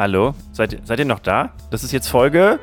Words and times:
Hallo? 0.00 0.34
Seid, 0.52 0.78
seid 0.84 0.98
ihr 0.98 1.04
noch 1.04 1.18
da? 1.18 1.52
Das 1.70 1.84
ist 1.84 1.92
jetzt 1.92 2.08
Folge 2.08 2.58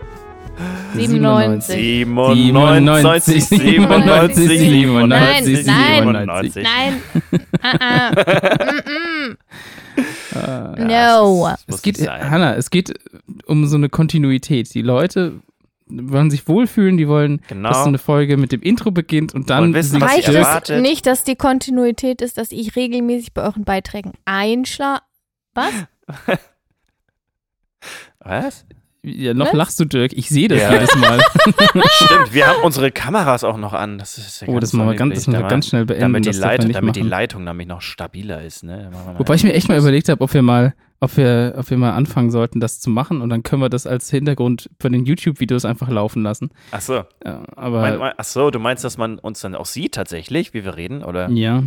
97. 0.95 1.75
97, 1.75 3.45
97, 3.45 3.45
97, 3.45 4.49
97. 5.63 6.63
Nein. 6.63 7.01
Ah, 7.61 7.77
ah. 7.79 8.11
Mm, 8.75 9.37
mm. 10.35 10.87
No. 10.87 11.49
Es 11.67 11.83
geht, 11.83 11.97
nicht 11.97 12.07
sein. 12.07 12.27
Hanna, 12.29 12.55
es 12.55 12.69
geht 12.71 12.93
um 13.45 13.67
so 13.67 13.75
eine 13.75 13.89
Kontinuität. 13.89 14.73
Die 14.73 14.81
Leute 14.81 15.33
wollen 15.87 16.31
sich 16.31 16.47
wohlfühlen, 16.47 16.97
die 16.97 17.07
wollen, 17.07 17.41
Genau. 17.47 17.69
dass 17.69 17.83
so 17.83 17.87
eine 17.87 17.99
Folge 17.99 18.37
mit 18.37 18.51
dem 18.51 18.63
Intro 18.63 18.89
beginnt 18.89 19.35
und 19.35 19.51
dann 19.51 19.61
Wollen 19.61 19.75
wissen, 19.75 20.01
was 20.01 20.11
Reicht 20.11 20.69
es 20.69 20.81
nicht, 20.81 21.05
dass 21.05 21.23
die 21.23 21.35
Kontinuität 21.35 22.23
ist, 22.23 22.39
dass 22.39 22.51
ich 22.51 22.75
regelmäßig 22.75 23.33
bei 23.33 23.43
euren 23.43 23.63
Beiträgen 23.63 24.13
einschla... 24.25 25.03
Was? 25.53 25.71
Was? 28.19 28.65
Ja, 29.03 29.33
noch 29.33 29.47
Was? 29.47 29.53
lachst 29.53 29.79
du, 29.79 29.85
Dirk. 29.85 30.11
Ich 30.13 30.27
sehe 30.27 30.47
das 30.47 30.59
Ja. 30.59 30.73
jedes 30.73 30.93
Mal. 30.95 31.19
Stimmt, 31.91 32.33
wir 32.33 32.47
haben 32.47 32.61
unsere 32.63 32.91
Kameras 32.91 33.43
auch 33.43 33.57
noch 33.57 33.73
an. 33.73 33.97
Das 33.99 34.17
ist 34.17 34.41
ja 34.41 34.47
Oh, 34.49 34.59
das 34.59 34.73
machen 34.73 34.89
wir 34.89 34.95
ganz, 34.95 35.15
das 35.25 35.27
wir 35.27 35.41
ganz 35.43 35.67
schnell 35.67 35.85
beenden. 35.85 36.01
damit 36.13 36.25
die, 36.25 36.31
Leitung, 36.37 36.71
damit 36.73 36.95
die. 36.95 37.01
Leitung 37.01 37.43
nämlich 37.43 37.67
noch 37.67 37.81
stabiler 37.81 38.41
ist. 38.43 38.63
Ne? 38.63 38.91
Wobei 39.17 39.35
ich 39.35 39.43
mir 39.43 39.53
echt 39.53 39.69
mal 39.69 39.77
überlegt 39.77 40.09
habe, 40.09 40.21
ob 40.21 40.33
wir 40.33 40.41
mal, 40.41 40.73
ob 40.99 41.15
wir, 41.17 41.53
ob 41.57 41.69
wir 41.69 41.77
mal 41.77 41.91
anfangen 41.93 42.31
sollten, 42.31 42.59
das 42.59 42.79
zu 42.79 42.89
machen 42.89 43.21
und 43.21 43.29
dann 43.29 43.43
können 43.43 43.61
wir 43.61 43.69
das 43.69 43.85
als 43.85 44.09
Hintergrund 44.09 44.69
von 44.79 44.91
den 44.91 45.05
YouTube-Videos 45.05 45.63
einfach 45.65 45.89
laufen 45.89 46.23
lassen. 46.23 46.49
Ach 46.71 46.81
so. 46.81 47.03
Ja, 47.23 47.43
aber 47.55 47.81
Mein, 47.81 47.97
mein, 47.99 48.13
ach 48.17 48.23
so, 48.23 48.49
du 48.49 48.59
meinst, 48.59 48.83
dass 48.83 48.97
man 48.97 49.19
uns 49.19 49.41
dann 49.41 49.53
auch 49.55 49.65
sieht 49.67 49.93
tatsächlich, 49.95 50.53
wie 50.53 50.63
wir 50.63 50.75
reden? 50.75 51.03
Oder? 51.03 51.29
ja, 51.29 51.63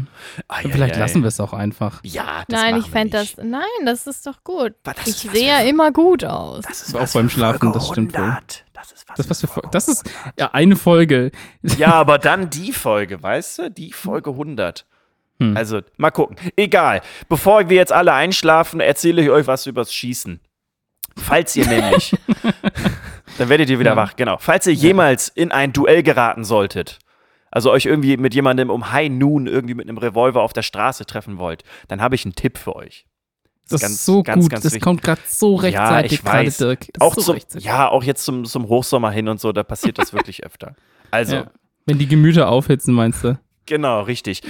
Ai, 0.48 0.64
ai, 0.64 0.68
vielleicht 0.70 0.96
ai. 0.96 0.98
lassen 0.98 1.22
wir 1.22 1.28
es 1.28 1.38
auch 1.38 1.52
einfach. 1.52 2.00
Ja, 2.02 2.42
das 2.48 2.60
Nein, 2.60 2.76
ich 2.78 2.90
fände 2.90 3.18
das... 3.18 3.36
Nein, 3.36 3.62
das 3.84 4.06
ist 4.06 4.26
doch 4.26 4.42
gut. 4.42 4.72
Aber 4.84 4.94
das 4.96 5.06
Ich 5.06 5.30
sehe 5.30 5.46
ja 5.46 5.60
immer 5.60 5.92
gut 5.92 6.24
aus. 6.24 6.64
Das 6.66 6.82
ist 6.88 6.96
Auch 6.96 7.02
was 7.02 7.12
beim 7.12 7.30
Schlafen, 7.30 7.72
das 7.72 7.86
stimmt 7.88 8.14
wohl. 8.14 8.22
100. 8.24 8.64
Das 8.72 8.92
ist 8.92 9.08
was 9.08 9.16
Das, 9.16 9.30
was 9.30 9.40
für 9.42 9.46
wir, 9.48 9.52
Folge 9.52 9.68
das 9.72 9.88
ist 9.88 10.06
100. 10.06 10.40
ja 10.40 10.50
eine 10.52 10.76
Folge. 10.76 11.30
Ja, 11.78 11.92
aber 11.94 12.18
dann 12.18 12.50
die 12.50 12.72
Folge, 12.72 13.22
weißt 13.22 13.58
du? 13.58 13.70
Die 13.70 13.92
Folge 13.92 14.30
100. 14.30 14.86
Hm. 15.40 15.56
Also, 15.56 15.80
mal 15.96 16.10
gucken. 16.10 16.36
Egal. 16.56 17.00
Bevor 17.28 17.68
wir 17.68 17.76
jetzt 17.76 17.92
alle 17.92 18.12
einschlafen, 18.12 18.80
erzähle 18.80 19.22
ich 19.22 19.30
euch 19.30 19.46
was 19.46 19.66
übers 19.66 19.92
Schießen. 19.92 20.40
Falls 21.16 21.56
ihr 21.56 21.66
nämlich, 21.66 22.14
dann 23.38 23.48
werdet 23.48 23.68
ihr 23.70 23.78
wieder 23.80 23.90
Ja. 23.92 23.96
wach, 23.96 24.16
genau. 24.16 24.36
Falls 24.38 24.66
ihr 24.66 24.72
jemals 24.74 25.28
in 25.28 25.50
ein 25.52 25.72
Duell 25.72 26.02
geraten 26.02 26.44
solltet, 26.44 26.98
also 27.50 27.70
euch 27.72 27.86
irgendwie 27.86 28.16
mit 28.16 28.34
jemandem 28.34 28.70
um 28.70 28.92
High 28.92 29.10
Noon 29.10 29.46
irgendwie 29.46 29.74
mit 29.74 29.88
einem 29.88 29.98
Revolver 29.98 30.40
auf 30.42 30.52
der 30.52 30.62
Straße 30.62 31.04
treffen 31.06 31.38
wollt, 31.38 31.64
dann 31.88 32.00
habe 32.00 32.14
ich 32.14 32.24
einen 32.24 32.34
Tipp 32.34 32.58
für 32.58 32.76
euch. 32.76 33.06
Das 33.68 33.80
ganz- 33.80 33.94
ist 33.94 34.04
so 34.04 34.22
ganz, 34.22 34.44
gut. 34.44 34.50
ganz 34.52 34.62
das 34.64 34.80
kommt 34.80 35.02
gerade 35.02 35.20
so 35.26 35.54
Ja, 35.62 35.88
rechtzeitig 35.90 36.12
ich 36.12 36.24
gerade. 36.24 36.50
Dirk. 36.50 36.86
Das 36.92 37.00
Auch 37.00 37.10
ist 37.16 37.24
so 37.24 37.32
zum, 37.32 37.34
rechtzeitig. 37.34 37.64
ja, 37.66 37.88
auch 37.88 38.02
jetzt 38.04 38.24
zum, 38.24 38.44
zum 38.44 38.68
Hochsommer 38.68 39.10
hin 39.10 39.28
und 39.28 39.40
so, 39.40 39.52
da 39.52 39.62
passiert 39.62 39.98
das 39.98 40.12
wirklich 40.12 40.44
öfter. 40.44 40.74
Also, 41.10 41.36
Ja. 41.36 41.50
Wenn 41.86 41.98
die 41.98 42.06
Gemüter 42.08 42.48
aufhitzen, 42.48 42.94
meinst 42.94 43.24
du? 43.24 43.38
Genau, 43.66 44.02
richtig. 44.02 44.42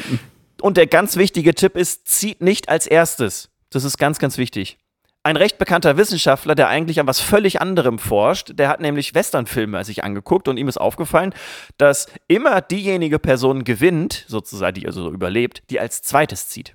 Und 0.61 0.77
der 0.77 0.86
ganz 0.86 1.16
wichtige 1.16 1.55
Tipp 1.55 1.77
ist, 1.77 2.08
zieht 2.08 2.41
nicht 2.41 2.69
als 2.69 2.86
erstes. 2.86 3.50
Das 3.70 3.84
ist 3.84 3.98
ganz, 3.98 4.19
ganz 4.19 4.39
wichtig. 4.39 4.78
Ein 5.22 5.36
recht 5.36 5.58
bekannter 5.58 5.98
Wissenschaftler, 5.98 6.55
der 6.55 6.69
eigentlich 6.69 6.98
an 6.98 7.06
was 7.06 7.20
völlig 7.20 7.61
anderem 7.61 7.98
forscht, 7.98 8.53
der 8.55 8.69
hat 8.70 8.81
nämlich 8.81 9.14
Westernfilme 9.14 9.84
sich 9.84 10.03
angeguckt 10.03 10.48
und 10.48 10.56
ihm 10.56 10.66
ist 10.66 10.81
aufgefallen, 10.81 11.34
dass 11.77 12.06
immer 12.27 12.62
diejenige 12.62 13.19
Person 13.19 13.64
gewinnt, 13.64 14.25
sozusagen, 14.28 14.81
die 14.81 14.86
also 14.86 15.11
überlebt, 15.11 15.62
die 15.69 15.78
als 15.78 16.00
zweites 16.00 16.48
zieht. 16.48 16.75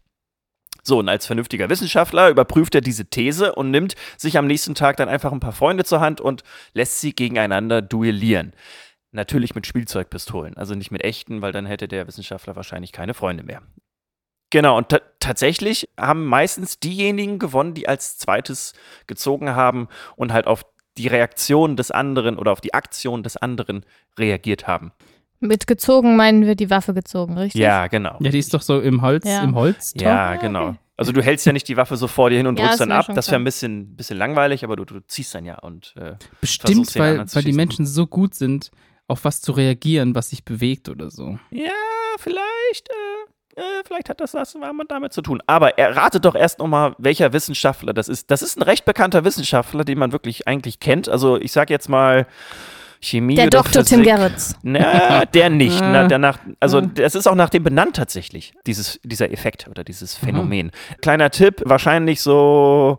So, 0.84 1.00
und 1.00 1.10
als 1.10 1.26
vernünftiger 1.26 1.68
Wissenschaftler 1.70 2.30
überprüft 2.30 2.76
er 2.76 2.82
diese 2.82 3.06
These 3.08 3.56
und 3.56 3.72
nimmt 3.72 3.96
sich 4.18 4.38
am 4.38 4.46
nächsten 4.46 4.76
Tag 4.76 4.98
dann 4.98 5.10
einfach 5.10 5.32
ein 5.32 5.40
paar 5.40 5.52
Freunde 5.52 5.84
zur 5.84 6.00
Hand 6.00 6.22
und 6.22 6.44
lässt 6.74 7.02
sie 7.02 7.14
gegeneinander 7.14 7.82
duellieren. 7.82 8.54
Natürlich 9.16 9.56
mit 9.56 9.66
Spielzeugpistolen, 9.66 10.58
also 10.58 10.76
nicht 10.76 10.92
mit 10.92 11.04
echten, 11.04 11.42
weil 11.42 11.52
dann 11.54 11.66
hätte 11.66 11.88
der 11.88 12.06
Wissenschaftler 12.08 12.56
wahrscheinlich 12.56 12.92
keine 12.92 13.14
Freunde 13.14 13.44
mehr. 13.44 13.62
Genau, 14.52 14.78
und 14.78 14.90
ta 14.90 15.00
tatsächlich 15.20 15.90
haben 16.00 16.26
meistens 16.26 16.80
diejenigen 16.80 17.40
gewonnen, 17.40 17.74
die 17.74 17.88
als 17.88 18.18
zweites 18.18 18.74
gezogen 19.08 19.56
haben 19.56 19.88
und 20.16 20.32
halt 20.34 20.46
auf 20.46 20.66
die 20.98 21.08
Reaktion 21.08 21.76
des 21.76 21.90
anderen 21.92 22.38
oder 22.38 22.52
auf 22.52 22.62
die 22.62 22.74
Aktion 22.74 23.24
des 23.24 23.38
anderen 23.38 23.86
reagiert 24.20 24.68
haben. 24.68 24.92
Mit 25.40 25.66
gezogen 25.68 26.16
meinen 26.16 26.46
wir 26.46 26.56
die 26.56 26.70
Waffe 26.70 26.94
gezogen, 26.94 27.38
richtig? 27.38 27.60
Ja, 27.62 27.88
genau. 27.88 28.18
Ja, 28.20 28.30
die 28.32 28.40
ist 28.40 28.54
doch 28.54 28.62
so 28.62 28.80
im 28.80 29.02
Holz, 29.02 29.26
Ja. 29.26 29.44
im 29.44 29.56
Holz. 29.56 29.94
Ja, 29.98 30.32
Ah, 30.32 30.36
genau. 30.38 30.76
Also 30.98 31.12
du 31.12 31.22
hältst 31.22 31.46
ja 31.46 31.52
nicht 31.54 31.68
die 31.68 31.76
Waffe 31.76 31.98
so 31.98 32.08
vor 32.08 32.30
dir 32.30 32.38
hin 32.38 32.48
und 32.48 32.58
Ja, 32.60 32.66
drückst 32.68 32.82
dann 32.82 32.92
ab. 32.94 33.08
Das 33.14 33.28
wäre 33.28 33.42
ein 33.42 33.44
bisschen, 33.44 33.96
bisschen 33.98 34.18
langweilig, 34.18 34.64
aber 34.64 34.76
du, 34.78 34.86
du 34.86 35.00
ziehst 35.08 35.36
dann 35.36 35.44
ja 35.46 35.60
und 35.60 35.94
äh, 35.98 36.16
Bestimmt, 36.40 36.98
weil, 36.98 37.26
weil 37.34 37.44
die. 37.44 37.52
Menschen 37.52 37.86
so 37.86 38.08
gut 38.08 38.34
sind, 38.36 38.72
auf 39.08 39.24
was 39.26 39.42
zu 39.42 39.52
reagieren, 39.52 40.16
was 40.16 40.30
sich 40.30 40.44
bewegt 40.46 40.90
oder 40.90 41.10
so. 41.12 41.38
Ja, 41.52 41.72
vielleicht, 42.18 42.90
äh, 42.90 43.62
äh, 43.62 43.84
vielleicht 43.86 44.10
hat 44.10 44.20
das 44.20 44.34
was 44.34 44.58
damit 44.88 45.14
zu 45.14 45.22
tun. 45.22 45.42
Aber 45.48 45.78
er 45.78 45.96
ratet 45.96 46.26
doch 46.26 46.36
erst 46.36 46.60
nochmal, 46.60 46.96
welcher 46.98 47.32
Wissenschaftler 47.34 47.94
das 47.94 48.08
ist. 48.10 48.32
Das 48.32 48.42
ist 48.42 48.58
ein 48.58 48.64
recht 48.64 48.86
bekannter 48.86 49.24
Wissenschaftler, 49.24 49.84
den 49.84 50.00
man 50.00 50.12
wirklich 50.12 50.48
eigentlich 50.48 50.80
kennt. 50.80 51.08
Also 51.08 51.38
ich 51.40 51.52
sag 51.52 51.70
jetzt 51.70 51.88
mal 51.88 52.26
Chemie 53.02 53.36
Der 53.36 53.46
oder 53.48 53.62
Dr. 53.62 53.84
Tim 53.84 54.00
Physik. 54.00 54.16
Gerritz. 54.16 54.56
Na, 54.64 55.26
der 55.26 55.50
nicht. 55.52 55.80
Ah. 55.82 55.92
Na, 55.92 56.08
danach, 56.08 56.40
also 56.60 56.80
Ah. 56.80 56.82
das 56.82 57.14
ist 57.14 57.28
auch 57.28 57.36
nach 57.36 57.50
dem 57.50 57.64
benannt 57.64 57.96
tatsächlich, 57.96 58.54
dieses, 58.66 59.00
dieser 59.04 59.32
Effekt 59.32 59.68
oder 59.70 59.84
dieses 59.84 60.16
Aha. 60.18 60.26
Phänomen. 60.26 60.72
Kleiner 61.02 61.30
Tipp, 61.30 61.62
wahrscheinlich 61.66 62.22
so 62.22 62.98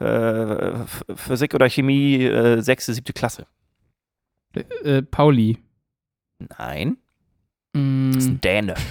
äh, 0.00 0.72
Physik 1.14 1.54
oder 1.54 1.68
Chemie, 1.70 2.24
äh, 2.24 2.60
sechste, 2.60 2.92
siebte 2.92 3.12
Klasse. 3.14 3.46
Äh, 4.54 5.02
Pauli. 5.02 5.58
Nein, 6.58 6.98
Mm, 7.74 8.12
das 8.12 8.24
ist 8.24 8.30
ein 8.30 8.40
Däne. 8.40 8.74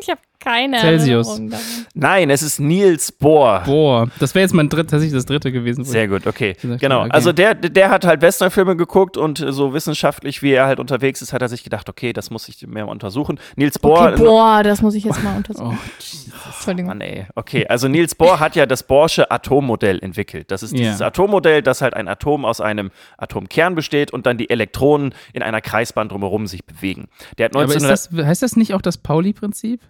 Ich 0.00 0.10
habe 0.10 0.20
keine 0.40 0.78
Celsius. 0.78 1.28
Erinnerung. 1.28 1.60
Nein, 1.94 2.30
es 2.30 2.42
ist 2.42 2.60
Niels 2.60 3.12
Bohr. 3.12 3.62
Boah, 3.64 4.08
das 4.18 4.34
wäre 4.34 4.42
jetzt 4.42 4.54
mein 4.54 4.68
dritt, 4.68 4.90
tatsächlich 4.90 5.14
das 5.14 5.26
dritte 5.26 5.52
gewesen. 5.52 5.84
Sehr 5.84 6.08
gut, 6.08 6.26
okay. 6.26 6.56
Genau. 6.62 6.76
habe, 6.78 7.00
okay. 7.02 7.10
Also 7.12 7.32
der, 7.32 7.54
der 7.54 7.90
hat 7.90 8.04
halt 8.06 8.22
Westernfilme 8.22 8.76
geguckt 8.76 9.16
und 9.16 9.44
so 9.48 9.74
wissenschaftlich, 9.74 10.42
wie 10.42 10.52
er 10.52 10.66
halt 10.66 10.80
unterwegs 10.80 11.22
ist, 11.22 11.32
hat 11.32 11.42
er 11.42 11.48
sich 11.48 11.64
gedacht, 11.64 11.88
okay, 11.88 12.12
das 12.12 12.30
muss 12.30 12.48
ich 12.48 12.66
mehr 12.66 12.86
mal 12.86 12.92
untersuchen. 12.92 13.38
Niels 13.56 13.78
Bohr. 13.78 14.12
Okay, 14.12 14.22
boah, 14.22 14.62
das 14.62 14.82
muss 14.82 14.94
ich 14.94 15.04
jetzt 15.04 15.22
mal 15.22 15.36
untersuchen. 15.36 15.78
oh, 15.80 15.88
Jesus. 15.98 16.32
Entschuldigung. 16.46 16.88
Mann, 16.88 17.00
ey. 17.00 17.26
Okay, 17.34 17.66
also 17.66 17.88
Niels 17.88 18.14
Bohr 18.14 18.40
hat 18.40 18.56
ja 18.56 18.66
das 18.66 18.82
Bohrsche 18.82 19.30
Atommodell 19.30 19.98
entwickelt. 20.00 20.50
Das 20.50 20.62
ist 20.62 20.76
dieses 20.76 21.02
Atommodell, 21.02 21.62
das 21.62 21.82
halt 21.82 21.94
ein 21.94 22.08
Atom 22.08 22.44
aus 22.44 22.60
einem 22.60 22.90
Atomkern 23.16 23.74
besteht 23.74 24.12
und 24.12 24.26
dann 24.26 24.38
die 24.38 24.50
Elektronen 24.50 25.14
in 25.32 25.42
einer 25.42 25.60
Kreisbahn 25.60 26.08
drumherum 26.08 26.46
sich 26.46 26.64
bewegen. 26.64 27.08
Der 27.36 27.46
hat 27.46 27.56
Aber 27.56 27.64
ist 27.64 27.76
1900 27.76 28.18
das, 28.20 28.26
heißt 28.26 28.42
das 28.42 28.56
nicht 28.56 28.74
auch 28.74 28.82
das 28.82 28.98
Pauli-Prinzip? 28.98 29.80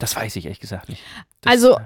Das 0.00 0.16
weiß 0.16 0.34
ich 0.36 0.44
ehrlich 0.46 0.58
gesagt 0.60 0.88
nicht. 0.88 1.02
Das, 1.42 1.52
Also, 1.52 1.76
äh, 1.76 1.80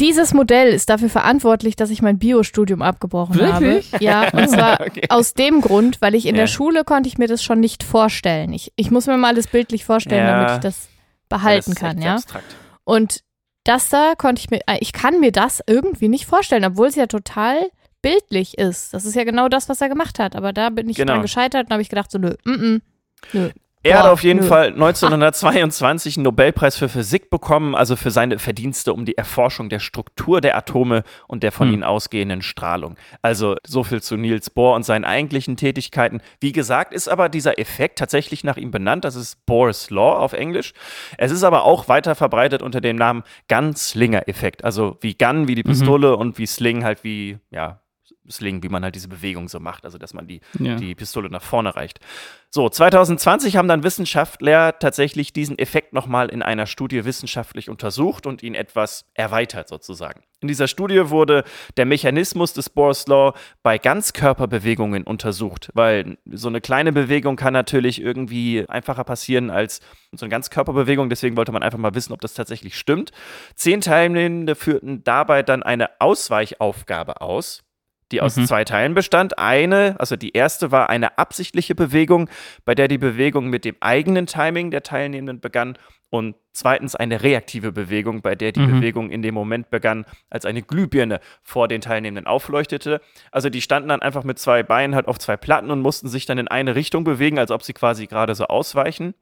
Dieses 0.00 0.32
Modell 0.32 0.68
ist 0.72 0.88
dafür 0.88 1.10
verantwortlich, 1.10 1.76
dass 1.76 1.90
ich 1.90 2.00
mein 2.00 2.18
Biostudium 2.18 2.80
abgebrochen 2.80 3.34
Wirklich? 3.34 3.92
habe. 3.92 4.04
Ja, 4.04 4.30
und 4.30 4.48
zwar 4.48 4.80
Okay. 4.86 5.02
aus 5.10 5.34
dem 5.34 5.60
Grund, 5.60 6.00
weil 6.00 6.14
ich 6.14 6.24
in 6.26 6.34
Ja. 6.36 6.42
der 6.42 6.46
Schule 6.46 6.84
konnte 6.84 7.08
ich 7.08 7.18
mir 7.18 7.26
das 7.28 7.42
schon 7.42 7.60
nicht 7.60 7.82
vorstellen. 7.82 8.52
Ich, 8.52 8.72
ich 8.76 8.90
muss 8.90 9.06
mir 9.06 9.16
mal 9.18 9.34
das 9.34 9.46
bildlich 9.48 9.84
vorstellen, 9.84 10.26
Ja. 10.26 10.32
damit 10.40 10.50
ich 10.56 10.60
das 10.60 10.88
das 11.28 11.40
behalten 11.40 11.72
ist 11.72 11.76
kann, 11.78 11.96
echt 11.98 12.06
ja. 12.06 12.14
Abstrakt. 12.14 12.56
Und 12.84 13.20
das 13.64 13.88
da 13.88 14.14
konnte 14.16 14.40
ich 14.40 14.50
mir, 14.50 14.60
äh, 14.66 14.78
ich 14.80 14.92
kann 14.92 15.20
mir 15.20 15.32
das 15.32 15.60
irgendwie 15.66 16.08
nicht 16.08 16.24
vorstellen, 16.26 16.64
obwohl 16.64 16.86
es 16.86 16.94
ja 16.94 17.06
total 17.06 17.56
bildlich 18.00 18.56
ist. 18.58 18.92
Das 18.94 19.04
ist 19.04 19.14
ja 19.16 19.24
genau 19.24 19.48
das, 19.48 19.68
was 19.68 19.80
er 19.80 19.88
gemacht 19.88 20.18
hat. 20.18 20.36
Aber 20.36 20.52
da 20.52 20.70
bin 20.70 20.88
ich 20.88 20.96
Genau. 20.96 21.14
dran 21.14 21.22
gescheitert 21.22 21.66
und 21.66 21.72
habe 21.72 21.82
ich 21.82 21.88
gedacht, 21.88 22.10
so, 22.10 22.18
nö, 22.18 22.34
mm, 22.44 22.50
mm, 22.52 22.82
nö. 23.32 23.50
Er 23.84 23.98
hat 24.00 24.06
auf 24.06 24.22
jeden 24.22 24.40
nö. 24.40 24.46
Fall 24.46 24.66
1922 24.72 26.16
einen 26.16 26.24
Nobelpreis 26.24 26.76
für 26.76 26.88
Physik 26.88 27.30
bekommen, 27.30 27.74
also 27.74 27.96
für 27.96 28.10
seine 28.10 28.38
Verdienste 28.38 28.92
um 28.92 29.04
die 29.04 29.16
Erforschung 29.16 29.68
der 29.68 29.78
Struktur 29.78 30.40
der 30.40 30.56
Atome 30.56 31.04
und 31.28 31.42
der 31.42 31.52
von 31.52 31.68
Hm. 31.68 31.74
ihnen 31.74 31.82
ausgehenden 31.84 32.42
Strahlung. 32.42 32.96
Also 33.22 33.56
so 33.66 33.84
viel 33.84 34.02
zu 34.02 34.16
Niels 34.16 34.50
Bohr 34.50 34.74
und 34.74 34.84
seinen 34.84 35.04
eigentlichen 35.04 35.56
Tätigkeiten. 35.56 36.20
Wie 36.40 36.52
gesagt, 36.52 36.92
ist 36.92 37.08
aber 37.08 37.28
dieser 37.28 37.58
Effekt 37.58 37.98
tatsächlich 37.98 38.42
nach 38.44 38.56
ihm 38.56 38.70
benannt. 38.70 39.04
Das 39.04 39.16
ist 39.16 39.44
Bohr's 39.46 39.90
Law 39.90 40.16
auf 40.18 40.32
Englisch. 40.32 40.72
Es 41.18 41.30
ist 41.30 41.44
aber 41.44 41.64
auch 41.64 41.88
weiter 41.88 42.14
verbreitet 42.14 42.62
unter 42.62 42.80
dem 42.80 42.96
Namen 42.96 43.22
Gun-Slinger-Effekt. 43.48 44.64
Also 44.64 44.96
wie 45.00 45.14
Gun, 45.14 45.46
wie 45.48 45.54
die 45.54 45.62
Pistole 45.62 46.16
und 46.16 46.38
wie 46.38 46.46
Sling 46.46 46.84
halt 46.84 47.04
wie, 47.04 47.38
ja, 47.50 47.80
Sling, 48.30 48.62
wie 48.62 48.68
man 48.68 48.82
halt 48.82 48.94
diese 48.94 49.08
Bewegung 49.08 49.48
so 49.48 49.60
macht, 49.60 49.84
also 49.84 49.98
dass 49.98 50.14
man 50.14 50.26
die, 50.26 50.40
Ja. 50.58 50.76
die 50.76 50.94
Pistole 50.94 51.28
nach 51.30 51.42
vorne 51.42 51.76
reicht. 51.76 52.00
So, 52.50 52.68
2020 52.68 53.56
haben 53.56 53.66
dann 53.68 53.82
Wissenschaftler 53.82 54.78
tatsächlich 54.78 55.32
diesen 55.32 55.58
Effekt 55.58 55.92
nochmal 55.92 56.28
in 56.28 56.40
einer 56.42 56.66
Studie 56.66 57.04
wissenschaftlich 57.04 57.68
untersucht 57.68 58.26
und 58.26 58.42
ihn 58.42 58.54
etwas 58.54 59.06
erweitert 59.14 59.68
sozusagen. 59.68 60.22
In 60.40 60.48
dieser 60.48 60.68
Studie 60.68 61.10
wurde 61.10 61.42
der 61.76 61.84
Mechanismus 61.86 62.52
des 62.52 62.70
Bohr's 62.70 63.06
Law 63.08 63.32
bei 63.62 63.78
Ganzkörperbewegungen 63.78 65.04
untersucht, 65.04 65.70
weil 65.74 66.18
so 66.30 66.48
eine 66.48 66.60
kleine 66.60 66.92
Bewegung 66.92 67.36
kann 67.36 67.52
natürlich 67.54 68.00
irgendwie 68.00 68.64
einfacher 68.68 69.04
passieren 69.04 69.50
als 69.50 69.80
so 70.12 70.24
eine 70.26 70.30
Ganzkörperbewegung, 70.30 71.08
deswegen 71.08 71.36
wollte 71.36 71.50
man 71.52 71.62
einfach 71.62 71.78
mal 71.78 71.94
wissen, 71.94 72.12
ob 72.12 72.20
das 72.20 72.34
tatsächlich 72.34 72.78
stimmt. 72.78 73.10
Zehn 73.56 73.80
Teilnehmende 73.80 74.54
führten 74.54 75.02
dabei 75.02 75.42
dann 75.42 75.62
eine 75.62 76.00
Ausweichaufgabe 76.00 77.20
aus. 77.20 77.62
Die 78.12 78.20
aus 78.20 78.36
Mhm. 78.36 78.46
zwei 78.46 78.64
Teilen 78.64 78.94
bestand. 78.94 79.38
Eine, 79.38 79.96
also 79.98 80.16
die 80.16 80.32
erste 80.32 80.70
war 80.70 80.90
eine 80.90 81.18
absichtliche 81.18 81.74
Bewegung, 81.74 82.28
bei 82.64 82.74
der 82.74 82.88
die 82.88 82.98
Bewegung 82.98 83.48
mit 83.48 83.64
dem 83.64 83.76
eigenen 83.80 84.26
Timing 84.26 84.70
der 84.70 84.82
Teilnehmenden 84.82 85.40
begann. 85.40 85.78
Und 86.10 86.36
zweitens 86.52 86.94
eine 86.94 87.24
reaktive 87.24 87.72
Bewegung, 87.72 88.22
bei 88.22 88.36
der 88.36 88.52
die 88.52 88.60
Mhm. 88.60 88.76
Bewegung 88.76 89.10
in 89.10 89.22
dem 89.22 89.34
Moment 89.34 89.70
begann, 89.70 90.04
als 90.30 90.44
eine 90.44 90.62
Glühbirne 90.62 91.18
vor 91.42 91.66
den 91.66 91.80
Teilnehmenden 91.80 92.26
aufleuchtete. 92.28 93.00
Also 93.32 93.50
die 93.50 93.60
standen 93.60 93.88
dann 93.88 94.00
einfach 94.00 94.22
mit 94.22 94.38
zwei 94.38 94.62
Beinen 94.62 94.94
halt 94.94 95.08
auf 95.08 95.18
zwei 95.18 95.36
Platten 95.36 95.72
und 95.72 95.80
mussten 95.80 96.08
sich 96.08 96.24
dann 96.24 96.38
in 96.38 96.46
eine 96.46 96.76
Richtung 96.76 97.02
bewegen, 97.02 97.38
als 97.40 97.50
ob 97.50 97.64
sie 97.64 97.72
quasi 97.72 98.06
gerade 98.06 98.36
so 98.36 98.44
ausweichen. 98.46 99.14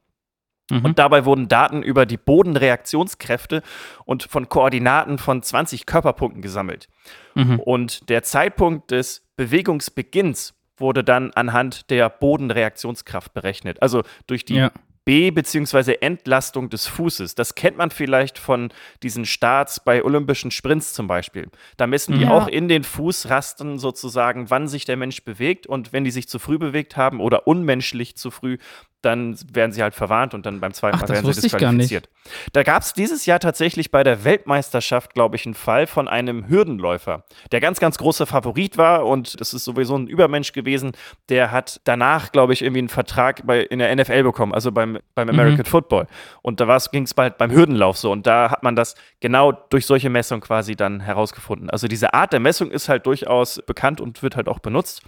Mhm. 0.69 0.85
Und 0.85 0.99
dabei 0.99 1.25
wurden 1.25 1.47
Daten 1.47 1.83
über 1.83 2.05
die 2.05 2.17
Bodenreaktionskräfte 2.17 3.61
und 4.05 4.23
von 4.23 4.49
Koordinaten 4.49 5.17
von 5.17 5.43
20 5.43 5.85
Körperpunkten 5.85 6.41
gesammelt. 6.41 6.87
Mhm. 7.35 7.59
Und 7.59 8.09
der 8.09 8.23
Zeitpunkt 8.23 8.91
des 8.91 9.23
Bewegungsbeginns 9.35 10.53
wurde 10.77 11.03
dann 11.03 11.31
anhand 11.31 11.89
der 11.89 12.09
Bodenreaktionskraft 12.09 13.33
berechnet. 13.33 13.81
Also 13.81 14.03
durch 14.27 14.45
die 14.45 14.55
Ja. 14.55 14.71
B- 15.05 15.31
bzw. 15.31 15.97
Entlastung 15.99 16.69
des 16.69 16.87
Fußes. 16.87 17.35
Das 17.35 17.55
kennt 17.55 17.77
man 17.77 17.91
vielleicht 17.91 18.39
von 18.39 18.69
diesen 19.03 19.25
Starts 19.25 19.81
bei 19.83 20.01
olympischen 20.01 20.49
Sprints 20.49 20.93
zum 20.93 21.07
Beispiel. 21.07 21.49
Da 21.75 21.87
messen 21.87 22.17
die 22.17 22.23
Ja. 22.23 22.31
auch 22.31 22.47
in 22.47 22.69
den 22.69 22.85
Fußrasten 22.85 23.79
sozusagen, 23.79 24.49
wann 24.49 24.69
sich 24.69 24.85
der 24.85 24.95
Mensch 24.95 25.25
bewegt. 25.25 25.67
Und 25.67 25.91
wenn 25.91 26.05
die 26.05 26.11
sich 26.11 26.29
zu 26.29 26.39
früh 26.39 26.57
bewegt 26.57 26.95
haben 26.95 27.19
oder 27.19 27.47
unmenschlich 27.47 28.15
zu 28.15 28.31
früh, 28.31 28.57
dann 29.03 29.37
werden 29.53 29.73
sie 29.73 29.83
halt 29.83 29.93
verwarnt 29.93 30.33
und 30.33 30.45
dann 30.45 30.61
beim 30.61 30.73
zweiten 30.73 30.97
Ach, 30.97 31.01
Mal 31.01 31.09
werden 31.09 31.33
sie 31.33 31.41
disqualifiziert. 31.41 32.09
Da 32.53 32.63
gab 32.63 32.83
es 32.83 32.93
dieses 32.93 33.25
Jahr 33.25 33.39
tatsächlich 33.39 33.91
bei 33.91 34.03
der 34.03 34.23
Weltmeisterschaft, 34.23 35.13
glaube 35.13 35.35
ich, 35.35 35.45
einen 35.45 35.55
Fall 35.55 35.87
von 35.87 36.07
einem 36.07 36.47
Hürdenläufer, 36.47 37.25
der 37.51 37.59
ganz, 37.59 37.79
ganz 37.81 37.97
großer 37.97 38.25
Favorit 38.25 38.77
war 38.77 39.05
und 39.05 39.39
das 39.41 39.53
ist 39.53 39.65
sowieso 39.65 39.97
ein 39.97 40.07
Übermensch 40.07 40.53
gewesen. 40.53 40.93
Der 41.27 41.51
hat 41.51 41.81
danach, 41.83 42.31
glaube 42.31 42.53
ich, 42.53 42.61
irgendwie 42.61 42.79
einen 42.79 42.89
Vertrag 42.89 43.45
bei, 43.45 43.61
in 43.61 43.79
der 43.79 43.93
NFL 43.93 44.23
bekommen, 44.23 44.53
also 44.53 44.71
beim, 44.71 44.99
beim 45.15 45.29
American 45.29 45.65
Football. 45.65 46.07
Und 46.41 46.61
da 46.61 46.77
ging 46.91 47.03
es 47.03 47.13
bald 47.13 47.37
beim 47.37 47.51
Hürdenlauf 47.51 47.97
so. 47.97 48.09
Und 48.11 48.25
da 48.25 48.51
hat 48.51 48.63
man 48.63 48.75
das 48.75 48.95
genau 49.19 49.51
durch 49.51 49.85
solche 49.85 50.09
Messungen 50.09 50.41
quasi 50.41 50.75
dann 50.75 51.01
herausgefunden. 51.01 51.69
Also 51.69 51.87
diese 51.87 52.13
Art 52.13 52.31
der 52.31 52.39
Messung 52.39 52.71
ist 52.71 52.87
halt 52.87 53.05
durchaus 53.05 53.61
bekannt 53.65 53.99
und 53.99 54.23
wird 54.23 54.37
halt 54.37 54.47
auch 54.47 54.59
benutzt. 54.59 55.01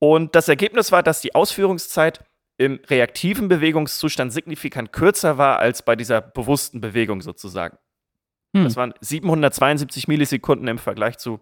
Und 0.00 0.34
das 0.34 0.48
Ergebnis 0.48 0.92
war, 0.92 1.02
dass 1.02 1.20
die 1.20 1.34
Ausführungszeit 1.34 2.24
im 2.56 2.80
reaktiven 2.86 3.48
Bewegungszustand 3.48 4.32
signifikant 4.32 4.92
kürzer 4.92 5.38
war 5.38 5.58
als 5.58 5.84
bei 5.84 5.96
dieser 5.96 6.20
bewussten 6.20 6.80
Bewegung 6.80 7.20
sozusagen. 7.20 7.78
Hm. 8.56 8.64
Das 8.64 8.76
waren 8.76 8.94
772 9.00 10.08
Millisekunden 10.08 10.68
im 10.68 10.78
Vergleich 10.78 11.18
zu 11.18 11.40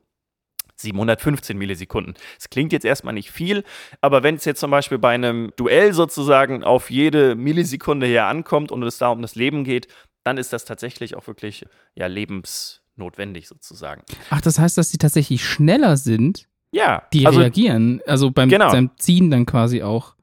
715 0.77 1.57
Millisekunden. 1.57 2.15
Es 2.39 2.51
klingt 2.51 2.73
jetzt 2.73 2.85
erstmal 2.85 3.15
nicht 3.15 3.31
viel, 3.31 3.63
aber 4.01 4.23
wenn 4.23 4.37
es 4.37 4.45
jetzt 4.45 4.61
zum 4.61 4.71
Beispiel 4.71 4.99
bei 4.99 5.15
einem 5.15 5.53
Duell 5.57 5.93
sozusagen 5.93 6.65
auf 6.65 6.91
jede 6.91 7.35
Millisekunde 7.35 8.07
her 8.07 8.27
ankommt 8.27 8.73
und 8.73 8.83
es 8.83 8.99
da 8.99 9.09
um 9.11 9.23
das 9.23 9.35
Leben 9.35 9.65
geht, 9.65 9.89
dann 10.25 10.39
ist 10.39 10.53
das 10.53 10.65
tatsächlich 10.65 11.15
auch 11.15 11.27
wirklich 11.27 11.67
ja, 11.95 12.07
lebensnotwendig 12.07 13.49
sozusagen. 13.49 14.03
Ach, 14.31 14.41
das 14.41 14.59
heißt, 14.59 14.79
dass 14.79 14.91
sie 14.91 14.99
tatsächlich 14.99 15.45
schneller 15.45 15.97
sind, 15.97 16.49
Ja, 16.73 17.03
die 17.13 17.27
also 17.27 17.41
reagieren. 17.41 18.01
Also 18.07 18.31
beim, 18.31 18.49
Genau. 18.49 18.71
beim 18.71 18.91
Ziehen 18.97 19.31
dann 19.31 19.47
quasi 19.47 19.83
auch. 19.83 20.15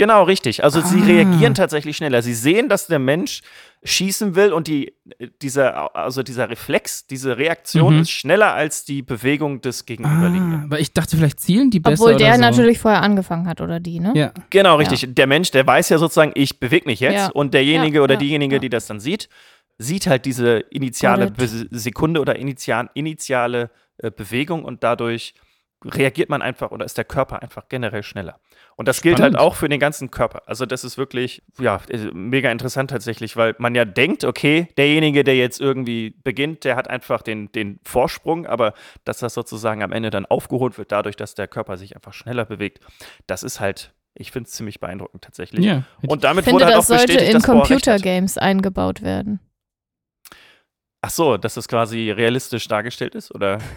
Genau, 0.00 0.22
richtig. 0.22 0.64
Also 0.64 0.80
sie 0.80 1.02
Ah. 1.02 1.04
reagieren 1.04 1.52
tatsächlich 1.54 1.94
schneller. 1.98 2.22
Sie 2.22 2.32
sehen, 2.32 2.70
dass 2.70 2.86
der 2.86 2.98
Mensch 2.98 3.42
schießen 3.84 4.34
will 4.34 4.50
und 4.54 4.66
die, 4.66 4.94
dieser, 5.42 5.94
also 5.94 6.22
dieser 6.22 6.48
Reflex, 6.48 7.06
diese 7.06 7.36
Reaktion 7.36 7.96
Mhm. 7.96 8.00
ist 8.00 8.10
schneller 8.10 8.54
als 8.54 8.86
die 8.86 9.02
Bewegung 9.02 9.60
des 9.60 9.82
Ah, 9.82 9.84
Gegenüberliegenden. 9.86 10.70
weil 10.70 10.80
ich 10.80 10.94
dachte, 10.94 11.18
vielleicht 11.18 11.40
zielen 11.40 11.70
die 11.70 11.80
besser 11.80 12.02
Obwohl 12.04 12.16
der 12.16 12.28
oder 12.28 12.36
so. 12.36 12.40
natürlich 12.40 12.78
vorher 12.78 13.02
angefangen 13.02 13.46
hat, 13.46 13.60
oder 13.60 13.78
die, 13.78 14.00
ne? 14.00 14.12
Ja. 14.14 14.32
Genau, 14.48 14.76
richtig. 14.76 15.06
Der 15.14 15.26
Mensch, 15.26 15.50
der 15.50 15.66
weiß 15.66 15.90
ja 15.90 15.98
sozusagen, 15.98 16.32
ich 16.34 16.58
bewege 16.60 16.86
mich 16.86 17.00
jetzt 17.00 17.14
Ja. 17.14 17.30
und 17.32 17.52
derjenige 17.52 17.98
Ja, 17.98 18.02
oder 18.04 18.14
ja, 18.14 18.20
diejenige, 18.20 18.54
ja. 18.56 18.58
die 18.60 18.70
das 18.70 18.86
dann 18.86 19.00
sieht, 19.00 19.28
sieht 19.76 20.06
halt 20.06 20.24
diese 20.24 20.60
initiale 20.70 21.30
Sekunde 21.70 22.20
oder 22.22 22.36
initial, 22.36 22.88
initiale 22.94 23.70
äh, 24.02 24.10
Bewegung 24.10 24.64
und 24.64 24.82
dadurch 24.82 25.34
reagiert 25.84 26.28
man 26.28 26.42
einfach 26.42 26.70
oder 26.70 26.84
ist 26.84 26.98
der 26.98 27.04
Körper 27.04 27.42
einfach 27.42 27.68
generell 27.68 28.02
schneller. 28.02 28.38
Und 28.76 28.88
das 28.88 29.02
gilt 29.02 29.18
Spannend. 29.18 29.36
halt 29.36 29.46
auch 29.46 29.54
für 29.54 29.68
den 29.68 29.80
ganzen 29.80 30.10
Körper. 30.10 30.42
Also 30.46 30.66
das 30.66 30.84
ist 30.84 30.98
wirklich, 30.98 31.42
ja, 31.58 31.80
äh, 31.88 32.10
mega 32.12 32.50
interessant 32.50 32.90
tatsächlich, 32.90 33.36
weil 33.36 33.54
man 33.58 33.74
ja 33.74 33.84
denkt, 33.84 34.24
okay, 34.24 34.68
derjenige, 34.76 35.24
der 35.24 35.36
jetzt 35.36 35.60
irgendwie 35.60 36.14
beginnt, 36.22 36.64
der 36.64 36.76
hat 36.76 36.88
einfach 36.88 37.22
den, 37.22 37.50
den 37.52 37.80
Vorsprung, 37.84 38.46
aber 38.46 38.74
dass 39.04 39.18
das 39.18 39.34
sozusagen 39.34 39.82
am 39.82 39.92
Ende 39.92 40.10
dann 40.10 40.26
aufgeholt 40.26 40.78
wird, 40.78 40.92
dadurch, 40.92 41.16
dass 41.16 41.34
der 41.34 41.48
Körper 41.48 41.76
sich 41.76 41.94
einfach 41.94 42.12
schneller 42.12 42.44
bewegt, 42.44 42.80
das 43.26 43.42
ist 43.42 43.60
halt, 43.60 43.92
ich 44.14 44.32
finde 44.32 44.48
es 44.48 44.52
ziemlich 44.54 44.80
beeindruckend 44.80 45.22
tatsächlich. 45.24 45.64
ja. 45.64 45.84
Und 46.06 46.24
damit 46.24 46.42
Ich 46.42 46.50
finde, 46.50 46.64
wurde 46.64 46.66
halt 46.66 46.76
das 46.76 46.84
auch 46.86 46.88
sollte 46.88 47.06
bestätigt, 47.06 47.30
in 47.30 47.36
recht 47.36 47.48
hat. 47.48 47.54
Computergames 47.54 48.38
eingebaut 48.38 49.02
werden. 49.02 49.40
Ach 51.02 51.10
so, 51.10 51.38
dass 51.38 51.54
das 51.54 51.66
quasi 51.68 52.10
realistisch 52.10 52.68
dargestellt 52.68 53.14
ist, 53.14 53.34
oder? 53.34 53.58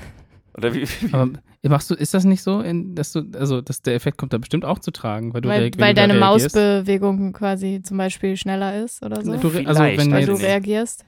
Oder 0.58 0.74
wie? 0.74 0.88
wie 0.88 1.14
Aber 1.14 1.30
machst 1.64 1.90
du, 1.90 1.96
ist 1.96 2.14
das 2.14 2.26
nicht 2.26 2.44
so, 2.44 2.62
in, 2.62 2.96
dass 2.96 3.12
du, 3.14 3.24
also 3.38 3.62
dass 3.62 3.82
der 3.82 3.96
Effekt 3.96 4.18
kommt 4.18 4.34
da 4.34 4.38
bestimmt 4.38 4.66
auch 4.66 4.80
zu 4.80 4.92
tragen, 4.92 5.34
weil 5.34 5.42
du 5.42 5.50
Weil, 5.50 5.72
weil 5.78 5.94
du 5.94 6.02
deine 6.02 6.14
reagierst? 6.14 6.56
Mausbewegung 6.56 7.34
quasi 7.34 7.82
zum 7.84 7.98
Beispiel 7.98 8.38
schneller 8.38 8.84
ist 8.84 9.04
oder 9.04 9.18
so. 9.24 9.32
Du, 9.38 9.48
also 9.48 9.50
Vielleicht, 9.50 9.98
wenn 9.98 10.12
weil 10.12 10.22
weiß 10.22 10.26
du 10.28 10.34
reagierst. 10.36 11.06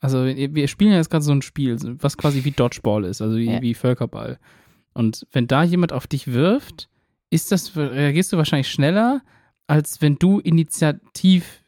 also 0.00 0.24
wir 0.24 0.68
spielen 0.68 0.92
ja 0.92 0.96
jetzt 0.98 1.10
gerade 1.10 1.24
so 1.24 1.32
ein 1.32 1.42
Spiel, 1.42 1.76
was 2.00 2.16
quasi 2.16 2.44
wie 2.44 2.52
Dodgeball 2.52 3.04
ist, 3.04 3.20
also 3.20 3.36
wie, 3.36 3.50
Ja. 3.50 3.60
wie 3.60 3.74
Völkerball. 3.74 4.38
Und 4.94 5.26
wenn 5.32 5.46
da 5.46 5.62
jemand 5.62 5.92
auf 5.92 6.06
dich 6.06 6.32
wirft, 6.32 6.88
ist 7.30 7.52
das, 7.52 7.76
reagierst 7.76 8.32
du 8.32 8.36
wahrscheinlich 8.38 8.70
schneller, 8.70 9.22
als 9.66 10.00
wenn 10.02 10.16
du 10.16 10.40
initiativ 10.40 11.62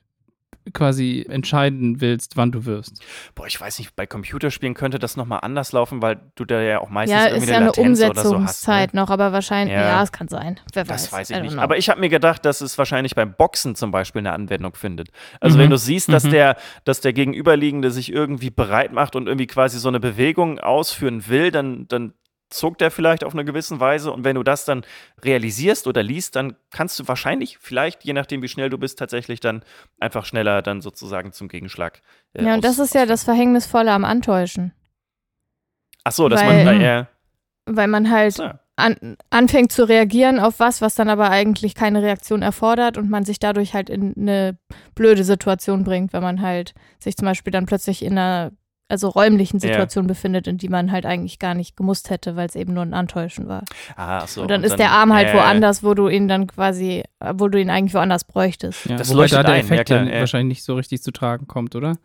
quasi 0.73 1.27
entscheiden 1.29 2.01
willst, 2.01 2.37
wann 2.37 2.53
du 2.53 2.65
wirfst. 2.65 3.03
Boah, 3.35 3.47
ich 3.47 3.61
weiß 3.61 3.79
nicht, 3.79 3.97
bei 3.97 4.07
Computerspielen 4.07 4.75
könnte 4.75 4.99
das 4.99 5.17
nochmal 5.17 5.41
anders 5.43 5.73
laufen, 5.73 6.03
weil 6.03 6.21
du 6.37 6.45
da 6.45 6.61
ja 6.61 6.81
auch 6.81 6.89
meistens 6.89 7.19
Ja, 7.19 7.27
irgendwie 7.27 7.45
ist 7.45 7.51
ja 7.51 7.57
eine 7.57 7.67
Latenz 7.67 8.01
oder 8.01 8.15
so 8.15 8.21
hast. 8.21 8.27
Umsetzungszeit 8.27 8.95
Ne? 8.95 9.01
noch, 9.01 9.11
aber 9.11 9.33
wahrscheinlich, 9.33 9.75
Ja. 9.75 9.83
ja, 9.89 10.03
es 10.03 10.13
kann 10.13 10.29
sein. 10.29 10.61
Wer 10.73 10.89
weiß. 10.89 11.03
Das 11.05 11.13
weiß 11.13 11.31
I 11.31 11.35
ich 11.35 11.41
nicht. 11.43 11.53
know. 11.55 11.63
Aber 11.63 11.77
ich 11.79 11.89
habe 11.89 12.01
mir 12.01 12.09
gedacht, 12.09 12.45
dass 12.45 12.61
es 12.61 12.79
wahrscheinlich 12.79 13.15
beim 13.15 13.35
Boxen 13.35 13.75
zum 13.75 13.91
Beispiel 13.91 14.21
eine 14.21 14.33
Anwendung 14.33 14.75
findet. 14.75 15.09
Also 15.41 15.57
Mhm. 15.57 15.63
wenn 15.63 15.71
du 15.71 15.79
siehst, 15.79 16.13
dass 16.13 16.25
Mhm. 16.25 16.31
der, 16.31 16.57
dass 16.85 17.01
der 17.01 17.13
Gegenüberliegende 17.13 17.91
sich 17.91 18.13
irgendwie 18.13 18.51
bereit 18.51 18.93
macht 18.93 19.17
und 19.17 19.27
irgendwie 19.27 19.47
quasi 19.47 19.79
so 19.79 19.89
eine 19.89 20.01
Bewegung 20.01 20.59
ausführen 20.61 21.27
will, 21.29 21.51
dann, 21.51 21.87
dann 21.89 22.13
zuckt 22.53 22.83
er 22.83 22.91
vielleicht 22.91 23.25
auf 23.25 23.33
eine 23.33 23.45
gewisse 23.45 23.81
Weise 23.81 24.13
und 24.13 24.25
wenn 24.25 24.37
du 24.37 24.43
das 24.43 24.65
dann 24.65 24.85
realisierst 25.25 25.87
oder 25.87 26.03
liest, 26.03 26.37
dann 26.37 26.57
kannst 26.71 26.99
du 26.99 27.09
wahrscheinlich 27.09 27.59
vielleicht, 27.59 28.05
je 28.05 28.13
nachdem 28.13 28.43
wie 28.43 28.49
schnell 28.49 28.71
du 28.71 28.79
bist, 28.79 28.99
tatsächlich 28.99 29.41
dann 29.41 29.65
einfach 30.01 30.25
schneller 30.25 30.63
dann 30.63 30.81
sozusagen 30.81 31.33
zum 31.33 31.49
Gegenschlag. 31.49 32.03
äh, 32.35 32.45
ja, 32.45 32.55
und 32.55 32.65
das 32.65 32.79
aus- 32.79 32.87
ist 32.89 32.95
ja 32.95 33.07
das 33.07 33.25
Verhängnisvolle 33.25 33.91
am 33.93 34.05
Antäuschen. 34.05 34.73
Ach 36.05 36.13
so, 36.13 36.29
dass 36.29 36.41
weil- 36.43 36.65
man 36.65 36.81
eher. 36.81 37.09
Weil 37.67 37.87
man 37.87 38.11
halt 38.11 38.35
So. 38.35 38.51
an, 38.75 39.17
anfängt 39.31 39.71
zu 39.71 39.89
reagieren 39.89 40.41
auf 40.41 40.59
was, 40.59 40.81
was 40.83 40.97
dann 40.97 41.09
aber 41.09 41.31
eigentlich 41.31 41.77
keine 41.77 42.03
Reaktion 42.03 42.43
erfordert 42.43 42.99
und 42.99 43.09
man 43.09 43.25
sich 43.25 43.39
dadurch 43.39 43.73
halt 43.73 43.89
in 43.89 44.15
eine 44.17 44.59
blöde 44.97 45.23
Situation 45.23 45.85
bringt, 45.85 46.13
wenn 46.13 46.23
man 46.25 46.43
halt 46.43 46.75
sich 46.99 47.17
zum 47.17 47.27
Beispiel 47.27 47.53
dann 47.53 47.67
plötzlich 47.67 48.03
in 48.05 48.19
einer 48.19 48.51
also 48.89 49.09
räumlichen 49.09 49.57
Ja. 49.59 49.69
Situation 49.69 50.07
befindet, 50.07 50.47
in 50.47 50.59
die 50.59 50.69
man 50.69 50.93
halt 50.93 51.07
eigentlich 51.07 51.39
gar 51.39 51.55
nicht 51.55 51.77
gemusst 51.77 52.11
hätte, 52.11 52.37
weil 52.37 52.47
es 52.47 52.55
eben 52.57 52.75
nur 52.75 52.83
ein 52.83 52.93
Antäuschen 52.95 53.49
war. 53.49 53.63
Ah, 53.97 54.19
ach 54.23 54.29
so, 54.29 54.43
und 54.43 54.51
dann 54.51 54.65
ist 54.65 54.77
der 54.79 54.91
Arm 54.91 55.13
halt 55.15 55.29
äh, 55.29 55.35
woanders, 55.35 55.83
wo 55.83 55.95
du 55.95 56.09
ihn 56.09 56.29
dann 56.29 56.47
quasi, 56.47 57.03
wo 57.35 57.49
du 57.49 57.59
ihn 57.61 57.71
eigentlich 57.71 57.95
woanders 57.95 58.25
bräuchtest. 58.25 58.87
Ja, 58.87 58.97
Das 58.97 59.13
wobei 59.13 59.27
da 59.29 59.43
der 59.43 59.55
ein, 59.55 59.61
Effekt 59.61 59.89
ja 59.89 59.97
ja, 59.97 60.03
klar, 60.03 60.15
ja. 60.15 60.21
wahrscheinlich 60.21 60.59
nicht 60.59 60.65
so 60.65 60.75
richtig 60.75 61.03
zu 61.03 61.11
tragen 61.11 61.47
kommt, 61.47 61.75
oder? 61.75 61.97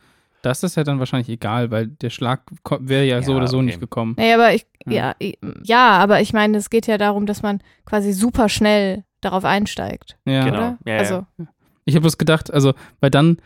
Das 0.43 0.63
ist 0.63 0.77
ja 0.77 0.83
dann 0.83 0.99
wahrscheinlich 0.99 1.29
egal, 1.29 1.71
weil 1.71 1.87
der 1.87 2.09
Schlag 2.11 2.41
wäre 2.79 3.03
ja, 3.03 3.21
so 3.21 3.31
Ja, 3.31 3.37
oder 3.37 3.47
so 3.47 3.57
okay. 3.57 3.65
nicht 3.65 3.79
gekommen. 3.81 4.13
Nee, 4.17 4.33
aber 4.33 4.53
ich, 4.53 4.65
Ja. 4.85 4.93
ja, 4.93 5.15
i- 5.21 5.37
ja, 5.63 5.89
aber 5.97 6.21
ich 6.21 6.31
meine, 6.31 6.57
es 6.57 6.69
geht 6.69 6.87
ja 6.87 6.97
darum, 6.97 7.25
dass 7.25 7.41
man 7.41 7.59
quasi 7.85 8.13
super 8.13 8.47
schnell 8.47 9.03
darauf 9.19 9.43
einsteigt, 9.43 10.15
Ja. 10.25 10.45
Genau. 10.45 10.57
oder? 10.57 10.77
Ja, 10.85 10.93
ja. 10.93 10.99
also, 10.99 11.25
Ich 11.85 11.95
habe 11.95 12.01
bloß 12.01 12.17
gedacht, 12.17 12.53
also, 12.53 12.73
weil 13.01 13.09
dann, 13.09 13.37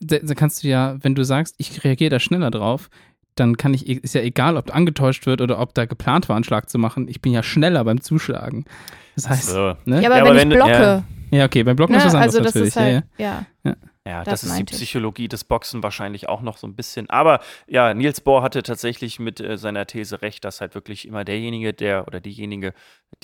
da, 0.00 0.18
da 0.18 0.34
kannst 0.34 0.62
du 0.62 0.68
ja, 0.68 0.96
wenn 1.02 1.14
du 1.14 1.24
sagst, 1.24 1.54
ich 1.58 1.84
reagiere 1.84 2.10
da 2.10 2.20
schneller 2.20 2.50
drauf, 2.50 2.88
dann 3.34 3.56
kann 3.56 3.74
ich, 3.74 3.86
ist 3.88 4.14
ja 4.14 4.22
egal, 4.22 4.56
ob 4.56 4.74
angetäuscht 4.74 5.26
wird 5.26 5.40
oder 5.40 5.58
ob 5.60 5.74
da 5.74 5.84
geplant 5.84 6.28
war, 6.28 6.36
einen 6.36 6.44
Schlag 6.44 6.70
zu 6.70 6.78
machen. 6.78 7.06
Ich 7.08 7.20
bin 7.20 7.32
ja 7.32 7.42
schneller 7.42 7.84
beim 7.84 8.00
Zuschlagen. 8.00 8.64
Das 9.14 9.28
heißt, 9.28 9.50
So. 9.50 9.74
ne? 9.84 10.00
ja, 10.02 10.08
aber 10.10 10.10
Ja, 10.10 10.10
wenn 10.10 10.20
aber 10.22 10.34
ich 10.34 10.40
wenn 10.42 10.48
blocke, 10.50 11.04
Ja, 11.30 11.44
okay, 11.44 11.62
beim 11.62 11.76
Blocken 11.76 11.92
ne, 11.92 11.98
ist 11.98 12.06
was 12.06 12.14
anderes 12.14 12.34
also 12.36 12.44
das 12.44 12.54
natürlich. 12.54 12.68
ist 12.68 12.76
halt, 12.76 13.04
ja, 13.18 13.46
ja. 13.64 13.76
Ja, 14.06 14.22
Das 14.22 14.40
das, 14.40 14.42
ist 14.44 14.48
die 14.50 14.54
meinte 14.58 14.74
ich. 14.74 14.80
Psychologie 14.80 15.26
des 15.26 15.42
Boxen 15.44 15.82
wahrscheinlich 15.82 16.28
auch 16.28 16.40
noch 16.40 16.58
so 16.58 16.66
ein 16.68 16.76
bisschen. 16.76 17.10
Aber 17.10 17.40
ja, 17.66 17.92
Niels 17.92 18.20
Bohr 18.20 18.42
hatte 18.42 18.62
tatsächlich 18.62 19.18
mit 19.18 19.40
äh, 19.40 19.58
seiner 19.58 19.84
These 19.86 20.22
recht, 20.22 20.44
dass 20.44 20.60
halt 20.60 20.76
wirklich 20.76 21.08
immer 21.08 21.24
derjenige, 21.24 21.74
der 21.74 22.06
oder 22.06 22.20
diejenige, 22.20 22.72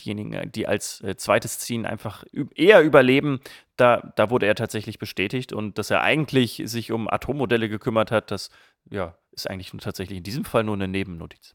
diejenigen, 0.01 0.51
die 0.51 0.67
als 0.67 1.01
äh, 1.03 1.17
zweites 1.17 1.61
ziehen, 1.61 1.87
einfach 1.87 2.25
eher 2.57 2.83
überleben. 2.83 3.41
Da, 3.77 4.13
da 4.17 4.29
wurde 4.31 4.47
er 4.47 4.57
tatsächlich 4.57 4.99
bestätigt 4.99 5.53
und 5.53 5.79
dass 5.79 5.91
er 5.91 6.03
eigentlich 6.03 6.63
sich 6.67 6.91
um 6.91 7.09
Atommodelle 7.09 7.69
gekümmert 7.69 8.11
hat, 8.11 8.31
das 8.33 8.51
ja, 8.91 9.17
ist 9.31 9.49
eigentlich 9.49 9.73
nur 9.73 9.81
tatsächlich 9.81 10.19
in 10.19 10.25
diesem 10.25 10.45
Fall 10.45 10.65
nur 10.65 10.75
eine 10.75 10.89
Nebennotiz. 10.89 11.55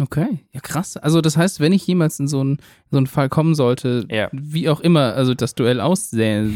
Okay, 0.00 0.46
ja 0.52 0.60
krass. 0.60 0.96
Also 0.96 1.20
das 1.20 1.36
heißt, 1.36 1.60
wenn 1.60 1.72
ich 1.72 1.86
jemals 1.86 2.18
in 2.20 2.28
so 2.28 2.40
einen, 2.40 2.58
so 2.90 2.96
einen 2.98 3.06
Fall 3.08 3.28
kommen 3.28 3.54
sollte, 3.54 4.06
Ja. 4.10 4.28
wie 4.32 4.68
auch 4.68 4.80
immer, 4.80 5.14
also 5.14 5.34
das 5.34 5.54
Duell 5.54 5.80
aussähe, 5.80 6.50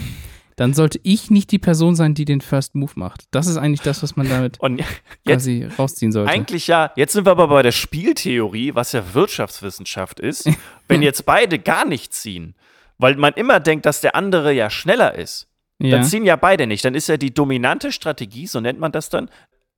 dann 0.56 0.74
sollte 0.74 1.00
ich 1.02 1.30
nicht 1.30 1.50
die 1.50 1.58
Person 1.58 1.94
sein, 1.94 2.14
die 2.14 2.24
den 2.24 2.40
First 2.40 2.74
Move 2.74 2.92
macht. 2.96 3.24
Das 3.30 3.46
ist 3.46 3.56
eigentlich 3.56 3.80
das, 3.80 4.02
was 4.02 4.16
man 4.16 4.28
damit 4.28 4.60
Und 4.60 4.78
jetzt 5.24 5.44
quasi 5.44 5.68
rausziehen 5.78 6.12
sollte. 6.12 6.30
Eigentlich 6.30 6.66
ja, 6.66 6.92
jetzt 6.96 7.12
sind 7.12 7.26
wir 7.26 7.32
aber 7.32 7.48
bei 7.48 7.62
der 7.62 7.72
Spieltheorie, 7.72 8.74
was 8.74 8.92
ja 8.92 9.14
Wirtschaftswissenschaft 9.14 10.20
ist. 10.20 10.48
wenn 10.88 11.02
jetzt 11.02 11.24
beide 11.24 11.58
gar 11.58 11.84
nicht 11.84 12.12
ziehen, 12.12 12.54
weil 12.98 13.16
man 13.16 13.32
immer 13.34 13.60
denkt, 13.60 13.86
dass 13.86 14.00
der 14.00 14.14
andere 14.14 14.52
ja 14.52 14.70
schneller 14.70 15.14
ist, 15.14 15.48
ja. 15.78 15.90
dann 15.90 16.04
ziehen 16.04 16.24
ja 16.24 16.36
beide 16.36 16.66
nicht. 16.66 16.84
Dann 16.84 16.94
ist 16.94 17.08
ja 17.08 17.16
die 17.16 17.32
dominante 17.32 17.92
Strategie, 17.92 18.46
so 18.46 18.60
nennt 18.60 18.78
man 18.78 18.92
das 18.92 19.08
dann, 19.08 19.30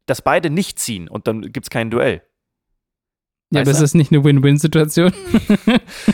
dass 0.07 0.23
beide 0.23 0.51
nicht 0.51 0.79
ziehen 0.79 1.09
und 1.09 1.27
dann 1.27 1.41
gibt 1.53 1.67
es 1.67 1.71
kein 1.71 1.91
Duell. 1.91 2.23
Ja, 3.55 3.61
weißt 3.61 3.71
das 3.71 3.79
du? 3.79 3.85
ist 3.85 3.95
nicht 3.95 4.13
eine 4.13 4.25
Win-Win-Situation. 4.25 5.13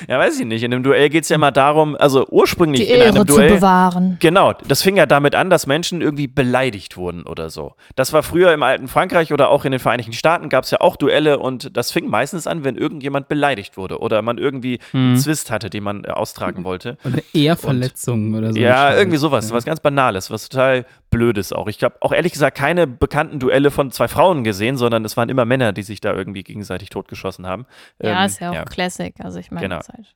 Ja, 0.09 0.19
weiß 0.19 0.41
ich 0.41 0.47
nicht. 0.47 0.63
In 0.63 0.73
einem 0.73 0.83
Duell 0.83 1.09
geht 1.09 1.23
es 1.25 1.29
ja 1.29 1.37
immer 1.37 1.53
darum, 1.53 1.97
also 1.97 2.27
ursprünglich 2.31 2.81
Die 2.87 2.93
in 2.93 3.01
einem 3.01 3.17
Ehre 3.17 3.27
zu 3.27 3.37
Duell. 3.37 3.55
bewahren. 3.57 4.17
Genau, 4.21 4.53
das 4.67 4.83
fing 4.83 4.97
ja 4.97 5.07
damit 5.07 5.35
an, 5.35 5.51
dass 5.51 5.67
Menschen 5.67 6.01
irgendwie 6.01 6.27
beleidigt 6.27 6.97
wurden 6.97 7.23
oder 7.25 7.51
so. 7.51 7.75
Das 7.97 8.13
war 8.13 8.23
früher 8.23 8.53
im 8.53 8.63
alten 8.63 8.89
Frankreich 8.89 9.33
oder 9.33 9.51
auch 9.51 9.65
in 9.65 9.71
den 9.73 9.79
Vereinigten 9.81 10.13
Staaten 10.13 10.49
gab 10.49 10.65
es 10.65 10.71
ja 10.73 10.81
auch 10.81 10.97
Duelle 10.97 11.39
und 11.39 11.77
das 11.77 11.93
fing 11.93 12.09
meistens 12.09 12.47
an, 12.47 12.65
wenn 12.65 12.77
irgendjemand 12.77 13.29
beleidigt 13.29 13.77
wurde 13.77 13.99
oder 14.01 14.23
man 14.23 14.39
irgendwie 14.39 14.79
einen 14.93 15.17
Zwist 15.17 15.51
hatte, 15.51 15.71
den 15.71 15.85
man 15.85 16.05
äh, 16.05 16.09
austragen 16.09 16.65
wollte. 16.65 16.97
Oder 17.05 17.19
Ehrverletzungen 17.33 18.35
oder 18.35 18.53
so. 18.53 18.59
ja, 18.59 18.97
irgendwie 18.97 19.19
sowas, 19.19 19.51
Ja. 19.51 19.55
was 19.57 19.65
ganz 19.65 19.81
Banales, 19.81 20.31
was 20.31 20.49
total 20.49 20.85
Blödes 21.11 21.53
auch. 21.53 21.67
Ich 21.67 21.83
habe 21.83 21.97
auch 22.01 22.13
ehrlich 22.13 22.33
gesagt 22.33 22.57
keine 22.57 22.87
bekannten 22.87 23.41
Duelle 23.41 23.71
von 23.73 23.91
zwei 23.91 24.07
Frauen 24.07 24.45
gesehen, 24.45 24.77
sondern 24.77 25.05
es 25.05 25.17
waren 25.17 25.29
immer 25.29 25.45
Männer, 25.45 25.73
die 25.73 25.83
sich 25.83 26.01
da 26.01 26.15
irgendwie 26.15 26.45
gegenseitig 26.45 26.89
totgeschossen 26.91 27.21
haben. 27.39 27.67
Ja, 28.03 28.21
Ähm, 28.21 28.27
ist 28.27 28.41
ja 28.41 28.51
auch 28.51 28.65
Classic. 28.67 29.15
Also 29.21 29.39
ich 29.39 29.51
meine, 29.51 29.67
Genau. 29.67 29.77
das 29.79 29.89
ist 29.89 29.95
halt- 29.95 30.15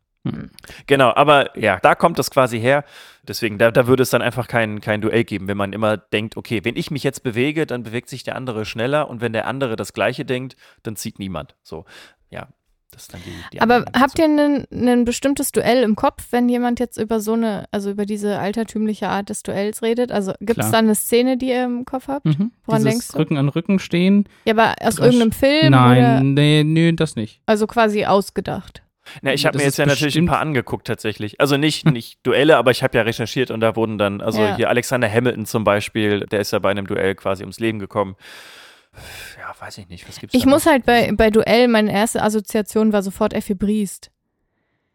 Genau, 0.86 1.12
aber 1.14 1.54
ja, 1.58 1.78
da 1.82 1.94
kommt 1.94 2.18
das 2.18 2.30
quasi 2.30 2.58
her. 2.58 2.84
Deswegen, 3.28 3.58
da, 3.58 3.70
da 3.70 3.86
würde 3.86 4.02
es 4.02 4.08
dann 4.08 4.22
einfach 4.22 4.48
kein, 4.48 4.80
kein 4.80 5.02
Duell 5.02 5.22
geben, 5.24 5.48
wenn 5.48 5.58
man 5.58 5.74
immer 5.74 5.98
denkt, 5.98 6.38
okay, 6.38 6.64
wenn 6.64 6.76
ich 6.76 6.90
mich 6.90 7.02
jetzt 7.02 7.22
bewege, 7.22 7.66
dann 7.66 7.82
bewegt 7.82 8.08
sich 8.08 8.22
der 8.24 8.34
andere 8.34 8.64
schneller 8.64 9.10
und 9.10 9.20
wenn 9.20 9.34
der 9.34 9.46
andere 9.46 9.76
das 9.76 9.92
Gleiche 9.92 10.24
denkt, 10.24 10.56
dann 10.82 10.96
zieht 10.96 11.18
niemand. 11.18 11.56
So, 11.62 11.84
ja, 12.30 12.48
das 12.94 13.02
ist 13.02 13.14
dann 13.14 13.20
die. 13.24 13.32
die 13.52 13.60
Aber 13.60 13.84
habt 13.98 14.18
ihr 14.18 14.24
ein, 14.26 15.04
bestimmtes 15.04 15.52
Duell 15.52 15.82
im 15.82 15.96
Kopf, 15.96 16.26
wenn 16.30 16.48
jemand 16.48 16.80
jetzt 16.80 16.96
über 16.96 17.20
so 17.20 17.32
eine, 17.34 17.64
also 17.70 17.90
über 17.90 18.06
diese 18.06 18.38
altertümliche 18.38 19.08
Art 19.08 19.28
des 19.28 19.42
Duells 19.42 19.82
redet? 19.82 20.12
Also 20.12 20.32
gibt 20.40 20.60
es 20.60 20.70
da 20.70 20.78
eine 20.78 20.94
Szene, 20.94 21.36
die 21.36 21.48
ihr 21.48 21.64
im 21.64 21.84
Kopf 21.84 22.08
habt? 22.08 22.24
Mhm. 22.26 22.52
Woran 22.64 22.82
Dieses 22.82 22.92
denkst 22.92 23.08
du? 23.12 23.18
Rücken 23.18 23.36
an 23.36 23.48
Rücken 23.48 23.78
stehen? 23.78 24.28
Ja, 24.46 24.54
aber 24.54 24.74
aus 24.80 24.98
Rasch- 24.98 25.04
irgendeinem 25.06 25.32
Film 25.32 25.68
oder 25.68 25.76
Nein, 26.20 26.34
nee, 26.34 26.62
nee, 26.64 26.92
das 26.92 27.16
nicht. 27.16 27.40
also 27.46 27.66
quasi 27.66 28.04
ausgedacht. 28.04 28.82
Na, 29.20 29.34
ich 29.34 29.44
habe 29.44 29.58
mir 29.58 29.64
jetzt 29.64 29.76
ja 29.76 29.84
natürlich 29.84 30.16
ein 30.16 30.24
paar 30.24 30.40
angeguckt 30.40 30.86
tatsächlich. 30.86 31.38
Also 31.38 31.58
nicht, 31.58 31.84
nicht 31.90 32.20
Duelle, 32.26 32.56
aber 32.56 32.70
ich 32.70 32.82
habe 32.82 32.96
ja 32.96 33.02
recherchiert 33.02 33.50
und 33.50 33.60
da 33.60 33.76
wurden 33.76 33.98
dann, 33.98 34.20
also 34.22 34.40
Ja. 34.42 34.56
hier 34.56 34.70
Alexander 34.70 35.10
Hamilton 35.12 35.44
zum 35.44 35.62
Beispiel, 35.62 36.20
der 36.20 36.40
ist 36.40 36.52
ja 36.52 36.58
bei 36.58 36.70
einem 36.70 36.86
Duell 36.86 37.14
quasi 37.14 37.42
ums 37.42 37.60
Leben 37.60 37.78
gekommen. 37.78 38.16
Ja, 39.38 39.54
weiß 39.58 39.78
ich 39.78 39.88
nicht, 39.88 40.08
was 40.08 40.18
gibt's 40.20 40.34
Ich 40.34 40.46
muss 40.46 40.66
halt 40.66 40.84
bei, 40.86 41.10
bei 41.12 41.30
Duell, 41.30 41.68
meine 41.68 41.92
erste 41.92 42.22
Assoziation 42.22 42.92
war 42.92 43.02
sofort 43.02 43.32
Effi 43.32 43.54
Briest. 43.54 44.10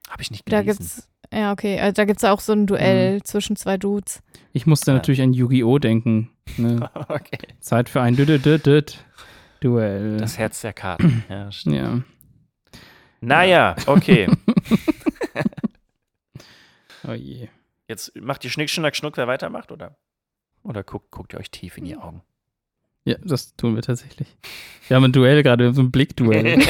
Habe 0.10 0.22
ich 0.22 0.32
nicht 0.32 0.51
Da 0.51 0.62
gelesen. 0.62 0.79
gibt's, 0.79 1.08
ja, 1.34 1.51
okay, 1.51 1.79
also 1.79 1.94
da 1.94 2.06
gibt's 2.06 2.24
auch 2.24 2.39
so 2.39 2.53
ein 2.53 2.65
Duell 2.68 3.15
Mhm. 3.15 3.25
zwischen 3.25 3.56
zwei 3.56 3.77
Dudes. 3.77 4.22
Ich 4.53 4.65
musste 4.65 4.91
Ja. 4.91 4.96
natürlich 4.98 5.22
an 5.22 5.34
Yu-Gi-Oh! 5.34 5.77
denken. 5.79 6.32
Ne? 6.58 6.89
okay. 7.10 7.38
Zeit 7.60 7.89
für 7.89 8.01
ein. 8.01 8.15
Duell. 9.62 10.18
Das 10.18 10.38
Herz 10.38 10.62
der 10.62 10.74
Karten. 10.74 11.24
Ja, 11.29 11.51
stimmt. 11.51 11.75
ja. 11.75 12.01
Naja, 13.22 13.75
okay. 13.86 14.27
Oh 17.08 17.13
je. 17.13 17.48
Jetzt 17.88 18.15
macht 18.20 18.44
ihr 18.44 18.50
Schnick, 18.51 18.70
Schnack, 18.70 18.96
Schnuck, 18.96 19.18
wer 19.18 19.27
weitermacht, 19.27 19.72
oder? 19.72 19.96
Oder 20.63 20.84
guckt, 20.84 21.12
guckt 21.12 21.34
ihr 21.34 21.39
euch 21.39 21.50
tief 21.50 21.77
in 21.77 21.86
die 21.86 21.96
Augen? 21.96 22.22
Ja, 23.10 23.16
das 23.24 23.56
tun 23.56 23.74
wir 23.74 23.82
tatsächlich. 23.82 24.28
Wir 24.88 24.96
haben 24.96 25.04
ein 25.04 25.12
Duell 25.12 25.42
gerade, 25.42 25.63
wir 25.63 25.68
haben 25.70 25.75
so 25.75 25.82
ein 25.82 25.89
Blickduell. 25.89 26.60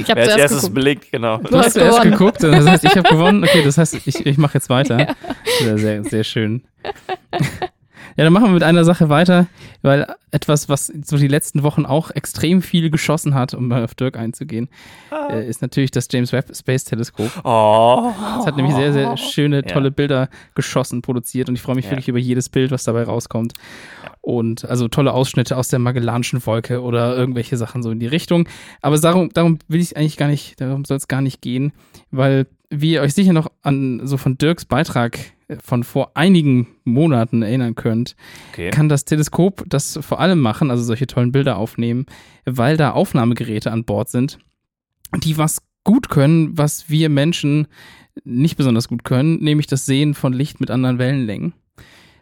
Ich 0.00 0.08
habe 0.10 0.22
zuerst 0.22 0.38
erstes 0.38 0.60
geguckt. 0.62 0.74
blickt, 0.74 1.12
genau. 1.12 1.38
Du 1.38 1.48
Du 1.48 1.58
hast 1.58 1.72
zuerst 1.72 2.02
geguckt, 2.02 2.42
das 2.42 2.66
heißt, 2.66 2.84
ich 2.84 2.96
habe 2.96 3.08
gewonnen. 3.10 3.42
Okay, 3.44 3.62
das 3.64 3.78
heißt, 3.78 3.94
ich, 4.06 4.24
ich 4.26 4.38
mache 4.38 4.54
jetzt 4.54 4.70
weiter. 4.70 4.98
Ja. 5.00 5.14
Sehr, 5.60 5.78
sehr, 5.78 6.04
sehr 6.04 6.24
schön. 6.24 6.62
Ja, 8.18 8.24
dann 8.24 8.32
machen 8.32 8.46
wir 8.46 8.52
mit 8.52 8.64
einer 8.64 8.82
Sache 8.82 9.08
weiter, 9.08 9.46
weil 9.82 10.04
etwas, 10.32 10.68
was 10.68 10.88
so 11.04 11.16
die 11.16 11.28
letzten 11.28 11.62
Wochen 11.62 11.86
auch 11.86 12.10
extrem 12.10 12.62
viel 12.62 12.90
geschossen 12.90 13.34
hat, 13.36 13.54
um 13.54 13.68
mal 13.68 13.84
auf 13.84 13.94
Dirk 13.94 14.18
einzugehen, 14.18 14.68
äh, 15.30 15.48
ist 15.48 15.62
natürlich 15.62 15.92
das 15.92 16.08
James 16.10 16.32
Webb 16.32 16.54
Space 16.54 16.82
Teleskop. 16.84 17.30
Oh. 17.44 18.10
Es 18.40 18.46
hat 18.46 18.56
nämlich 18.56 18.74
sehr, 18.74 18.92
sehr 18.92 19.16
schöne, 19.16 19.58
Ja. 19.58 19.62
tolle 19.62 19.92
Bilder 19.92 20.28
geschossen, 20.56 21.00
produziert 21.00 21.48
und 21.48 21.54
ich 21.54 21.62
freue 21.62 21.76
mich 21.76 21.84
Ja. 21.84 21.92
wirklich 21.92 22.08
über 22.08 22.18
jedes 22.18 22.48
Bild, 22.48 22.72
was 22.72 22.82
dabei 22.82 23.04
rauskommt. 23.04 23.52
Und 24.20 24.64
also 24.64 24.88
tolle 24.88 25.12
Ausschnitte 25.12 25.56
aus 25.56 25.68
der 25.68 25.78
Magellanischen 25.78 26.44
Wolke 26.44 26.82
oder 26.82 27.16
irgendwelche 27.16 27.56
Sachen 27.56 27.84
so 27.84 27.92
in 27.92 28.00
die 28.00 28.08
Richtung. 28.08 28.48
Aber 28.82 28.98
darum, 28.98 29.30
darum 29.32 29.60
will 29.68 29.80
ich 29.80 29.96
eigentlich 29.96 30.16
gar 30.16 30.28
nicht, 30.28 30.60
darum 30.60 30.84
soll 30.84 30.96
es 30.96 31.06
gar 31.06 31.20
nicht 31.20 31.40
gehen, 31.40 31.72
weil 32.10 32.46
wie 32.68 32.94
ihr 32.94 33.00
euch 33.02 33.14
sicher 33.14 33.32
noch 33.32 33.46
an 33.62 34.00
so 34.04 34.16
von 34.16 34.36
Dirks 34.36 34.64
Beitrag 34.64 35.18
von 35.62 35.82
vor 35.84 36.16
einigen 36.16 36.66
Monaten 36.84 37.42
erinnern 37.42 37.74
könnt, 37.74 38.16
Okay. 38.52 38.70
kann 38.70 38.88
das 38.88 39.04
Teleskop 39.04 39.64
das 39.68 39.98
vor 40.02 40.20
allem 40.20 40.40
machen, 40.40 40.70
also 40.70 40.82
solche 40.82 41.06
tollen 41.06 41.32
Bilder 41.32 41.56
aufnehmen, 41.56 42.06
weil 42.44 42.76
da 42.76 42.90
Aufnahmegeräte 42.92 43.72
an 43.72 43.84
Bord 43.84 44.08
sind, 44.10 44.38
die 45.22 45.38
was 45.38 45.62
gut 45.84 46.10
können, 46.10 46.56
was 46.58 46.90
wir 46.90 47.08
Menschen 47.08 47.66
nicht 48.24 48.56
besonders 48.56 48.88
gut 48.88 49.04
können, 49.04 49.38
nämlich 49.42 49.66
das 49.66 49.86
Sehen 49.86 50.12
von 50.14 50.32
Licht 50.32 50.60
mit 50.60 50.70
anderen 50.70 50.98
Wellenlängen. 50.98 51.54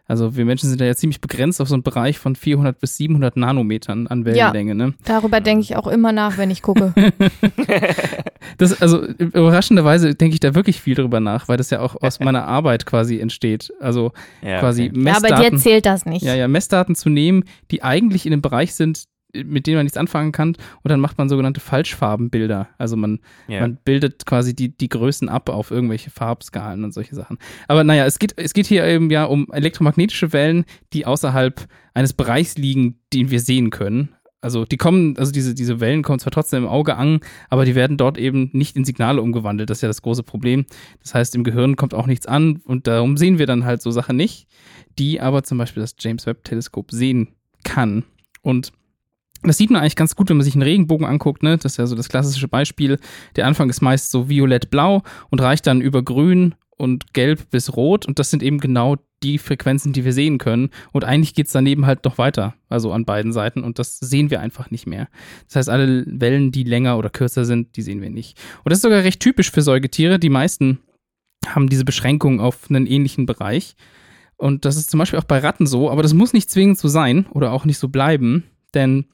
Also 0.08 0.36
wir 0.36 0.44
Menschen 0.44 0.68
sind 0.68 0.80
da 0.80 0.84
ja 0.84 0.94
ziemlich 0.94 1.20
begrenzt 1.20 1.60
auf 1.60 1.68
so 1.68 1.74
einen 1.74 1.82
Bereich 1.82 2.18
von 2.18 2.36
400 2.36 2.78
bis 2.78 2.96
700 2.96 3.36
Nanometern 3.36 4.06
an 4.06 4.24
Wellenlänge. 4.24 4.74
Ne? 4.74 4.94
Darüber 5.04 5.40
denke 5.40 5.62
ich 5.62 5.76
auch 5.76 5.88
immer 5.88 6.12
nach, 6.12 6.38
wenn 6.38 6.50
ich 6.50 6.62
gucke. 6.62 6.92
Das, 8.58 8.80
also 8.80 9.04
überraschenderweise 9.04 10.14
denke 10.14 10.34
ich 10.34 10.40
da 10.40 10.54
wirklich 10.54 10.80
viel 10.80 10.94
drüber 10.94 11.18
nach, 11.20 11.48
weil 11.48 11.56
das 11.56 11.70
ja 11.70 11.80
auch 11.80 12.00
aus 12.00 12.20
meiner 12.20 12.46
Arbeit 12.46 12.86
quasi 12.86 13.18
entsteht. 13.18 13.72
Also 13.80 14.12
Ja, 14.40 14.60
quasi 14.60 14.90
okay. 14.90 15.00
Ja, 15.04 15.16
aber 15.16 15.28
dir 15.28 15.34
Messdaten. 15.34 15.58
zählt 15.58 15.86
das 15.86 16.06
nicht. 16.06 16.22
Ja, 16.22 16.34
ja, 16.34 16.46
Messdaten 16.48 16.94
zu 16.94 17.08
nehmen, 17.08 17.44
die 17.70 17.82
eigentlich 17.82 18.24
in 18.24 18.32
einem 18.32 18.42
Bereich 18.42 18.74
sind, 18.74 19.04
mit 19.44 19.66
denen 19.66 19.76
man 19.76 19.84
nichts 19.84 19.96
anfangen 19.98 20.32
kann. 20.32 20.50
Und 20.82 20.90
dann 20.90 21.00
macht 21.00 21.18
man 21.18 21.28
sogenannte 21.28 21.60
Falschfarbenbilder. 21.60 22.68
Also 22.78 22.96
man, 22.96 23.20
Ja. 23.48 23.60
man 23.60 23.76
bildet 23.84 24.26
quasi 24.26 24.54
die, 24.54 24.76
die 24.76 24.88
Größen 24.88 25.28
ab 25.28 25.48
auf 25.48 25.70
irgendwelche 25.70 26.10
Farbskalen 26.10 26.84
und 26.84 26.92
solche 26.92 27.14
Sachen. 27.14 27.38
Aber 27.68 27.84
naja, 27.84 28.04
es 28.06 28.18
geht, 28.18 28.34
es 28.36 28.52
geht 28.54 28.66
hier 28.66 28.84
eben 28.84 29.10
ja 29.10 29.24
um 29.24 29.46
elektromagnetische 29.52 30.32
Wellen, 30.32 30.64
die 30.92 31.06
außerhalb 31.06 31.66
eines 31.94 32.12
Bereichs 32.12 32.56
liegen, 32.56 32.98
den 33.12 33.30
wir 33.30 33.40
sehen 33.40 33.70
können. 33.70 34.10
Also 34.42 34.64
die 34.64 34.76
kommen, 34.76 35.16
also 35.16 35.32
diese, 35.32 35.54
diese 35.54 35.80
Wellen 35.80 36.02
kommen 36.02 36.18
zwar 36.20 36.30
trotzdem 36.30 36.64
im 36.64 36.68
Auge 36.68 36.96
an, 36.96 37.20
aber 37.48 37.64
die 37.64 37.74
werden 37.74 37.96
dort 37.96 38.16
eben 38.18 38.50
nicht 38.52 38.76
in 38.76 38.84
Signale 38.84 39.20
umgewandelt. 39.20 39.70
Das 39.70 39.78
ist 39.78 39.82
ja 39.82 39.88
das 39.88 40.02
große 40.02 40.22
Problem. 40.22 40.66
Das 41.02 41.14
heißt, 41.14 41.34
im 41.34 41.42
Gehirn 41.42 41.74
kommt 41.74 41.94
auch 41.94 42.06
nichts 42.06 42.26
an 42.26 42.58
und 42.64 42.86
darum 42.86 43.16
sehen 43.16 43.38
wir 43.38 43.46
dann 43.46 43.64
halt 43.64 43.82
so 43.82 43.90
Sachen 43.90 44.16
nicht, 44.16 44.46
die 44.98 45.20
aber 45.20 45.42
zum 45.42 45.58
Beispiel 45.58 45.80
das 45.80 45.96
James 45.98 46.26
Webb 46.26 46.44
Teleskop 46.44 46.92
sehen 46.92 47.28
kann. 47.64 48.04
Und 48.42 48.72
das 49.42 49.56
sieht 49.58 49.70
man 49.70 49.80
eigentlich 49.80 49.96
ganz 49.96 50.16
gut, 50.16 50.28
wenn 50.28 50.36
man 50.36 50.44
sich 50.44 50.54
einen 50.54 50.62
Regenbogen 50.62 51.06
anguckt, 51.06 51.42
ne? 51.42 51.56
Das 51.56 51.72
ist 51.72 51.78
ja 51.78 51.86
so 51.86 51.96
das 51.96 52.08
klassische 52.08 52.48
Beispiel. 52.48 52.98
Der 53.36 53.46
Anfang 53.46 53.70
ist 53.70 53.80
meist 53.80 54.10
so 54.10 54.28
violett-blau 54.28 55.02
und 55.30 55.40
reicht 55.40 55.66
dann 55.66 55.80
über 55.80 56.02
grün 56.02 56.54
und 56.76 57.14
gelb 57.14 57.50
bis 57.50 57.76
rot. 57.76 58.06
Und 58.06 58.18
das 58.18 58.30
sind 58.30 58.42
eben 58.42 58.58
genau 58.58 58.96
die 59.22 59.38
Frequenzen, 59.38 59.92
die 59.92 60.04
wir 60.04 60.12
sehen 60.12 60.38
können. 60.38 60.70
Und 60.92 61.04
eigentlich 61.04 61.34
geht's 61.34 61.52
daneben 61.52 61.86
halt 61.86 62.04
noch 62.04 62.18
weiter, 62.18 62.54
also 62.68 62.92
an 62.92 63.04
beiden 63.04 63.32
Seiten. 63.32 63.62
Und 63.64 63.78
das 63.78 63.98
sehen 63.98 64.30
wir 64.30 64.40
einfach 64.40 64.70
nicht 64.70 64.86
mehr. 64.86 65.08
Das 65.46 65.56
heißt, 65.56 65.68
alle 65.70 66.04
Wellen, 66.06 66.52
die 66.52 66.64
länger 66.64 66.98
oder 66.98 67.10
kürzer 67.10 67.44
sind, 67.44 67.76
die 67.76 67.82
sehen 67.82 68.02
wir 68.02 68.10
nicht. 68.10 68.38
Und 68.64 68.70
das 68.70 68.78
ist 68.78 68.82
sogar 68.82 69.04
recht 69.04 69.20
typisch 69.20 69.50
für 69.50 69.62
Säugetiere. 69.62 70.18
Die 70.18 70.28
meisten 70.28 70.80
haben 71.46 71.68
diese 71.68 71.84
Beschränkung 71.84 72.40
auf 72.40 72.68
einen 72.68 72.86
ähnlichen 72.86 73.26
Bereich. 73.26 73.74
Und 74.36 74.64
das 74.64 74.76
ist 74.76 74.90
zum 74.90 74.98
Beispiel 74.98 75.18
auch 75.18 75.24
bei 75.24 75.38
Ratten 75.38 75.66
so, 75.66 75.90
aber 75.90 76.02
das 76.02 76.12
muss 76.12 76.34
nicht 76.34 76.50
zwingend 76.50 76.78
so 76.78 76.88
sein 76.88 77.26
oder 77.30 77.52
auch 77.52 77.64
nicht 77.64 77.78
so 77.78 77.88
bleiben, 77.88 78.44
denn 78.74 79.06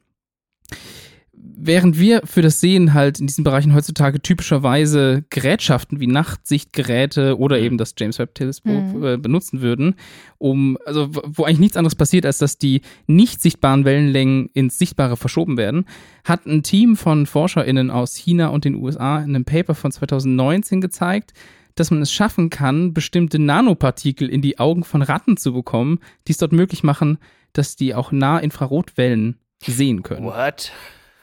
während 1.35 1.99
wir 1.99 2.23
für 2.25 2.43
das 2.43 2.61
Sehen 2.61 2.95
halt 2.95 3.19
in 3.21 3.27
diesen 3.27 3.45
Bereichen 3.45 3.75
heutzutage 3.75 4.21
typischerweise 4.21 5.25
Gerätschaften 5.31 5.99
wie 6.01 6.07
Nachtsichtgeräte 6.07 7.39
oder 7.39 7.59
eben 7.59 7.79
das 7.79 7.95
James 7.99 8.19
Webb 8.19 8.35
Teleskop 8.35 8.95
Mhm. 8.95 9.05
äh, 9.05 9.17
benutzen 9.17 9.61
würden, 9.61 9.95
um 10.39 10.79
also 10.87 11.09
wo 11.13 11.45
eigentlich 11.45 11.59
nichts 11.59 11.77
anderes 11.77 11.95
passiert, 11.95 12.27
als 12.27 12.39
dass 12.39 12.59
die 12.59 12.83
nicht 13.07 13.41
sichtbaren 13.41 13.85
Wellenlängen 13.85 14.51
ins 14.55 14.79
Sichtbare 14.79 15.17
verschoben 15.17 15.57
werden, 15.57 15.87
hat 16.25 16.47
ein 16.47 16.63
Team 16.63 16.97
von 16.97 17.27
ForscherInnen 17.27 17.91
aus 17.91 18.15
China 18.17 18.49
und 18.49 18.65
den 18.65 18.75
USA 18.77 19.19
in 19.19 19.35
einem 19.35 19.45
Paper 19.45 19.75
von 19.75 19.91
2019 19.91 20.81
gezeigt, 20.81 21.33
dass 21.75 21.91
man 21.91 22.03
es 22.03 22.13
schaffen 22.13 22.51
kann, 22.51 22.93
bestimmte 22.93 23.39
Nanopartikel 23.39 24.29
in 24.29 24.43
die 24.43 24.59
Augen 24.59 24.85
von 24.85 25.01
Ratten 25.03 25.37
zu 25.37 25.53
bekommen, 25.55 26.01
die 26.29 26.33
es 26.33 26.39
dort 26.39 26.53
möglich 26.53 26.83
machen, 26.83 27.19
dass 27.55 27.77
die 27.77 27.95
auch 27.95 28.13
Nahinfrarotwellen 28.13 29.39
sehen 29.71 30.03
können. 30.03 30.25
What? 30.25 30.73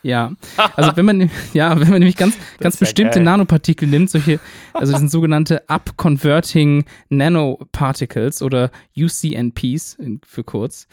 Ja, 0.01 0.34
also 0.75 0.96
wenn 0.96 1.05
man, 1.05 1.29
ja, 1.53 1.79
wenn 1.79 1.89
man 1.89 2.00
nämlich 2.00 2.15
ganz, 2.15 2.38
ganz 2.60 2.75
ja 2.75 2.79
bestimmte 2.86 3.15
geil. 3.15 3.24
Nanopartikel 3.24 3.88
nimmt, 3.88 4.10
solche, 4.10 4.39
also 4.74 4.91
das 4.93 5.01
sind 5.01 5.12
sogenannte 5.12 5.67
Up-Converting 5.69 6.86
Nanoparticles 7.10 8.41
oder 8.41 8.72
UCNPs 8.98 9.98
für 10.25 10.43
kurz. 10.43 10.88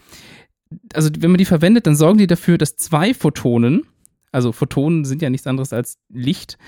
Also 0.92 1.10
wenn 1.18 1.30
man 1.30 1.38
die 1.38 1.44
verwendet, 1.44 1.86
dann 1.86 1.94
sorgen 1.94 2.18
die 2.18 2.26
dafür, 2.26 2.58
dass 2.58 2.76
zwei 2.76 3.14
Photonen, 3.14 3.86
also 4.32 4.50
Photonen 4.50 5.04
sind 5.04 5.22
ja 5.22 5.30
nichts 5.30 5.46
anderes 5.46 5.72
als 5.72 5.98
Licht, 6.08 6.58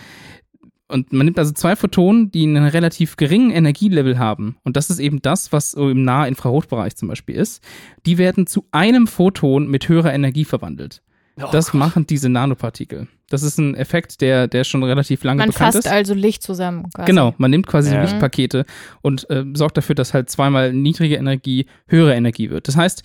und 0.88 1.12
man 1.12 1.26
nimmt 1.26 1.38
also 1.38 1.52
zwei 1.52 1.76
Photonen, 1.76 2.30
die 2.30 2.44
einen 2.44 2.64
relativ 2.66 3.16
geringen 3.16 3.50
Energielevel 3.50 4.18
haben. 4.18 4.56
Und 4.64 4.76
das 4.76 4.88
ist 4.90 4.98
eben 4.98 5.20
das, 5.22 5.52
was 5.52 5.72
so 5.72 5.88
im 5.90 6.02
Nahinfrarotbereich 6.04 6.96
zum 6.96 7.08
Beispiel 7.08 7.36
ist. 7.36 7.62
Die 8.06 8.18
werden 8.18 8.46
zu 8.46 8.64
einem 8.72 9.06
Photon 9.06 9.68
mit 9.68 9.88
höherer 9.88 10.12
Energie 10.14 10.44
verwandelt. 10.44 11.02
Oh 11.40 11.46
Das 11.52 11.70
Gott. 11.72 11.78
machen 11.78 12.06
diese 12.06 12.28
Nanopartikel. 12.28 13.06
Das 13.30 13.42
ist 13.42 13.58
ein 13.58 13.74
Effekt, 13.74 14.20
der, 14.22 14.48
der 14.48 14.64
schon 14.64 14.82
relativ 14.82 15.22
lange 15.22 15.38
Man 15.38 15.50
bekannt 15.50 15.74
fasst 15.74 15.86
ist. 15.86 15.92
also 15.92 16.14
Licht 16.14 16.42
zusammen. 16.42 16.88
Quasi. 16.94 17.06
Genau, 17.06 17.34
man 17.38 17.50
nimmt 17.50 17.66
quasi 17.66 17.94
Ja. 17.94 18.00
Lichtpakete 18.00 18.64
und 19.02 19.28
äh, 19.30 19.44
sorgt 19.52 19.76
dafür, 19.76 19.94
dass 19.94 20.14
halt 20.14 20.30
zweimal 20.30 20.72
niedrige 20.72 21.16
Energie 21.16 21.66
höhere 21.86 22.14
Energie 22.14 22.48
wird. 22.50 22.66
Das 22.66 22.76
heißt, 22.76 23.02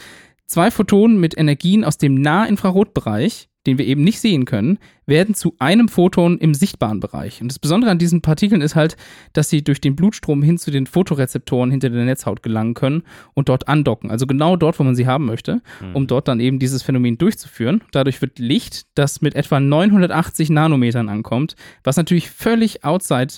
zwei 0.47 0.71
Photonen 0.71 1.19
mit 1.19 1.37
Energien 1.37 1.83
aus 1.83 1.97
dem 1.97 2.15
Nahinfrarotbereich, 2.15 3.49
den 3.65 3.77
wir 3.77 3.85
eben 3.85 4.03
nicht 4.03 4.19
sehen 4.19 4.45
können, 4.45 4.77
werden 5.05 5.35
zu 5.35 5.55
einem 5.59 5.87
Photon 5.87 6.37
im 6.37 6.53
sichtbaren 6.53 6.99
Bereich. 6.99 7.41
Und 7.41 7.49
das 7.49 7.59
Besondere 7.59 7.91
an 7.91 7.97
diesen 7.97 8.21
Partikeln 8.21 8.61
ist 8.61 8.75
halt, 8.75 8.97
dass 9.33 9.49
sie 9.49 9.63
durch 9.63 9.81
den 9.81 9.95
Blutstrom 9.95 10.41
hin 10.43 10.57
zu 10.57 10.71
den 10.71 10.85
Photorezeptoren 10.85 11.71
hinter 11.71 11.89
der 11.89 12.05
Netzhaut 12.05 12.43
gelangen 12.43 12.73
können 12.73 13.03
und 13.33 13.49
dort 13.49 13.67
andocken. 13.67 14.11
Also 14.11 14.27
genau 14.27 14.55
dort, 14.55 14.79
wo 14.79 14.83
man 14.83 14.95
sie 14.95 15.07
haben 15.07 15.25
möchte, 15.25 15.61
um 15.93 16.07
dort 16.07 16.27
dann 16.27 16.39
eben 16.39 16.59
dieses 16.59 16.83
Phänomen 16.83 17.17
durchzuführen. 17.17 17.83
Dadurch 17.91 18.21
wird 18.21 18.39
Licht, 18.39 18.85
das 18.95 19.21
mit 19.21 19.35
etwa 19.35 19.59
980 19.59 20.49
Nanometern 20.49 21.09
ankommt, 21.09 21.55
was 21.83 21.97
natürlich 21.97 22.29
völlig 22.29 22.83
outside 22.83 23.33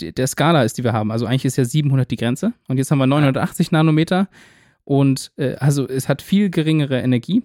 der 0.00 0.26
Skala 0.26 0.62
ist, 0.62 0.78
die 0.78 0.84
wir 0.84 0.92
haben. 0.92 1.10
Also 1.10 1.26
eigentlich 1.26 1.44
ist 1.44 1.56
ja 1.56 1.64
700 1.64 2.10
die 2.10 2.16
Grenze 2.16 2.52
und 2.68 2.78
jetzt 2.78 2.90
haben 2.90 2.98
wir 2.98 3.06
980 3.06 3.72
Nanometer 3.72 4.28
und 4.84 5.32
äh, 5.36 5.56
also 5.56 5.88
es 5.88 6.08
hat 6.08 6.22
viel 6.22 6.50
geringere 6.50 7.00
Energie 7.00 7.42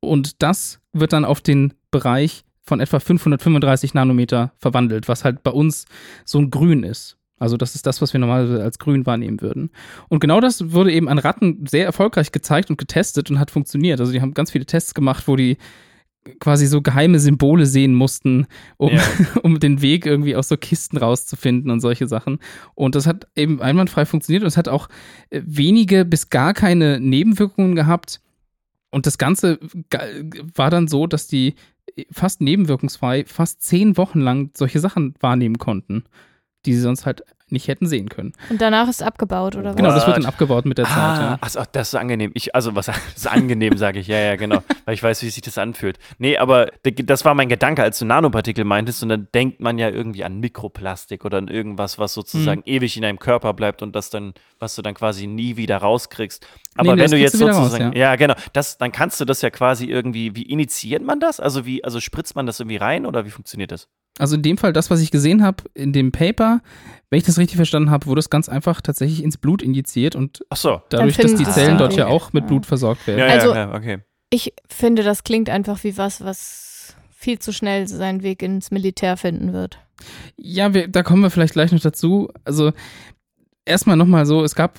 und 0.00 0.42
das 0.42 0.80
wird 0.94 1.12
dann 1.12 1.24
auf 1.24 1.40
den 1.40 1.74
Bereich 1.90 2.44
von 2.62 2.80
etwa 2.80 2.98
535 2.98 3.94
Nanometer 3.94 4.52
verwandelt, 4.56 5.08
was 5.08 5.24
halt 5.24 5.42
bei 5.42 5.50
uns 5.50 5.84
so 6.24 6.38
ein 6.38 6.50
Grün 6.50 6.82
ist. 6.82 7.18
Also 7.38 7.56
das 7.56 7.74
ist 7.74 7.86
das, 7.86 8.00
was 8.00 8.12
wir 8.12 8.20
normalerweise 8.20 8.62
als 8.62 8.78
grün 8.78 9.06
wahrnehmen 9.06 9.40
würden. 9.40 9.70
Und 10.08 10.20
genau 10.20 10.40
das 10.40 10.72
wurde 10.72 10.92
eben 10.92 11.08
an 11.08 11.18
Ratten 11.18 11.66
sehr 11.66 11.84
erfolgreich 11.84 12.32
gezeigt 12.32 12.70
und 12.70 12.78
getestet 12.78 13.30
und 13.30 13.38
hat 13.38 13.50
funktioniert. 13.50 14.00
Also 14.00 14.12
die 14.12 14.20
haben 14.20 14.34
ganz 14.34 14.52
viele 14.52 14.66
Tests 14.66 14.94
gemacht, 14.94 15.26
wo 15.26 15.36
die 15.36 15.58
quasi 16.40 16.66
so 16.66 16.80
geheime 16.80 17.18
Symbole 17.18 17.66
sehen 17.66 17.94
mussten, 17.94 18.46
um, 18.76 18.90
Ja. 18.94 19.02
um 19.42 19.60
den 19.60 19.82
Weg 19.82 20.06
irgendwie 20.06 20.36
aus 20.36 20.48
so 20.48 20.56
Kisten 20.56 20.96
rauszufinden 20.96 21.70
und 21.70 21.80
solche 21.80 22.06
Sachen. 22.06 22.38
Und 22.74 22.94
das 22.94 23.06
hat 23.06 23.26
eben 23.36 23.60
einwandfrei 23.60 24.06
funktioniert 24.06 24.42
und 24.42 24.48
es 24.48 24.56
hat 24.56 24.68
auch 24.68 24.88
äh, 25.30 25.42
wenige 25.44 26.04
bis 26.04 26.30
gar 26.30 26.54
keine 26.54 27.00
Nebenwirkungen 27.00 27.74
gehabt. 27.74 28.20
Und 28.94 29.06
das 29.06 29.18
Ganze 29.18 29.58
war 30.54 30.70
dann 30.70 30.86
so, 30.86 31.08
dass 31.08 31.26
die 31.26 31.56
fast 32.12 32.40
nebenwirkungsfrei 32.40 33.24
fast 33.24 33.60
zehn 33.60 33.96
Wochen 33.96 34.20
lang 34.20 34.52
solche 34.56 34.78
Sachen 34.78 35.14
wahrnehmen 35.18 35.58
konnten, 35.58 36.04
die 36.64 36.74
sie 36.74 36.80
sonst 36.80 37.04
halt 37.04 37.24
nicht 37.54 37.68
hätten 37.68 37.86
sehen 37.86 38.10
können. 38.10 38.34
Und 38.50 38.60
danach 38.60 38.86
ist 38.88 39.02
abgebaut, 39.02 39.56
oder 39.56 39.70
was? 39.70 39.76
Genau, 39.76 39.88
das 39.94 40.06
wird 40.06 40.18
dann 40.18 40.26
abgebaut 40.26 40.66
mit 40.66 40.76
der 40.76 40.84
Zeit. 40.84 40.94
Ah, 40.96 41.20
Ja. 41.22 41.38
ach 41.40 41.48
so, 41.48 41.62
das 41.72 41.88
ist 41.88 41.94
angenehm. 41.94 42.30
Ich, 42.34 42.54
also, 42.54 42.74
was 42.74 42.88
ist 43.16 43.26
angenehm, 43.26 43.78
sage 43.78 43.98
ich. 44.00 44.06
Ja, 44.08 44.18
ja, 44.18 44.36
genau. 44.36 44.62
Weil 44.84 44.94
ich 44.94 45.02
weiß, 45.02 45.22
wie 45.22 45.30
sich 45.30 45.40
das 45.42 45.56
anfühlt. 45.56 45.98
Nee, 46.18 46.36
aber 46.36 46.68
das 46.82 47.24
war 47.24 47.34
mein 47.34 47.48
Gedanke, 47.48 47.82
als 47.82 47.98
du 47.98 48.04
Nanopartikel 48.04 48.64
meintest. 48.66 49.02
Und 49.02 49.08
dann 49.08 49.28
denkt 49.34 49.60
man 49.60 49.78
ja 49.78 49.88
irgendwie 49.88 50.24
an 50.24 50.38
Mikroplastik 50.40 51.24
oder 51.24 51.38
an 51.38 51.48
irgendwas, 51.48 51.98
was 51.98 52.12
sozusagen 52.12 52.60
Hm. 52.62 52.74
ewig 52.74 52.96
in 52.96 53.02
deinem 53.02 53.18
Körper 53.18 53.54
bleibt 53.54 53.80
und 53.82 53.96
das 53.96 54.10
dann, 54.10 54.34
was 54.58 54.74
du 54.74 54.82
dann 54.82 54.94
quasi 54.94 55.26
nie 55.26 55.56
wieder 55.56 55.78
rauskriegst. 55.78 56.46
Aber 56.76 56.94
Nee, 56.96 57.02
wenn 57.02 57.10
du 57.12 57.16
jetzt 57.16 57.34
du 57.34 57.38
wieder 57.40 57.52
raus, 57.52 57.70
sozusagen, 57.70 57.92
ja. 57.96 58.10
ja. 58.10 58.16
genau, 58.16 58.34
das, 58.52 58.76
dann 58.78 58.90
kannst 58.92 59.20
du 59.20 59.24
das 59.24 59.40
ja 59.42 59.50
quasi 59.50 59.86
irgendwie, 59.86 60.34
wie 60.34 60.42
initiiert 60.42 61.02
man 61.04 61.20
das? 61.20 61.38
Also 61.38 61.64
wie, 61.64 61.84
also 61.84 62.00
spritzt 62.00 62.34
man 62.34 62.46
das 62.46 62.58
irgendwie 62.58 62.76
rein 62.78 63.06
oder 63.06 63.24
wie 63.24 63.30
funktioniert 63.30 63.70
das? 63.70 63.88
Also 64.18 64.36
in 64.36 64.42
dem 64.42 64.56
Fall, 64.58 64.72
das, 64.72 64.90
was 64.90 65.00
ich 65.00 65.10
gesehen 65.10 65.42
habe 65.42 65.64
in 65.74 65.92
dem 65.92 66.12
Paper, 66.12 66.60
wenn 67.10 67.18
ich 67.18 67.24
das 67.24 67.36
richtig 67.38 67.56
verstanden 67.56 67.90
habe, 67.90 68.06
wurde 68.06 68.20
es 68.20 68.30
ganz 68.30 68.48
einfach 68.48 68.80
tatsächlich 68.80 69.22
ins 69.24 69.36
Blut 69.38 69.60
injiziert 69.62 70.14
und 70.14 70.44
Ach 70.50 70.56
so. 70.56 70.82
dadurch, 70.88 71.16
dass 71.16 71.34
die 71.34 71.44
Zellen 71.44 71.78
dort 71.78 71.94
ja 71.96 72.06
auch 72.06 72.32
mit 72.32 72.44
Ja. 72.44 72.48
Blut 72.48 72.66
versorgt 72.66 73.06
werden. 73.06 73.18
Ja, 73.18 73.26
Also- 73.26 73.48
ja, 73.54 73.70
ja, 73.70 73.74
okay. 73.74 73.98
Ich 74.30 74.52
finde, 74.68 75.02
das 75.02 75.22
klingt 75.24 75.48
einfach 75.50 75.82
wie 75.84 75.96
was, 75.98 76.24
was 76.24 76.94
viel 77.10 77.38
zu 77.38 77.52
schnell 77.52 77.86
seinen 77.88 78.22
Weg 78.22 78.42
ins 78.42 78.70
Militär 78.70 79.16
finden 79.16 79.52
wird. 79.52 79.78
Ja, 80.36 80.74
wir, 80.74 80.88
da 80.88 81.02
kommen 81.02 81.22
wir 81.22 81.30
vielleicht 81.30 81.52
gleich 81.54 81.70
noch 81.72 81.80
dazu. 81.80 82.28
Also 82.44 82.72
erstmal 83.66 83.96
nochmal 83.96 84.26
so, 84.26 84.44
es 84.44 84.54
gab 84.54 84.78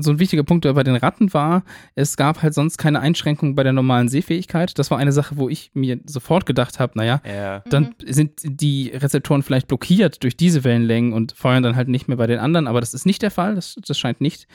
so 0.00 0.10
ein 0.10 0.18
wichtiger 0.18 0.42
Punkt, 0.44 0.64
der 0.64 0.72
bei 0.74 0.82
den 0.82 0.96
Ratten 0.96 1.32
war, 1.32 1.64
es 1.94 2.16
gab 2.16 2.42
halt 2.42 2.54
sonst 2.54 2.76
keine 2.78 3.00
Einschränkungen 3.00 3.54
bei 3.54 3.62
der 3.62 3.72
normalen 3.72 4.08
Sehfähigkeit. 4.08 4.78
Das 4.78 4.90
war 4.90 4.98
eine 4.98 5.12
Sache, 5.12 5.36
wo 5.36 5.48
ich 5.48 5.70
mir 5.74 5.98
sofort 6.06 6.44
gedacht 6.46 6.78
habe, 6.78 6.92
naja, 6.96 7.20
Ja. 7.26 7.60
dann 7.70 7.94
sind 8.06 8.40
die 8.44 8.90
Rezeptoren 8.94 9.42
vielleicht 9.42 9.68
blockiert 9.68 10.22
durch 10.22 10.36
diese 10.36 10.64
Wellenlängen 10.64 11.12
und 11.12 11.32
feuern 11.32 11.62
dann 11.62 11.76
halt 11.76 11.88
nicht 11.88 12.08
mehr 12.08 12.16
bei 12.18 12.26
den 12.26 12.38
anderen, 12.38 12.66
aber 12.66 12.80
das 12.80 12.94
ist 12.94 13.06
nicht 13.06 13.22
der 13.22 13.30
Fall, 13.30 13.54
das, 13.54 13.76
das 13.86 13.98
scheint 13.98 14.20
nicht 14.20 14.46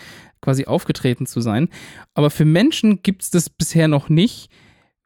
quasi 0.42 0.66
aufgetreten 0.66 1.26
zu 1.26 1.42
sein. 1.42 1.70
Aber 2.14 2.30
für 2.30 2.46
Menschen 2.46 3.02
gibt 3.04 3.24
es 3.24 3.30
das 3.32 3.50
bisher 3.50 3.88
noch 3.88 4.10
nicht, 4.10 4.50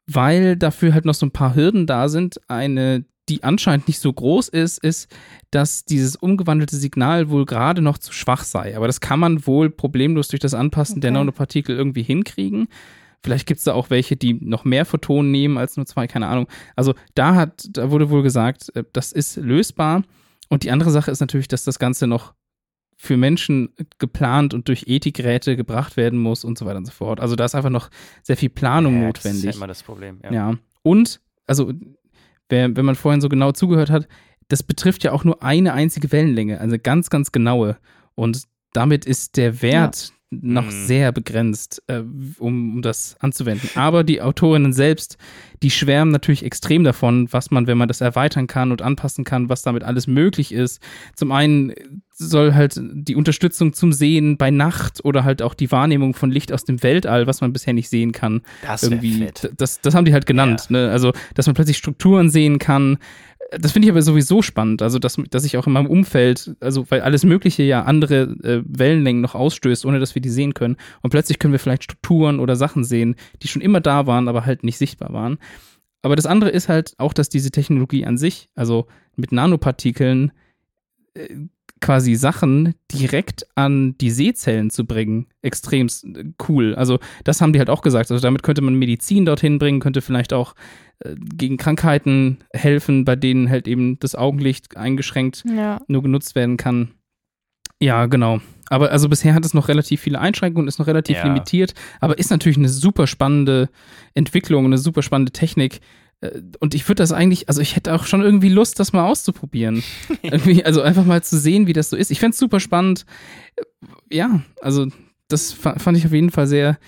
weil 0.06 0.56
dafür 0.56 0.94
halt 0.94 1.04
noch 1.04 1.14
so 1.14 1.26
ein 1.26 1.30
paar 1.32 1.54
Hürden 1.54 1.86
da 1.86 2.08
sind. 2.08 2.40
Eine, 2.48 3.04
die 3.28 3.42
anscheinend 3.42 3.88
nicht 3.88 3.98
so 4.00 4.12
groß 4.12 4.48
ist, 4.48 4.78
ist, 4.78 5.10
dass 5.50 5.84
dieses 5.84 6.16
umgewandelte 6.16 6.76
Signal 6.76 7.28
wohl 7.28 7.44
gerade 7.44 7.82
noch 7.82 7.98
zu 7.98 8.12
schwach 8.12 8.44
sei. 8.44 8.76
Aber 8.76 8.86
das 8.86 9.00
kann 9.00 9.18
man 9.18 9.46
wohl 9.46 9.70
problemlos 9.70 10.28
durch 10.28 10.40
das 10.40 10.54
Anpassen 10.54 11.00
der 11.00 11.10
Okay. 11.10 11.18
Nanopartikel 11.18 11.76
irgendwie 11.76 12.02
hinkriegen. 12.02 12.68
Vielleicht 13.22 13.46
gibt 13.46 13.58
es 13.58 13.64
da 13.64 13.72
auch 13.72 13.90
welche, 13.90 14.16
die 14.16 14.34
noch 14.34 14.64
mehr 14.64 14.84
Photonen 14.84 15.32
nehmen 15.32 15.58
als 15.58 15.76
nur 15.76 15.86
zwei, 15.86 16.06
keine 16.06 16.28
Ahnung. 16.28 16.46
Also 16.76 16.94
da 17.14 17.34
hat, 17.34 17.66
da 17.72 17.90
wurde 17.90 18.10
wohl 18.10 18.22
gesagt, 18.22 18.74
äh, 18.76 18.84
das 18.92 19.10
ist 19.10 19.36
lösbar. 19.36 20.02
Und 20.48 20.62
die 20.62 20.70
andere 20.70 20.90
Sache 20.90 21.10
ist 21.10 21.18
natürlich, 21.20 21.48
dass 21.48 21.64
das 21.64 21.80
Ganze 21.80 22.06
noch 22.06 22.34
für 22.96 23.16
Menschen 23.16 23.74
geplant 23.98 24.54
und 24.54 24.68
durch 24.68 24.84
Ethikräte 24.86 25.56
gebracht 25.56 25.96
werden 25.96 26.18
muss 26.20 26.44
und 26.44 26.56
so 26.56 26.64
weiter 26.64 26.78
und 26.78 26.86
so 26.86 26.92
fort. 26.92 27.20
Also 27.20 27.34
da 27.34 27.44
ist 27.44 27.54
einfach 27.56 27.70
noch 27.70 27.90
sehr 28.22 28.36
viel 28.36 28.48
Planung 28.50 29.02
ja, 29.02 29.12
Das 29.12 29.24
ist 29.24 29.24
ja 29.24 29.32
notwendig. 29.32 29.56
immer 29.56 29.66
das 29.66 29.82
Problem. 29.82 30.20
Ja. 30.22 30.32
Ja. 30.32 30.54
Und, 30.82 31.20
also, 31.46 31.72
wenn 32.48 32.84
man 32.84 32.94
vorhin 32.94 33.20
so 33.20 33.28
genau 33.28 33.52
zugehört 33.52 33.90
hat, 33.90 34.08
das 34.48 34.62
betrifft 34.62 35.04
ja 35.04 35.12
auch 35.12 35.24
nur 35.24 35.42
eine 35.42 35.72
einzige 35.72 36.12
Wellenlänge, 36.12 36.60
also 36.60 36.76
ganz, 36.80 37.10
ganz 37.10 37.32
genaue. 37.32 37.76
Und 38.14 38.44
damit 38.72 39.04
ist 39.04 39.36
der 39.36 39.62
Wert 39.62 40.12
noch 40.30 40.66
Mhm. 40.66 40.86
sehr 40.86 41.12
begrenzt, 41.12 41.82
äh, 41.86 42.00
um, 42.38 42.74
um 42.76 42.82
das 42.82 43.16
anzuwenden. 43.20 43.70
Aber 43.76 44.02
die 44.04 44.20
Autorinnen 44.20 44.72
selbst, 44.72 45.18
die 45.62 45.70
schwärmen 45.70 46.10
natürlich 46.12 46.44
extrem 46.44 46.82
davon, 46.84 47.32
was 47.32 47.50
man, 47.50 47.66
wenn 47.66 47.78
man 47.78 47.88
das 47.88 48.00
erweitern 48.00 48.46
kann 48.46 48.72
und 48.72 48.82
anpassen 48.82 49.24
kann, 49.24 49.48
was 49.48 49.62
damit 49.62 49.84
alles 49.84 50.06
möglich 50.06 50.52
ist. 50.52 50.80
Zum 51.14 51.30
einen 51.32 51.72
soll 52.18 52.54
halt 52.54 52.80
die 52.80 53.14
Unterstützung 53.16 53.72
zum 53.72 53.92
Sehen 53.92 54.36
bei 54.36 54.50
Nacht 54.50 55.04
oder 55.04 55.24
halt 55.24 55.42
auch 55.42 55.54
die 55.54 55.70
Wahrnehmung 55.70 56.14
von 56.14 56.30
Licht 56.30 56.52
aus 56.52 56.64
dem 56.64 56.82
Weltall, 56.82 57.26
was 57.26 57.40
man 57.40 57.52
bisher 57.52 57.72
nicht 57.74 57.88
sehen 57.90 58.12
kann, 58.12 58.42
Das 58.62 58.82
irgendwie, 58.82 59.18
fett. 59.18 59.52
das, 59.56 59.80
das 59.80 59.94
haben 59.94 60.04
die 60.04 60.12
halt 60.12 60.26
genannt, 60.26 60.70
ne? 60.70 60.90
Also, 60.90 61.12
dass 61.34 61.46
man 61.46 61.54
plötzlich 61.54 61.76
Strukturen 61.76 62.30
sehen 62.30 62.58
kann. 62.58 62.98
Das 63.60 63.72
finde 63.72 63.86
ich 63.86 63.92
aber 63.92 64.02
sowieso 64.02 64.42
spannend. 64.42 64.82
Also, 64.82 64.98
dass, 64.98 65.18
dass 65.30 65.44
ich 65.44 65.56
auch 65.56 65.66
in 65.66 65.72
meinem 65.72 65.86
Umfeld, 65.86 66.56
also, 66.60 66.90
weil 66.90 67.02
alles 67.02 67.24
Mögliche 67.24 67.62
ja 67.62 67.82
andere 67.82 68.22
äh, 68.42 68.62
Wellenlängen 68.66 69.22
noch 69.22 69.34
ausstößt, 69.34 69.84
ohne 69.86 70.00
dass 70.00 70.14
wir 70.14 70.22
die 70.22 70.30
sehen 70.30 70.54
können. 70.54 70.76
Und 71.02 71.10
plötzlich 71.10 71.38
können 71.38 71.52
wir 71.52 71.60
vielleicht 71.60 71.84
Strukturen 71.84 72.40
oder 72.40 72.56
Sachen 72.56 72.82
sehen, 72.82 73.14
die 73.42 73.48
schon 73.48 73.62
immer 73.62 73.80
da 73.80 74.06
waren, 74.06 74.28
aber 74.28 74.46
halt 74.46 74.64
nicht 74.64 74.78
sichtbar 74.78 75.12
waren. 75.12 75.38
Aber 76.02 76.16
das 76.16 76.26
andere 76.26 76.50
ist 76.50 76.68
halt 76.68 76.94
auch, 76.98 77.12
dass 77.12 77.28
diese 77.28 77.50
Technologie 77.50 78.06
an 78.06 78.16
sich, 78.16 78.48
also 78.54 78.86
mit 79.16 79.32
Nanopartikeln, 79.32 80.32
äh, 81.14 81.28
quasi 81.86 82.16
Sachen 82.16 82.74
direkt 82.92 83.46
an 83.54 83.96
die 83.98 84.10
Sehzellen 84.10 84.70
zu 84.70 84.84
bringen, 84.86 85.26
extrem 85.40 85.86
cool. 86.48 86.74
Also 86.74 86.98
das 87.22 87.40
haben 87.40 87.52
die 87.52 87.60
halt 87.60 87.70
auch 87.70 87.80
gesagt. 87.82 88.10
Also 88.10 88.20
damit 88.20 88.42
könnte 88.42 88.60
man 88.62 88.74
Medizin 88.74 89.24
dorthin 89.24 89.58
bringen, 89.58 89.78
könnte 89.78 90.02
vielleicht 90.02 90.32
auch 90.32 90.54
äh, 90.98 91.14
gegen 91.36 91.56
Krankheiten 91.58 92.38
helfen, 92.52 93.04
bei 93.04 93.14
denen 93.14 93.48
halt 93.48 93.68
eben 93.68 94.00
das 94.00 94.16
Augenlicht 94.16 94.76
eingeschränkt 94.76 95.44
Ja. 95.46 95.80
nur 95.86 96.02
genutzt 96.02 96.34
werden 96.34 96.56
kann. 96.56 96.90
Ja, 97.80 98.06
genau. 98.06 98.40
Aber 98.68 98.90
also 98.90 99.08
bisher 99.08 99.34
hat 99.34 99.44
es 99.44 99.54
noch 99.54 99.68
relativ 99.68 100.00
viele 100.00 100.18
Einschränkungen, 100.18 100.66
ist 100.66 100.80
noch 100.80 100.88
relativ 100.88 101.18
Ja. 101.18 101.24
limitiert, 101.24 101.74
aber 102.00 102.18
ist 102.18 102.30
natürlich 102.30 102.58
eine 102.58 102.68
super 102.68 103.06
spannende 103.06 103.68
Entwicklung, 104.14 104.64
eine 104.64 104.78
super 104.78 105.02
spannende 105.02 105.30
Technik. 105.30 105.80
Äh, 106.20 106.40
Und 106.60 106.74
ich 106.74 106.86
würde 106.88 107.02
das 107.02 107.12
eigentlich, 107.12 107.48
also 107.48 107.60
ich 107.60 107.76
hätte 107.76 107.94
auch 107.94 108.06
schon 108.06 108.22
irgendwie 108.22 108.48
Lust, 108.48 108.78
das 108.80 108.92
mal 108.92 109.06
auszuprobieren. 109.06 109.82
irgendwie, 110.22 110.64
also 110.64 110.82
einfach 110.82 111.04
mal 111.04 111.22
zu 111.22 111.38
sehen, 111.38 111.66
wie 111.66 111.72
das 111.72 111.90
so 111.90 111.96
ist. 111.96 112.10
Ich 112.10 112.20
fände 112.20 112.32
es 112.34 112.38
super 112.38 112.60
spannend. 112.60 113.04
Äh, 113.56 113.62
Ja, 114.16 114.40
also 114.60 114.86
das 115.28 115.52
fa- 115.52 115.78
fand 115.78 115.98
ich 115.98 116.06
auf 116.06 116.12
jeden 116.12 116.30
Fall 116.30 116.46
sehr, 116.46 116.78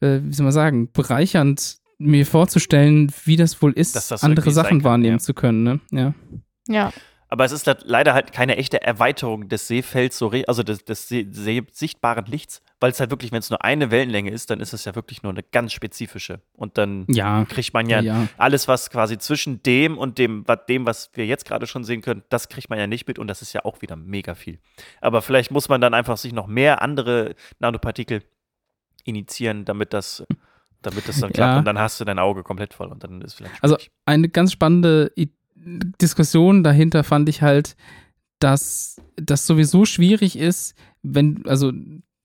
äh, 0.00 0.20
wie 0.22 0.32
soll 0.32 0.44
man 0.44 0.52
sagen, 0.52 0.90
bereichernd 0.92 1.78
mir 1.98 2.26
vorzustellen, 2.26 3.10
wie 3.24 3.36
das 3.36 3.62
wohl 3.62 3.72
ist, 3.72 3.96
Dass 3.96 4.08
das 4.08 4.22
andere 4.22 4.50
Sachen 4.50 4.78
kann, 4.80 4.84
wahrnehmen 4.84 5.16
ja. 5.16 5.18
zu 5.18 5.32
können. 5.32 5.62
Ne? 5.62 5.80
Ja. 5.90 6.14
Ja. 6.68 6.92
Aber 7.28 7.44
es 7.46 7.52
ist 7.52 7.66
le- 7.66 7.78
leider 7.84 8.12
halt 8.14 8.32
keine 8.32 8.56
echte 8.56 8.82
Erweiterung 8.82 9.48
des 9.48 9.66
Seefelds, 9.66 10.18
so 10.18 10.30
also 10.46 10.62
des, 10.62 10.84
des 10.84 11.08
See 11.08 11.26
See 11.32 11.62
sichtbaren 11.72 12.26
Lichts, 12.26 12.60
weil 12.78 12.90
es 12.90 13.00
halt 13.00 13.10
wirklich, 13.10 13.32
wenn 13.32 13.38
es 13.38 13.48
nur 13.48 13.64
eine 13.64 13.90
Wellenlänge 13.90 14.30
ist, 14.30 14.50
dann 14.50 14.60
ist 14.60 14.74
es 14.74 14.84
ja 14.84 14.94
wirklich 14.94 15.22
nur 15.22 15.32
eine 15.32 15.42
ganz 15.42 15.72
spezifische. 15.72 16.40
Und 16.52 16.76
dann 16.76 17.06
Ja. 17.08 17.44
kriegt 17.46 17.72
man 17.72 17.88
ja, 17.88 18.00
ja. 18.00 18.28
alles, 18.36 18.68
was 18.68 18.90
quasi 18.90 19.16
zwischen 19.16 19.62
dem 19.62 19.96
und 19.96 20.18
dem, 20.18 20.44
dem, 20.68 20.84
was 20.84 21.10
wir 21.14 21.24
jetzt 21.26 21.46
gerade 21.46 21.66
schon 21.66 21.84
sehen 21.84 22.02
können, 22.02 22.22
das 22.28 22.48
kriegt 22.48 22.68
man 22.68 22.78
ja 22.78 22.86
nicht 22.86 23.08
mit 23.08 23.18
und 23.18 23.28
das 23.28 23.40
ist 23.40 23.52
ja 23.54 23.64
auch 23.64 23.80
wieder 23.80 23.96
mega 23.96 24.34
viel. 24.34 24.58
Aber 25.00 25.22
vielleicht 25.22 25.50
muss 25.50 25.68
man 25.70 25.80
dann 25.80 25.94
einfach 25.94 26.18
sich 26.18 26.32
noch 26.34 26.46
mehr 26.46 26.82
andere 26.82 27.34
Nanopartikel 27.60 28.22
initiieren, 29.04 29.64
damit 29.64 29.92
das, 29.92 30.24
damit 30.82 31.08
das 31.08 31.20
dann 31.20 31.32
klappt 31.32 31.52
Ja. 31.54 31.58
und 31.58 31.64
dann 31.64 31.78
hast 31.78 31.98
du 32.00 32.04
dein 32.04 32.18
Auge 32.18 32.42
komplett 32.42 32.74
voll 32.74 32.88
und 32.88 33.02
dann 33.04 33.22
ist 33.22 33.34
vielleicht 33.34 33.62
Also 33.62 33.76
schwierig. 33.76 33.90
eine 34.04 34.28
ganz 34.28 34.52
spannende 34.52 35.12
I 35.16 35.30
Diskussion 36.00 36.62
dahinter 36.62 37.02
fand 37.02 37.28
ich 37.28 37.42
halt, 37.42 37.74
dass 38.38 39.00
das 39.16 39.46
sowieso 39.46 39.84
schwierig 39.84 40.36
ist, 40.38 40.76
wenn, 41.02 41.44
also 41.46 41.72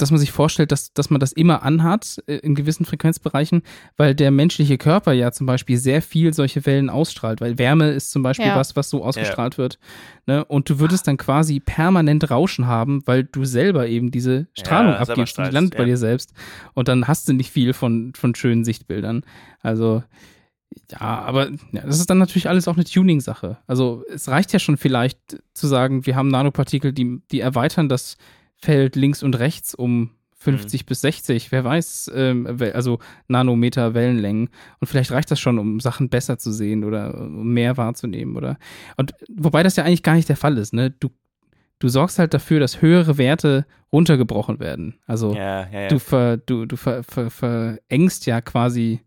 dass 0.02 0.12
man 0.12 0.20
sich 0.20 0.32
vorstellt, 0.32 0.72
dass, 0.72 0.94
dass 0.94 1.10
man 1.10 1.20
das 1.20 1.32
immer 1.32 1.64
anhat 1.64 2.22
äh, 2.28 2.38
in 2.38 2.56
gewissen 2.56 2.86
Frequenzbereichen, 2.86 3.62
weil 3.98 4.16
der 4.16 4.32
menschliche 4.32 4.78
Körper 4.78 5.14
ja 5.14 5.32
zum 5.32 5.46
Beispiel 5.48 5.78
sehr 5.78 6.02
viel 6.02 6.34
solche 6.34 6.66
Wellen 6.66 6.90
ausstrahlt, 6.90 7.42
weil 7.42 7.58
Wärme 7.58 7.92
ist 7.92 8.12
zum 8.12 8.24
Beispiel 8.24 8.48
Ja. 8.48 8.56
was, 8.56 8.76
was 8.76 8.90
so 8.90 9.04
ausgestrahlt 9.04 9.58
wird. 9.58 9.80
Ne? 10.26 10.44
Und 10.46 10.70
du 10.70 10.80
würdest 10.80 11.08
dann 11.08 11.18
quasi 11.18 11.60
permanent 11.60 12.30
Rauschen 12.30 12.68
haben, 12.68 13.02
weil 13.06 13.24
du 13.24 13.46
selber 13.46 13.88
eben 13.88 14.12
diese 14.12 14.48
Strahlung 14.54 14.94
selber 14.94 15.12
abgibst 15.12 15.38
und 15.38 15.48
die 15.48 15.52
landet 15.52 15.74
bei 15.74 15.84
ja. 15.84 15.90
dir 15.90 15.98
selbst. 15.98 16.34
Und 16.74 16.88
dann 16.88 17.08
hast 17.08 17.28
du 17.28 17.34
nicht 17.34 17.52
viel 17.52 17.74
von, 17.74 18.14
von 18.16 18.36
schönen 18.36 18.64
Sichtbildern. 18.64 19.24
Also 19.62 20.04
ja, 20.90 21.00
aber 21.00 21.50
ja, 21.72 21.82
das 21.86 22.00
ist 22.00 22.10
dann 22.10 22.18
natürlich 22.18 22.48
alles 22.48 22.68
auch 22.68 22.76
eine 22.76 22.86
Tuning-Sache. 22.86 23.58
Also 23.68 24.04
es 24.14 24.30
reicht 24.30 24.54
ja 24.54 24.60
schon 24.60 24.78
vielleicht 24.78 25.20
zu 25.54 25.68
sagen, 25.68 26.06
wir 26.06 26.16
haben 26.16 26.30
Nanopartikel, 26.30 26.94
die, 26.94 27.22
die 27.32 27.42
erweitern 27.42 27.90
das 27.90 28.18
Feld 28.62 28.96
links 28.96 29.24
und 29.24 29.38
rechts 29.40 29.74
um 29.74 30.12
50 30.42 30.88
bis 30.88 31.02
60, 31.02 31.52
wer 31.52 31.64
weiß, 31.64 32.12
ähm, 32.16 32.48
also 32.74 32.98
Nanometer 33.28 33.94
Wellenlängen. 33.94 34.50
Und 34.80 34.88
vielleicht 34.88 35.12
reicht 35.12 35.30
das 35.30 35.40
schon, 35.40 35.60
um 35.60 35.80
Sachen 35.80 36.10
besser 36.10 36.40
zu 36.40 36.52
sehen 36.52 36.84
oder 36.84 37.16
um 37.16 37.54
mehr 37.54 37.78
wahrzunehmen. 37.78 38.36
Oder 38.36 38.58
und 38.98 39.14
wobei 39.30 39.62
das 39.62 39.76
ja 39.76 39.84
eigentlich 39.84 40.02
gar 40.02 40.16
nicht 40.16 40.30
der 40.30 40.38
Fall 40.38 40.58
ist, 40.58 40.74
ne? 40.74 40.90
Du, 40.90 41.10
du 41.78 41.90
sorgst 41.90 42.18
halt 42.18 42.34
dafür, 42.34 42.60
dass 42.60 42.82
höhere 42.82 43.20
Werte 43.20 43.68
runtergebrochen 43.92 44.60
werden. 44.60 44.96
Also 45.06 45.36
Ja, 45.36 45.70
ja, 45.70 45.82
ja. 45.82 45.88
du, 45.90 46.00
ver, 46.00 46.38
du, 46.38 46.66
du 46.66 46.76
ver, 46.76 47.04
ver, 47.04 47.30
verengst 47.30 48.26
ja 48.26 48.42
quasi 48.42 49.02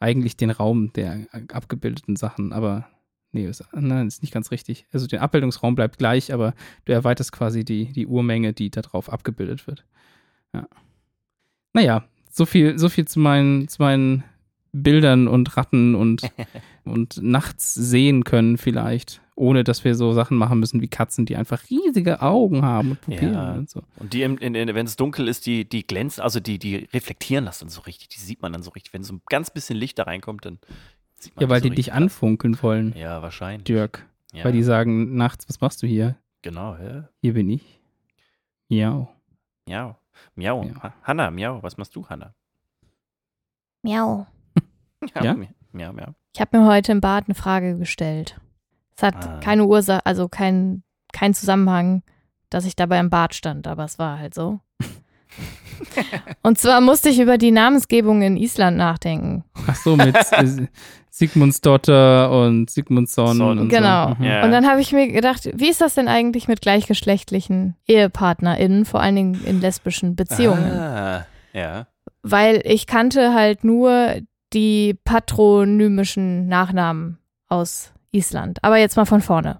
eigentlich 0.00 0.38
den 0.38 0.50
Raum 0.50 0.92
der 0.94 1.26
abgebildeten 1.52 2.16
Sachen, 2.16 2.52
aber 2.52 2.88
nee, 3.32 3.46
ist, 3.46 3.64
nein, 3.72 4.06
ist 4.08 4.22
nicht 4.22 4.32
ganz 4.32 4.50
richtig. 4.50 4.86
Also 4.92 5.06
der 5.06 5.22
Abbildungsraum 5.22 5.74
bleibt 5.74 5.98
gleich, 5.98 6.32
aber 6.32 6.54
du 6.84 6.92
erweiterst 6.92 7.32
quasi 7.32 7.64
die, 7.64 7.92
die 7.92 8.06
Urmenge, 8.06 8.52
die 8.52 8.70
da 8.70 8.82
drauf 8.82 9.10
abgebildet 9.10 9.66
wird. 9.66 9.84
Ja. 10.54 10.66
Naja, 11.72 12.04
so 12.30 12.46
viel, 12.46 12.78
so 12.78 12.88
viel 12.88 13.06
zu 13.06 13.20
meinen, 13.20 13.68
zu 13.68 13.82
meinen 13.82 14.24
Bildern 14.72 15.28
und 15.28 15.56
Ratten 15.56 15.94
und, 15.94 16.22
und 16.84 17.22
nachts 17.22 17.74
sehen 17.74 18.24
können 18.24 18.58
vielleicht, 18.58 19.20
ohne 19.34 19.64
dass 19.64 19.84
wir 19.84 19.94
so 19.94 20.12
Sachen 20.12 20.36
machen 20.36 20.60
müssen 20.60 20.80
wie 20.80 20.88
Katzen, 20.88 21.26
die 21.26 21.36
einfach 21.36 21.62
riesige 21.70 22.20
Augen 22.22 22.62
haben 22.62 22.90
und 22.92 23.00
Pupillen 23.00 23.34
Ja. 23.34 23.54
und 23.54 23.70
so. 23.70 23.82
Und 23.96 24.12
die, 24.12 24.20
wenn 24.22 24.86
es 24.86 24.96
dunkel 24.96 25.26
ist, 25.28 25.46
die, 25.46 25.68
die 25.68 25.86
glänzen, 25.86 26.22
also 26.22 26.40
die, 26.40 26.58
die 26.58 26.76
reflektieren 26.92 27.46
das 27.46 27.60
dann 27.60 27.68
so 27.68 27.82
richtig. 27.82 28.08
Die 28.08 28.20
sieht 28.20 28.42
man 28.42 28.52
dann 28.52 28.62
so 28.62 28.70
richtig. 28.70 28.92
Wenn 28.92 29.04
so 29.04 29.14
ein 29.14 29.22
ganz 29.28 29.50
bisschen 29.50 29.76
Licht 29.76 29.98
da 29.98 30.04
reinkommt, 30.04 30.44
dann 30.44 30.58
Ja, 31.38 31.48
weil 31.48 31.60
so 31.60 31.64
die 31.68 31.70
dich 31.74 31.86
richtig. 31.86 31.92
anfunkeln 31.94 32.62
wollen, 32.62 32.94
Ja, 32.96 33.22
wahrscheinlich. 33.22 33.64
Dirk. 33.64 34.06
Ja, 34.32 34.44
Weil 34.44 34.52
die 34.52 34.62
sagen 34.62 35.16
nachts, 35.16 35.48
was 35.48 35.60
machst 35.60 35.82
du 35.82 35.86
hier? 35.86 36.16
genau, 36.42 36.76
ja. 36.76 37.08
Hier 37.22 37.34
bin 37.34 37.48
ich. 37.48 37.80
Ja. 38.68 39.08
Miau. 39.66 39.96
Miau. 40.34 40.64
Ja. 40.64 40.82
Ha- 40.82 40.94
Hanna, 41.02 41.30
miau. 41.30 41.62
Was 41.62 41.76
machst 41.78 41.96
du, 41.96 42.06
Hanna? 42.08 42.34
Miau. 43.82 44.26
Ja? 45.22 45.34
mi- 45.34 45.48
Miau, 45.72 45.92
miau. 45.92 46.14
Ich 46.34 46.40
habe 46.40 46.58
mir 46.58 46.66
heute 46.66 46.92
im 46.92 47.00
Bad 47.00 47.24
eine 47.26 47.34
Frage 47.34 47.78
gestellt. 47.78 48.40
Es 48.96 49.02
hat 49.02 49.14
Ah. 49.26 49.38
keine 49.40 49.64
Ursache, 49.64 50.04
also 50.06 50.28
kein, 50.28 50.82
kein 51.12 51.34
Zusammenhang, 51.34 52.02
dass 52.50 52.64
ich 52.64 52.74
dabei 52.76 52.98
im 53.00 53.10
Bad 53.10 53.34
stand, 53.34 53.66
aber 53.66 53.84
es 53.84 53.98
war 53.98 54.18
halt 54.18 54.34
so. 54.34 54.60
Und 56.42 56.58
zwar 56.58 56.80
musste 56.80 57.08
ich 57.08 57.20
über 57.20 57.38
die 57.38 57.50
Namensgebung 57.50 58.22
in 58.22 58.36
Island 58.36 58.76
nachdenken. 58.76 59.44
Ach 59.66 59.76
so, 59.76 59.96
mit 59.96 60.14
äh, 60.32 60.66
Sigmundsdotter 61.10 62.30
und 62.30 62.70
Sigmundsson 62.70 63.36
Son. 63.36 63.58
und 63.58 63.68
Genau. 63.68 64.10
so. 64.10 64.14
Mhm. 64.16 64.24
Ja. 64.24 64.44
Und 64.44 64.50
dann 64.52 64.66
habe 64.68 64.80
ich 64.80 64.92
mir 64.92 65.08
gedacht, 65.08 65.48
wie 65.54 65.68
ist 65.68 65.80
das 65.80 65.94
denn 65.94 66.08
eigentlich 66.08 66.48
mit 66.48 66.60
gleichgeschlechtlichen 66.60 67.76
EhepartnerInnen, 67.86 68.84
vor 68.84 69.00
allen 69.00 69.16
Dingen 69.16 69.44
in 69.44 69.60
lesbischen 69.60 70.16
Beziehungen? 70.16 70.70
Ah, 70.72 71.26
ja. 71.52 71.86
Weil 72.22 72.60
ich 72.64 72.86
kannte 72.86 73.34
halt 73.34 73.64
nur 73.64 74.16
die 74.52 74.98
patronymischen 75.04 76.48
Nachnamen 76.48 77.18
aus 77.48 77.92
Island. 78.10 78.58
Aber 78.62 78.78
jetzt 78.78 78.96
mal 78.96 79.04
von 79.04 79.20
vorne. 79.20 79.58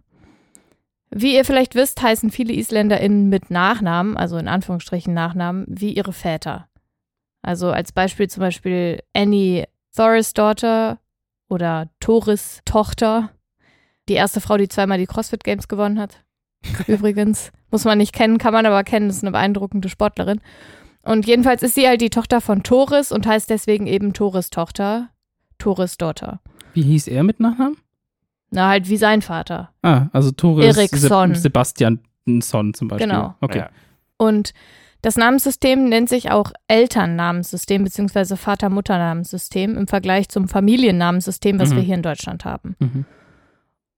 Wie 1.10 1.34
ihr 1.34 1.44
vielleicht 1.44 1.74
wisst, 1.74 2.02
heißen 2.02 2.30
viele 2.30 2.52
IsländerInnen 2.52 3.28
mit 3.28 3.50
Nachnamen, 3.50 4.16
also 4.16 4.36
in 4.36 4.48
Anführungsstrichen 4.48 5.14
Nachnamen, 5.14 5.64
wie 5.68 5.92
ihre 5.92 6.12
Väter. 6.12 6.68
Also 7.42 7.70
als 7.70 7.92
Beispiel 7.92 8.28
zum 8.28 8.40
Beispiel 8.40 9.02
Annie 9.14 9.66
Thoris 9.94 10.34
Daughter 10.34 10.98
oder 11.48 11.88
Toris 12.00 12.60
Tochter. 12.64 13.30
Die 14.08 14.14
erste 14.14 14.40
Frau, 14.40 14.56
die 14.56 14.68
zweimal 14.68 14.98
die 14.98 15.06
CrossFit 15.06 15.44
Games 15.44 15.68
gewonnen 15.68 15.98
hat. 15.98 16.24
Übrigens. 16.86 17.52
Muss 17.70 17.84
man 17.84 17.98
nicht 17.98 18.14
kennen, 18.14 18.38
kann 18.38 18.54
man 18.54 18.64
aber 18.64 18.82
kennen, 18.82 19.10
ist 19.10 19.22
eine 19.22 19.32
beeindruckende 19.32 19.88
Sportlerin. 19.88 20.40
Und 21.02 21.26
jedenfalls 21.26 21.62
ist 21.62 21.74
sie 21.74 21.86
halt 21.86 22.00
die 22.00 22.10
Tochter 22.10 22.40
von 22.40 22.62
Toris 22.62 23.12
und 23.12 23.26
heißt 23.26 23.50
deswegen 23.50 23.86
eben 23.86 24.12
Toris 24.12 24.50
Tochter, 24.50 25.10
Toris 25.58 25.98
Daughter. 25.98 26.40
Wie 26.72 26.82
hieß 26.82 27.08
er 27.08 27.24
mit 27.24 27.40
Nachnamen? 27.40 27.76
Na, 28.50 28.68
halt 28.68 28.88
wie 28.88 28.96
sein 28.96 29.20
Vater. 29.22 29.70
Ah, 29.82 30.06
also 30.12 30.30
Toris 30.30 30.76
Eriksson. 30.76 31.34
Seb 31.34 31.42
Sebastiansson 31.42 32.74
zum 32.74 32.88
Beispiel. 32.88 33.06
Genau. 33.08 33.34
Okay. 33.40 33.58
Ja. 33.58 33.70
Und 34.16 34.52
das 35.02 35.16
Namenssystem 35.16 35.88
nennt 35.88 36.08
sich 36.08 36.30
auch 36.30 36.52
Elternnamenssystem 36.66 37.84
bzw. 37.84 38.36
Vater-Mutter-Namenssystem 38.36 39.76
im 39.76 39.86
Vergleich 39.86 40.28
zum 40.28 40.48
Familiennamenssystem, 40.48 41.60
was 41.60 41.70
Mhm. 41.70 41.76
wir 41.76 41.82
hier 41.82 41.94
in 41.94 42.02
Deutschland 42.02 42.44
haben. 42.44 42.74
Mhm. 42.80 43.04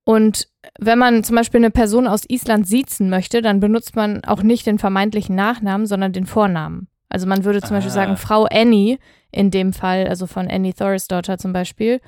Und 0.05 0.49
wenn 0.79 0.99
man 0.99 1.23
zum 1.25 1.37
Beispiel 1.37 1.61
eine 1.61 1.71
Person 1.71 2.07
aus 2.07 2.25
Island 2.29 2.67
siezen 2.67 3.11
möchte, 3.11 3.43
dann 3.43 3.61
benutzt 3.61 3.95
man 3.97 4.25
auch 4.25 4.43
nicht 4.43 4.67
den 4.67 4.79
vermeintlichen 4.79 5.37
Nachnamen, 5.37 5.87
sondern 5.87 6.13
den 6.13 6.27
Vornamen. 6.27 6.89
Also 7.09 7.27
man 7.27 7.45
würde 7.45 7.61
zum 7.61 7.77
Beispiel 7.77 7.91
Ah. 7.93 7.95
sagen 7.95 8.17
Frau 8.17 8.45
Annie 8.51 8.99
in 9.31 9.51
dem 9.51 9.73
Fall, 9.73 10.07
also 10.09 10.27
von 10.27 10.49
Annie 10.51 10.75
Thorisdottir 10.75 11.39
zum 11.39 11.53
Beispiel. 11.53 12.01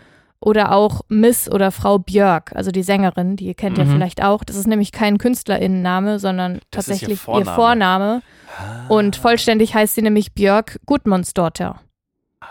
Oder 0.42 0.72
auch 0.72 1.02
Miss 1.08 1.50
oder 1.50 1.70
Frau 1.70 1.98
Björk, 1.98 2.52
also 2.54 2.70
die 2.70 2.82
Sängerin, 2.82 3.36
die 3.36 3.46
ihr 3.46 3.54
kennt 3.54 3.78
Mhm. 3.78 3.84
ja 3.84 3.90
vielleicht 3.90 4.22
auch. 4.22 4.42
Das 4.44 4.56
ist 4.56 4.66
nämlich 4.66 4.92
kein 4.92 5.18
KünstlerInnenname, 5.18 6.18
sondern 6.18 6.60
Das 6.70 6.88
ist 6.88 7.02
ihr 7.02 7.06
tatsächlich 7.06 7.10
ihr 7.10 7.16
Vorname. 7.16 7.54
Vorname. 7.54 8.22
Ah. 8.58 8.86
Und 8.88 9.16
vollständig 9.16 9.74
heißt 9.74 9.94
sie 9.94 10.02
nämlich 10.02 10.34
Björk 10.34 10.80
Gudmundsdottir. 10.86 11.76
Ah. 12.40 12.46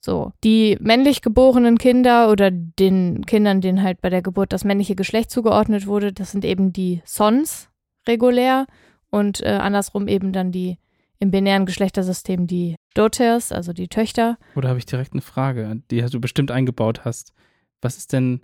So. 0.00 0.32
Die 0.44 0.76
männlich 0.80 1.22
geborenen 1.22 1.78
Kinder 1.78 2.30
oder 2.30 2.50
den 2.50 3.24
Kindern, 3.26 3.60
denen 3.60 3.82
halt 3.82 4.00
bei 4.00 4.10
der 4.10 4.22
Geburt 4.22 4.52
das 4.52 4.64
männliche 4.64 4.94
Geschlecht 4.96 5.30
zugeordnet 5.30 5.86
wurde, 5.86 6.12
das 6.12 6.32
sind 6.32 6.44
eben 6.44 6.72
die 6.72 7.02
Sons 7.04 7.68
regulär 8.06 8.66
und 9.10 9.42
äh, 9.42 9.48
andersrum 9.48 10.08
eben 10.08 10.32
dann 10.32 10.50
die 10.52 10.78
im 11.20 11.30
binären 11.30 11.66
Geschlechtersystem 11.66 12.46
die 12.46 12.76
Daughters, 12.94 13.52
also 13.52 13.72
die 13.72 13.88
Töchter. 13.88 14.38
Oder 14.54 14.68
habe 14.68 14.78
ich 14.78 14.86
direkt 14.86 15.12
eine 15.12 15.22
Frage, 15.22 15.82
die 15.90 16.00
du 16.02 16.20
bestimmt 16.20 16.50
eingebaut 16.50 17.04
hast. 17.04 17.32
Was 17.80 17.96
ist 17.96 18.12
denn, 18.12 18.42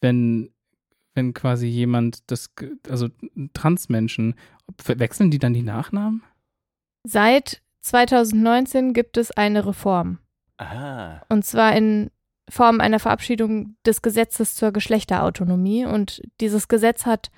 wenn, 0.00 0.50
wenn 1.14 1.34
quasi 1.34 1.66
jemand 1.66 2.30
das, 2.30 2.50
also 2.88 3.08
Transmenschen, 3.52 4.34
verwechseln 4.80 5.30
die 5.30 5.38
dann 5.38 5.54
die 5.54 5.62
Nachnamen? 5.62 6.22
Seit 7.04 7.62
2019 7.82 8.92
gibt 8.92 9.16
es 9.16 9.30
eine 9.30 9.66
Reform. 9.66 10.18
Ah. 10.58 11.22
Und 11.28 11.44
zwar 11.44 11.74
in 11.76 12.10
Form 12.50 12.80
einer 12.80 12.98
Verabschiedung 12.98 13.76
des 13.84 14.02
Gesetzes 14.02 14.54
zur 14.54 14.72
Geschlechterautonomie. 14.72 15.84
Und 15.84 16.22
dieses 16.40 16.68
Gesetz 16.68 17.06
hat 17.06 17.30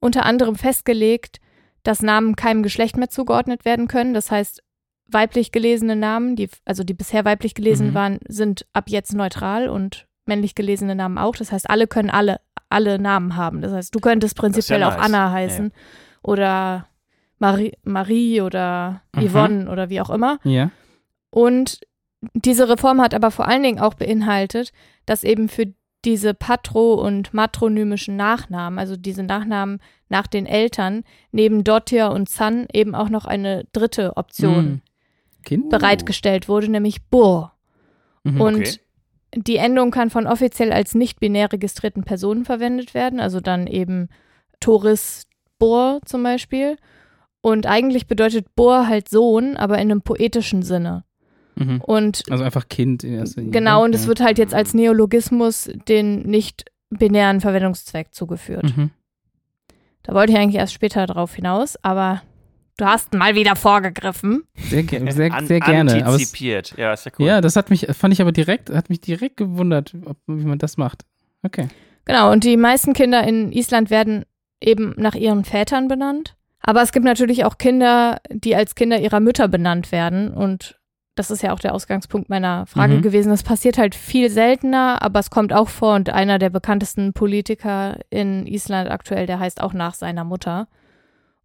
unter 0.00 0.24
anderem 0.24 0.56
festgelegt, 0.56 1.40
dass 1.84 2.02
Namen 2.02 2.34
keinem 2.34 2.62
Geschlecht 2.64 2.96
mehr 2.96 3.08
zugeordnet 3.10 3.64
werden 3.64 3.86
können. 3.86 4.12
Das 4.14 4.30
heißt, 4.32 4.62
weiblich 5.06 5.52
gelesene 5.52 5.94
Namen, 5.94 6.34
die, 6.34 6.48
also 6.64 6.82
die 6.82 6.94
bisher 6.94 7.24
weiblich 7.24 7.54
gelesen 7.54 7.90
Mhm. 7.90 7.94
waren, 7.94 8.18
sind 8.26 8.66
ab 8.72 8.84
jetzt 8.88 9.14
neutral 9.14 9.68
und 9.68 10.06
männlich 10.26 10.54
gelesene 10.56 10.94
Namen 10.96 11.18
auch. 11.18 11.36
Das 11.36 11.52
heißt, 11.52 11.68
alle 11.70 11.86
können 11.86 12.10
alle, 12.10 12.40
alle 12.70 12.98
Namen 12.98 13.36
haben. 13.36 13.60
Das 13.60 13.72
heißt, 13.72 13.94
du 13.94 14.00
könntest 14.00 14.36
prinzipiell 14.36 14.80
ja 14.80 14.88
auch 14.88 14.96
nice. 14.96 15.04
Anna 15.04 15.30
heißen 15.30 15.72
oder 16.22 16.86
Marie, 17.38 17.74
Marie 17.84 18.40
oder 18.40 19.02
Mhm. 19.14 19.28
Yvonne 19.28 19.70
oder 19.70 19.90
wie 19.90 20.00
auch 20.00 20.10
immer. 20.10 20.38
Ja. 20.44 20.70
Und 21.30 21.80
diese 22.32 22.68
Reform 22.70 23.02
hat 23.02 23.12
aber 23.12 23.30
vor 23.30 23.46
allen 23.46 23.62
Dingen 23.62 23.80
auch 23.80 23.94
beinhaltet, 23.94 24.72
dass 25.04 25.24
eben 25.24 25.48
für 25.50 25.66
diese 26.06 26.32
patro- 26.34 26.94
und 26.94 27.34
matronymischen 27.34 28.16
Nachnamen, 28.16 28.78
also 28.78 28.96
diese 28.96 29.22
Nachnamen 29.22 29.80
nach 30.14 30.26
den 30.28 30.46
Eltern, 30.46 31.02
neben 31.32 31.64
Dottir 31.64 32.10
und 32.12 32.28
San 32.28 32.66
eben 32.72 32.94
auch 32.94 33.08
noch 33.08 33.24
eine 33.26 33.64
dritte 33.72 34.16
Option. 34.16 34.80
Kind? 35.44 35.68
bereitgestellt 35.68 36.48
wurde, 36.48 36.70
nämlich 36.70 37.04
Bur. 37.10 37.52
Mhm. 38.22 38.40
Und 38.40 38.56
Okay. 38.60 38.78
die 39.36 39.56
Endung 39.58 39.90
kann 39.90 40.08
von 40.08 40.26
offiziell 40.26 40.72
als 40.72 40.94
nicht 40.94 41.20
binär 41.20 41.52
registrierten 41.52 42.02
Personen 42.04 42.46
verwendet 42.46 42.94
werden, 42.94 43.20
also 43.20 43.40
dann 43.40 43.66
eben 43.66 44.08
Toris 44.60 45.26
Bor 45.58 46.00
zum 46.06 46.22
Beispiel. 46.22 46.76
Und 47.42 47.66
eigentlich 47.66 48.06
bedeutet 48.06 48.54
Bor 48.56 48.86
halt 48.86 49.08
Sohn, 49.10 49.58
aber 49.58 49.74
in 49.76 49.90
einem 49.90 50.00
poetischen 50.00 50.62
Sinne. 50.62 51.04
Mhm. 51.56 51.82
Und 51.82 52.22
Also 52.30 52.42
einfach 52.42 52.68
Kind 52.68 53.04
in 53.04 53.12
erster 53.12 53.42
Linie. 53.42 53.52
genau, 53.52 53.84
und 53.84 53.94
es 53.94 54.06
wird 54.06 54.20
halt 54.20 54.38
jetzt 54.38 54.54
als 54.54 54.72
Neologismus 54.72 55.68
den 55.88 56.22
nicht 56.22 56.64
binären 56.88 57.40
Verwendungszweck 57.42 58.14
zugeführt. 58.14 58.64
Mhm. 58.76 58.90
Da 60.04 60.14
wollte 60.14 60.32
ich 60.32 60.38
eigentlich 60.38 60.56
erst 60.60 60.72
später 60.74 61.06
drauf 61.06 61.34
hinaus, 61.34 61.76
aber 61.82 62.22
du 62.76 62.84
hast 62.84 63.12
mal 63.14 63.34
wieder 63.34 63.56
vorgegriffen. 63.56 64.44
Sehr, 64.56 64.82
ge- 64.84 65.10
sehr, 65.10 65.32
An- 65.32 65.46
sehr 65.46 65.60
gerne. 65.60 65.90
Aber 65.92 66.00
es, 66.00 66.06
Antizipiert. 66.14 66.74
ja, 66.76 66.92
ist 66.92 67.06
ja 67.06 67.12
cool. 67.18 67.26
Ja, 67.26 67.40
das 67.40 67.56
hat 67.56 67.70
mich, 67.70 67.86
fand 67.92 68.12
ich 68.14 68.20
aber 68.20 68.32
direkt, 68.32 68.70
hat 68.70 68.88
mich 68.90 69.00
direkt 69.00 69.36
gewundert, 69.36 69.94
ob, 70.04 70.16
wie 70.26 70.44
man 70.44 70.58
das 70.58 70.76
macht. 70.76 71.04
Okay. 71.42 71.68
Genau, 72.04 72.30
und 72.32 72.44
die 72.44 72.56
meisten 72.56 72.92
Kinder 72.92 73.26
in 73.26 73.50
Island 73.52 73.90
werden 73.90 74.24
eben 74.60 74.94
nach 74.96 75.14
ihren 75.14 75.44
Vätern 75.44 75.88
benannt. 75.88 76.36
Aber 76.60 76.82
es 76.82 76.92
gibt 76.92 77.04
natürlich 77.04 77.44
auch 77.44 77.58
Kinder, 77.58 78.20
die 78.30 78.56
als 78.56 78.74
Kinder 78.74 78.98
ihrer 79.00 79.20
Mütter 79.20 79.48
benannt 79.48 79.90
werden. 79.92 80.32
Und 80.32 80.78
das 81.14 81.30
ist 81.30 81.42
ja 81.42 81.52
auch 81.52 81.60
der 81.60 81.74
Ausgangspunkt 81.74 82.28
meiner 82.28 82.66
Frage 82.66 82.94
Mhm. 82.94 83.02
gewesen. 83.02 83.30
Das 83.30 83.42
passiert 83.42 83.78
halt 83.78 83.94
viel 83.94 84.30
seltener, 84.30 85.00
aber 85.02 85.20
es 85.20 85.30
kommt 85.30 85.52
auch 85.52 85.68
vor. 85.68 85.94
Und 85.94 86.10
einer 86.10 86.38
der 86.38 86.50
bekanntesten 86.50 87.12
Politiker 87.12 87.98
in 88.10 88.46
Island 88.46 88.90
aktuell, 88.90 89.26
der 89.26 89.38
heißt 89.38 89.60
auch 89.62 89.72
nach 89.72 89.94
seiner 89.94 90.24
Mutter. 90.24 90.66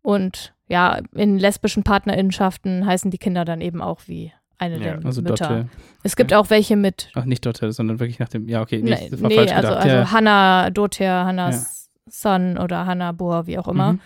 Und 0.02 0.54
ja, 0.68 1.00
in 1.14 1.38
lesbischen 1.38 1.84
Partnerinnenschaften 1.84 2.86
heißen 2.86 3.12
die 3.12 3.18
Kinder 3.18 3.46
dann 3.46 3.62
eben 3.62 3.82
auch 3.82 4.02
wie 4.08 4.32
eine 4.58 4.78
Ja, 4.78 4.96
der 4.96 5.06
Also 5.06 5.22
Mütter. 5.22 5.36
Dotte. 5.48 5.70
Es 6.04 6.16
gibt 6.16 6.34
auch 6.34 6.50
welche 6.50 6.76
mit 6.76 7.10
Ach, 7.16 7.26
nicht 7.26 7.46
Dotte, 7.46 7.72
sondern 7.72 8.00
wirklich 8.00 8.20
nach 8.20 8.30
dem, 8.30 8.48
ja, 8.48 8.62
okay, 8.62 8.82
nee, 8.84 8.92
Nee, 8.92 9.10
nee 9.12 9.40
also, 9.40 9.54
gedacht. 9.70 9.78
also 9.78 9.88
ja. 9.88 10.12
Hannah 10.12 10.70
Dotir, 10.70 11.12
Hannahs 11.26 11.90
Son 12.08 12.58
oder 12.58 12.86
Hannah 12.86 13.12
Bohr, 13.12 13.46
wie 13.48 13.58
auch 13.60 13.68
immer. 13.68 13.94
Mhm. 13.94 14.00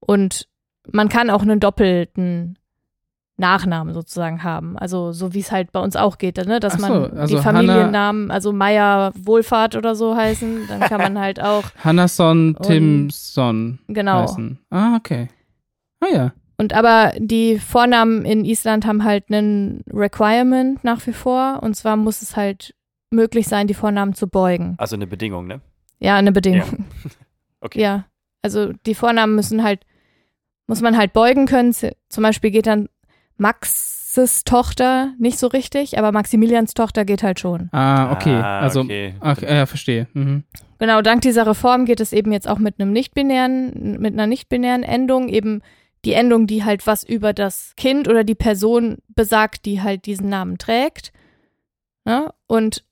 Und 0.00 0.48
man 0.90 1.08
kann 1.08 1.30
auch 1.30 1.42
einen 1.42 1.60
doppelten 1.60 2.57
Nachnamen 3.38 3.94
sozusagen 3.94 4.42
haben. 4.42 4.76
Also 4.76 5.12
so 5.12 5.32
wie 5.32 5.38
es 5.40 5.52
halt 5.52 5.70
bei 5.72 5.80
uns 5.80 5.94
auch 5.96 6.18
geht, 6.18 6.36
ne? 6.44 6.58
dass 6.60 6.74
so, 6.74 6.80
man 6.80 7.16
also 7.16 7.36
die 7.36 7.42
Familiennamen, 7.42 8.30
also 8.30 8.52
Meier 8.52 9.12
Wohlfahrt 9.16 9.76
oder 9.76 9.94
so 9.94 10.16
heißen, 10.16 10.66
dann 10.68 10.80
kann 10.80 11.00
man 11.00 11.18
halt 11.18 11.40
auch, 11.40 11.64
Hannason 11.84 12.56
Timson 12.62 13.78
genau. 13.88 14.22
heißen. 14.22 14.58
Ah, 14.70 14.96
okay. 14.96 15.28
Ah 16.00 16.06
ja. 16.12 16.32
Und 16.56 16.72
aber 16.74 17.12
die 17.18 17.58
Vornamen 17.60 18.24
in 18.24 18.44
Island 18.44 18.84
haben 18.86 19.04
halt 19.04 19.24
einen 19.30 19.84
Requirement 19.92 20.82
nach 20.82 21.06
wie 21.06 21.12
vor. 21.12 21.60
Und 21.62 21.74
zwar 21.76 21.96
muss 21.96 22.20
es 22.22 22.36
halt 22.36 22.74
möglich 23.10 23.46
sein, 23.46 23.68
die 23.68 23.74
Vornamen 23.74 24.14
zu 24.14 24.26
beugen. 24.26 24.74
Also 24.78 24.96
eine 24.96 25.06
Bedingung, 25.06 25.46
ne? 25.46 25.60
Ja, 26.00 26.16
eine 26.16 26.32
Bedingung. 26.32 26.86
Okay. 27.60 27.80
Ja, 27.80 28.04
also 28.40 28.72
die 28.86 28.94
Vornamen 28.94 29.34
müssen 29.34 29.64
halt, 29.64 29.80
muss 30.68 30.80
man 30.80 30.96
halt 30.96 31.12
beugen 31.12 31.46
können. 31.46 31.72
Z- 31.72 31.96
Zum 32.08 32.22
Beispiel 32.22 32.52
geht 32.52 32.68
dann 32.68 32.88
Maxes 33.38 34.44
Tochter 34.44 35.14
nicht 35.18 35.38
so 35.38 35.46
richtig, 35.46 35.98
aber 35.98 36.12
Maximilians 36.12 36.74
Tochter 36.74 37.04
geht 37.04 37.22
halt 37.22 37.40
schon. 37.40 37.68
Ah, 37.72 38.12
okay. 38.12 38.34
Ah, 38.34 38.60
also, 38.60 38.80
okay. 38.80 39.14
okay, 39.20 39.56
ja, 39.56 39.66
verstehe. 39.66 40.06
Mhm. 40.12 40.44
Genau, 40.78 41.02
dank 41.02 41.22
dieser 41.22 41.46
Reform 41.46 41.86
geht 41.86 42.00
es 42.00 42.12
eben 42.12 42.30
jetzt 42.32 42.48
auch 42.48 42.58
mit 42.58 42.78
einem 42.78 42.92
nicht-binären, 42.92 43.98
mit 43.98 44.12
einer 44.12 44.26
nicht-binären 44.26 44.82
Endung, 44.82 45.28
eben 45.28 45.62
die 46.04 46.12
Endung, 46.12 46.46
die 46.46 46.64
halt 46.64 46.86
was 46.86 47.02
über 47.02 47.32
das 47.32 47.72
Kind 47.76 48.06
oder 48.08 48.22
die 48.22 48.36
Person 48.36 48.98
besagt, 49.08 49.64
die 49.64 49.82
halt 49.82 50.06
diesen 50.06 50.28
Namen 50.28 50.58
trägt. 50.58 51.12
Ja? 52.06 52.32
Und 52.46 52.84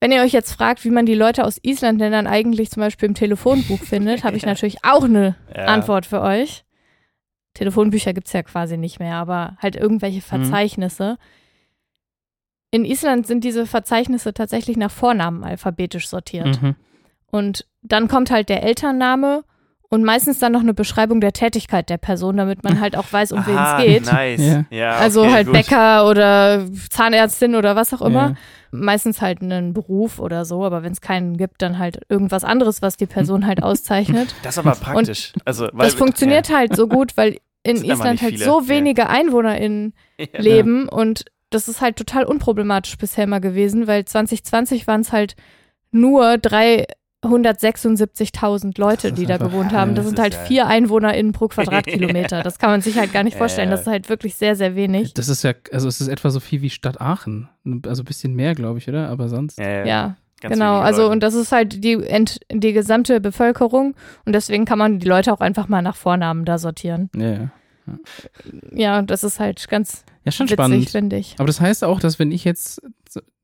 wenn 0.00 0.12
ihr 0.12 0.20
euch 0.20 0.32
jetzt 0.32 0.52
fragt, 0.52 0.84
wie 0.84 0.90
man 0.90 1.06
die 1.06 1.14
Leute 1.14 1.44
aus 1.44 1.58
Island 1.62 2.00
denn 2.00 2.12
dann 2.12 2.26
eigentlich 2.26 2.70
zum 2.70 2.82
Beispiel 2.82 3.08
im 3.08 3.14
Telefonbuch 3.14 3.78
findet, 3.80 4.24
habe 4.24 4.36
ich 4.36 4.44
natürlich 4.44 4.84
auch 4.84 5.04
eine 5.04 5.36
Ja. 5.56 5.64
Antwort 5.64 6.04
für 6.04 6.20
euch. 6.20 6.65
Telefonbücher 7.56 8.12
gibt 8.12 8.26
es 8.26 8.34
ja 8.34 8.42
quasi 8.42 8.76
nicht 8.76 8.98
mehr, 8.98 9.16
aber 9.16 9.56
halt 9.60 9.76
irgendwelche 9.76 10.20
Verzeichnisse. 10.20 11.16
In 12.70 12.84
Island 12.84 13.26
sind 13.26 13.44
diese 13.44 13.64
Verzeichnisse 13.64 14.34
tatsächlich 14.34 14.76
nach 14.76 14.90
Vornamen 14.90 15.42
alphabetisch 15.42 16.08
sortiert. 16.08 16.60
Mhm. 16.60 16.76
Und 17.26 17.66
dann 17.80 18.08
kommt 18.08 18.30
halt 18.30 18.50
der 18.50 18.62
Elternname 18.62 19.42
und 19.88 20.04
meistens 20.04 20.38
dann 20.38 20.52
noch 20.52 20.60
eine 20.60 20.74
Beschreibung 20.74 21.20
der 21.20 21.32
Tätigkeit 21.32 21.88
der 21.90 21.98
Person, 21.98 22.36
damit 22.36 22.64
man 22.64 22.80
halt 22.80 22.96
auch 22.96 23.12
weiß, 23.12 23.32
um 23.32 23.46
wen 23.46 23.56
es 23.56 23.76
geht. 23.84 24.12
Nice. 24.12 24.40
Ja. 24.40 24.64
Ja. 24.70 24.96
Also 24.96 25.22
okay, 25.22 25.32
halt 25.32 25.46
gut. 25.46 25.54
Bäcker 25.54 26.08
oder 26.08 26.66
Zahnärztin 26.90 27.54
oder 27.54 27.76
was 27.76 27.94
auch 27.94 28.02
immer. 28.02 28.30
Ja. 28.30 28.34
Meistens 28.72 29.20
halt 29.22 29.42
einen 29.42 29.72
Beruf 29.72 30.18
oder 30.18 30.44
so, 30.44 30.64
aber 30.64 30.82
wenn 30.82 30.92
es 30.92 31.00
keinen 31.00 31.36
gibt, 31.36 31.62
dann 31.62 31.78
halt 31.78 32.00
irgendwas 32.08 32.44
anderes, 32.44 32.82
was 32.82 32.96
die 32.96 33.06
Person 33.06 33.46
halt 33.46 33.62
auszeichnet. 33.62 34.34
Das 34.42 34.54
ist 34.54 34.58
aber 34.58 34.72
praktisch. 34.72 35.32
also, 35.44 35.68
weil, 35.72 35.86
das 35.86 35.94
funktioniert 35.94 36.52
halt 36.52 36.74
so 36.74 36.88
gut, 36.88 37.16
weil 37.16 37.38
in 37.62 37.76
Island 37.76 38.22
halt 38.22 38.32
viele, 38.32 38.44
so 38.44 38.60
ja. 38.62 38.68
wenige 38.68 39.08
EinwohnerInnen 39.08 39.94
Ja. 40.18 40.40
leben 40.40 40.88
und 40.88 41.26
das 41.50 41.68
ist 41.68 41.80
halt 41.80 41.96
total 41.96 42.24
unproblematisch 42.24 42.96
bisher 42.96 43.26
mal 43.26 43.40
gewesen, 43.40 43.86
weil 43.86 44.04
2020 44.04 44.86
waren 44.86 45.02
es 45.02 45.12
halt 45.12 45.36
nur 45.90 46.38
376.000 47.26 48.78
Leute, 48.80 49.12
die 49.12 49.26
da 49.26 49.36
gewohnt 49.36 49.72
haben. 49.72 49.94
Das 49.94 50.04
das 50.04 50.10
sind 50.10 50.18
halt 50.20 50.34
ja- 50.34 50.40
vier 50.40 50.66
EinwohnerInnen 50.66 51.32
pro 51.32 51.48
Quadratkilometer. 51.48 52.42
Das 52.46 52.58
kann 52.58 52.70
man 52.70 52.80
sich 52.80 52.96
halt 52.98 53.12
gar 53.12 53.22
nicht 53.24 53.36
vorstellen. 53.36 53.70
Das 53.70 53.82
ist 53.82 53.86
halt 53.86 54.08
wirklich 54.08 54.34
sehr, 54.36 54.56
sehr 54.56 54.74
wenig. 54.76 55.14
Das 55.14 55.28
ist 55.28 55.42
ja, 55.42 55.52
also 55.72 55.88
es 55.88 56.00
ist 56.00 56.08
etwa 56.08 56.30
so 56.30 56.40
viel 56.40 56.62
wie 56.62 56.70
Stadt 56.70 57.00
Aachen. 57.00 57.48
Also 57.86 58.02
ein 58.02 58.06
bisschen 58.06 58.34
mehr, 58.34 58.54
glaube 58.54 58.78
ich, 58.78 58.88
oder? 58.88 59.08
Aber 59.08 59.28
sonst. 59.28 59.58
Ja, 59.58 59.84
ja, 59.84 60.16
genau. 60.40 60.78
Also 60.78 61.10
und 61.10 61.20
das 61.22 61.34
ist 61.34 61.52
halt 61.52 61.82
die, 61.82 61.94
ent, 61.94 62.40
die 62.52 62.72
gesamte 62.72 63.20
Bevölkerung 63.20 63.94
und 64.24 64.32
deswegen 64.32 64.64
kann 64.64 64.78
man 64.78 64.98
die 65.00 65.08
Leute 65.08 65.32
auch 65.32 65.40
einfach 65.40 65.68
mal 65.68 65.82
nach 65.82 65.96
Vornamen 65.96 66.44
da 66.44 66.58
sortieren. 66.58 67.10
Ja, 67.16 67.30
ja. 67.32 67.50
Ja, 68.72 69.02
das 69.02 69.22
ist 69.24 69.38
halt 69.40 69.68
ganz 69.68 70.04
Ja, 70.24 70.32
schon 70.32 70.46
witzig, 70.46 70.54
spannend. 70.56 70.90
finde 70.90 71.16
ich. 71.16 71.34
Aber 71.38 71.46
das 71.46 71.60
heißt 71.60 71.84
auch, 71.84 72.00
dass 72.00 72.18
wenn 72.18 72.32
ich 72.32 72.44
jetzt 72.44 72.82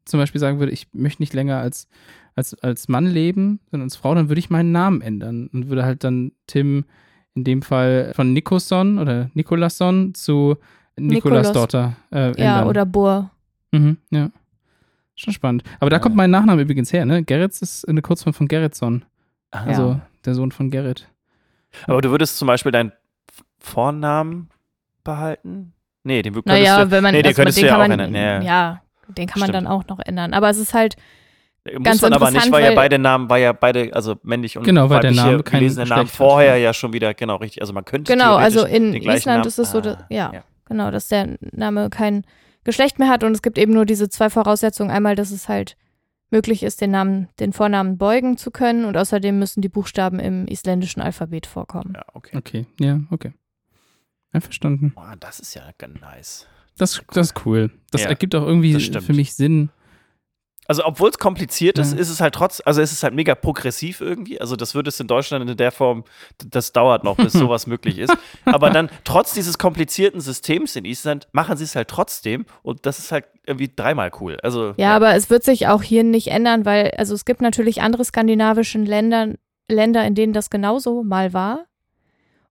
zum 0.05 0.19
Beispiel 0.19 0.41
sagen 0.41 0.59
würde, 0.59 0.73
ich 0.73 0.89
möchte 0.93 1.23
nicht 1.23 1.33
länger 1.33 1.59
als, 1.59 1.87
als, 2.35 2.55
als 2.63 2.89
Mann 2.89 3.07
leben, 3.07 3.61
sondern 3.71 3.87
als 3.87 3.97
Frau, 3.97 4.15
dann 4.15 4.29
würde 4.29 4.39
ich 4.39 4.51
meinen 4.51 4.73
Namen 4.73 5.01
ändern 5.03 5.49
und 5.53 5.69
würde 5.69 5.85
halt 5.85 6.05
dann 6.05 6.33
Tim 6.47 6.85
in 7.35 7.45
dem 7.45 7.63
Fall 7.63 8.13
von 8.15 8.33
Nikosson 8.33 8.99
oder 8.99 9.31
Nikolasson 9.35 10.15
zu 10.15 10.57
Nikolas. 10.97 11.53
Daughter 11.53 11.97
äh, 12.11 12.29
ändern. 12.29 12.43
Ja, 12.45 12.67
oder 12.67 12.85
Bohr. 12.85 13.31
Mhm, 13.73 13.97
ja. 14.11 14.31
Schon 15.15 15.33
spannend. 15.33 15.63
Aber 15.81 15.91
da 15.91 15.97
Ja. 15.97 16.01
kommt 16.03 16.17
mein 16.17 16.31
Nachname 16.31 16.63
übrigens 16.63 16.93
her, 16.93 17.05
ne? 17.05 17.23
Gerritz 17.23 17.63
ist 17.63 17.87
eine 17.89 18.03
Kurzform 18.03 18.35
von 18.35 18.49
Gerritsson. 18.49 19.05
Ah. 19.51 19.65
Also 19.65 20.01
der 20.25 20.35
Sohn 20.35 20.53
von 20.53 20.71
Gerrit. 20.71 21.09
Aber 21.87 22.01
du 22.03 22.11
würdest 22.11 22.39
zum 22.39 22.47
Beispiel 22.49 22.73
deinen 22.73 22.93
Vornamen 23.59 24.49
behalten? 25.05 25.73
Nee, 26.05 26.23
den 26.23 26.33
könntest 26.33 26.49
Naja, 26.49 26.85
du, 26.85 26.91
wenn 26.91 27.03
man, 27.03 27.15
nee, 27.15 27.23
den 27.23 27.29
also, 27.29 27.37
könntest 27.37 27.59
den 27.59 27.63
du 27.63 27.69
ja 27.69 27.75
kann 27.77 27.83
auch 27.83 27.89
man, 27.97 28.01
ändern. 28.01 28.23
Ja. 28.23 28.43
ja, 28.43 28.83
den 29.09 29.27
kann 29.27 29.41
man 29.41 29.49
Stimmt. 29.51 29.67
dann 29.67 29.73
auch 29.73 29.87
noch 29.87 30.01
ändern. 30.01 30.35
Aber 30.35 30.51
es 30.51 30.59
ist 30.59 30.75
halt, 30.75 30.97
Muss 31.65 31.83
ganz 31.85 32.03
man 32.03 32.13
aber 32.13 32.25
nicht, 32.27 32.45
interessant, 32.45 32.53
weil 32.53 32.63
ja 32.63 32.69
weil- 32.71 32.75
beide 32.77 32.99
Namen, 32.99 33.31
weil 33.31 33.43
ja 33.43 33.53
beide, 33.53 33.95
also 33.95 34.17
männlich 34.25 34.59
und 34.59 34.65
Genau, 34.65 34.91
weil 34.91 35.01
der 35.01 35.11
weibliche 35.11 35.27
Name 35.31 35.43
kein 35.45 35.61
gelesene 35.61 35.87
Namen 35.87 36.09
vorher 36.09 36.57
ja. 36.57 36.75
schon 36.75 36.93
wieder, 36.93 37.15
genau, 37.15 37.37
richtig. 37.37 37.61
Also 37.63 37.73
man 37.73 37.85
könnte 37.85 38.13
genau, 38.13 38.35
also 38.35 38.65
in 38.67 38.95
Island 38.95 39.27
Namen, 39.27 39.47
ist 39.47 39.59
es 39.61 39.71
so, 39.71 39.81
dass, 39.81 39.97
Ah, 39.99 40.07
ja, 40.09 40.33
ja. 40.35 40.45
genau, 40.65 40.91
dass 40.91 41.07
der 41.07 41.37
Name 41.53 41.89
kein 41.89 42.25
Geschlecht 42.65 42.99
mehr 42.99 43.09
hat 43.09 43.23
und 43.23 43.33
es 43.33 43.43
gibt 43.43 43.59
eben 43.59 43.73
nur 43.75 43.87
diese 43.87 44.09
zwei 44.09 44.29
Voraussetzungen. 44.29 44.91
Einmal, 44.91 45.15
dass 45.15 45.31
es 45.31 45.49
halt 45.49 45.77
möglich 46.31 46.63
ist, 46.65 46.81
den 46.81 46.91
Namen, 46.91 47.29
den 47.39 47.53
Vornamen 47.53 47.97
beugen 47.97 48.37
zu 48.37 48.51
können 48.51 48.85
und 48.85 48.97
außerdem 48.97 49.39
müssen 49.39 49.61
die 49.61 49.69
Buchstaben 49.69 50.19
im 50.19 50.49
isländischen 50.49 51.01
Alphabet 51.01 51.47
vorkommen. 51.47 51.93
Ja, 51.95 52.05
okay. 52.15 52.37
Okay, 52.37 52.67
ja, 52.81 53.01
okay. 53.11 53.33
Einverstanden. 54.33 54.93
Boah, 54.95 55.15
das 55.21 55.41
ist 55.41 55.55
ja 55.55 55.63
ganz 55.79 56.01
nice. 56.01 56.47
Das, 56.79 57.03
das 57.13 57.29
ist 57.29 57.47
cool. 57.47 57.71
Das 57.91 58.03
Ja, 58.03 58.09
ergibt 58.09 58.35
auch 58.35 58.47
irgendwie 58.47 58.79
für 58.81 59.13
mich 59.13 59.35
Sinn. 59.35 59.71
Also, 60.69 60.85
obwohl 60.85 61.11
es 61.11 61.19
kompliziert 61.19 61.79
ist, 61.79 61.93
Ja. 61.93 61.99
ist 61.99 62.09
es 62.09 62.21
halt 62.21 62.35
trotz, 62.35 62.63
also 62.65 62.81
es 62.81 62.93
ist 62.93 63.03
halt 63.03 63.15
mega 63.15 63.35
progressiv 63.35 64.01
irgendwie. 64.01 64.41
Also, 64.41 64.55
das 64.57 64.75
wird 64.75 64.87
es 64.87 65.01
in 65.01 65.09
Deutschland 65.09 65.49
in 65.51 65.57
der 65.57 65.73
Form, 65.73 66.05
das 66.47 66.73
dauert 66.73 67.03
noch, 67.05 67.17
bis 67.17 67.33
sowas 67.33 67.67
möglich 67.67 67.99
ist. 67.99 68.17
Aber 68.45 68.71
dann, 68.71 68.89
trotz 69.05 69.35
dieses 69.35 69.59
komplizierten 69.59 70.21
Systems 70.21 70.77
in 70.77 70.85
Island, 70.85 71.27
machen 71.33 71.57
sie 71.57 71.65
es 71.65 71.75
halt 71.75 71.89
trotzdem 71.89 72.47
und 72.63 72.87
das 72.87 72.99
ist 73.01 73.11
halt 73.11 73.25
irgendwie 73.45 73.73
dreimal 73.75 74.13
cool. 74.21 74.39
Also, 74.43 74.75
Ja, 74.77 74.95
aber 74.95 75.15
es 75.17 75.31
wird 75.31 75.43
sich 75.43 75.67
auch 75.67 75.83
hier 75.83 76.05
nicht 76.05 76.29
ändern, 76.29 76.65
weil, 76.65 76.93
also 76.97 77.15
es 77.15 77.25
gibt 77.25 77.41
natürlich 77.43 77.83
andere 77.83 78.05
skandinavischen 78.05 78.87
Länder, 78.87 79.35
Länder, 79.69 80.05
in 80.07 80.15
denen 80.15 80.33
das 80.33 80.49
genauso 80.49 81.03
mal 81.03 81.33
war. 81.33 81.67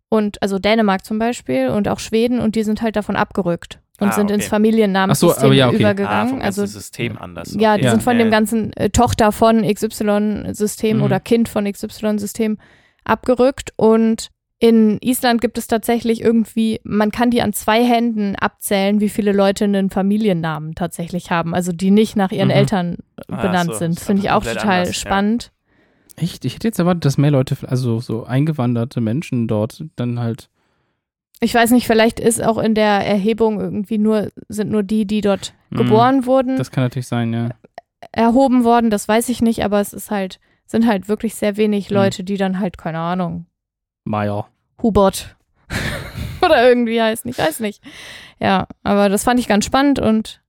Und 0.09 0.41
also 0.41 0.59
Dänemark 0.59 1.05
zum 1.05 1.19
Beispiel 1.19 1.69
und 1.69 1.87
auch 1.87 1.99
Schweden 1.99 2.41
und 2.41 2.55
die 2.55 2.63
sind 2.63 2.81
halt 2.81 2.97
davon 2.97 3.15
abgerückt. 3.15 3.79
Und 4.01 4.09
Ah, 4.09 4.11
sind 4.11 4.25
okay. 4.25 4.33
ins 4.33 4.47
Familiennamenssystem 4.47 5.39
so, 5.39 5.45
aber 5.45 5.53
ja, 5.53 5.67
okay. 5.67 5.75
Ah, 5.77 5.79
übergegangen. 5.91 6.29
vom 6.29 6.39
ganzen 6.39 6.61
also 6.61 6.65
System 6.73 7.17
anders. 7.17 7.55
ja, 7.57 7.73
okay. 7.73 7.83
die 7.83 7.87
sind 7.89 8.03
von 8.03 8.13
Ja, 8.17 8.23
dem 8.25 8.27
ja. 8.31 8.37
ganzen 8.37 8.73
äh, 8.73 8.89
Tochter 8.89 9.31
von 9.31 9.61
XY-System 9.63 10.97
Mhm. 10.97 11.03
oder 11.03 11.19
Kind 11.19 11.47
von 11.47 11.71
XY-System 11.71 12.57
abgerückt. 13.03 13.71
Und 13.77 14.29
in 14.59 14.99
Island 15.01 15.41
gibt 15.41 15.57
es 15.57 15.65
tatsächlich 15.67 16.21
irgendwie, 16.21 16.79
man 16.83 17.11
kann 17.11 17.31
die 17.31 17.41
an 17.41 17.51
zwei 17.53 17.83
Händen 17.83 18.35
abzählen, 18.35 18.99
wie 18.99 19.09
viele 19.09 19.31
Leute 19.31 19.63
einen 19.63 19.89
Familiennamen 19.89 20.75
tatsächlich 20.75 21.31
haben. 21.31 21.55
Also 21.55 21.71
die 21.71 21.89
nicht 21.89 22.15
nach 22.15 22.31
ihren 22.31 22.49
Mhm. 22.49 22.53
Eltern 22.53 22.97
Ah, 23.27 23.41
benannt 23.41 23.71
so. 23.71 23.77
sind. 23.79 23.99
Finde 23.99 24.21
ich 24.23 24.29
auch 24.29 24.43
total 24.43 24.81
anders, 24.81 24.87
ja. 24.89 24.93
spannend. 24.93 25.51
Echt? 26.15 26.45
Ich 26.45 26.53
hätte 26.55 26.67
jetzt 26.67 26.77
erwartet, 26.77 27.05
dass 27.05 27.17
mehr 27.17 27.31
Leute, 27.31 27.57
also 27.67 27.99
so 27.99 28.25
eingewanderte 28.25 29.01
Menschen 29.01 29.47
dort 29.47 29.83
dann 29.95 30.19
halt. 30.19 30.49
Ich 31.43 31.53
weiß 31.55 31.71
nicht, 31.71 31.87
vielleicht 31.87 32.19
ist 32.19 32.41
auch 32.43 32.57
in 32.59 32.75
der 32.75 33.05
Erhebung 33.05 33.59
irgendwie 33.59 33.97
nur, 33.97 34.29
sind 34.47 34.69
nur 34.71 34.83
die, 34.83 35.05
die 35.05 35.21
dort 35.21 35.53
Mhm. 35.71 35.77
geboren 35.77 36.25
wurden, 36.25 36.57
Das 36.57 36.69
kann 36.71 36.83
natürlich 36.83 37.07
sein, 37.07 37.33
ja. 37.33 37.49
erhoben 38.11 38.63
worden, 38.63 38.89
das 38.89 39.07
weiß 39.07 39.29
ich 39.29 39.41
nicht, 39.41 39.63
aber 39.63 39.79
es 39.81 39.93
ist 39.93 40.11
halt, 40.11 40.39
sind 40.65 40.85
halt 40.85 41.07
wirklich 41.07 41.33
sehr 41.35 41.57
wenig 41.57 41.89
Mhm. 41.89 41.95
Leute, 41.95 42.23
die 42.23 42.37
dann 42.37 42.59
halt, 42.59 42.77
keine 42.77 42.99
Ahnung, 42.99 43.45
Meier. 44.03 44.47
Hubert 44.81 45.35
oder 46.41 46.67
irgendwie 46.67 47.01
heißen, 47.01 47.29
ich 47.29 47.37
weiß 47.37 47.59
nicht. 47.61 47.81
Ja, 48.39 48.67
aber 48.83 49.09
das 49.09 49.23
fand 49.23 49.39
ich 49.39 49.47
ganz 49.47 49.63
spannend 49.65 49.99
und 49.99 50.41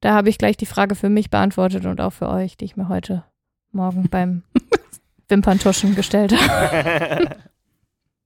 da 0.00 0.12
habe 0.14 0.28
ich 0.28 0.38
gleich 0.38 0.56
die 0.56 0.66
Frage 0.66 0.94
für 0.94 1.08
mich 1.08 1.30
beantwortet 1.30 1.84
und 1.86 2.00
auch 2.00 2.12
für 2.12 2.28
euch, 2.28 2.56
die 2.56 2.66
ich 2.66 2.76
mir 2.76 2.88
heute 2.88 3.24
Morgen 3.72 4.08
beim 4.10 4.42
Wimperntuschen 5.28 5.94
gestellt 5.94 6.32
habe. 6.38 7.36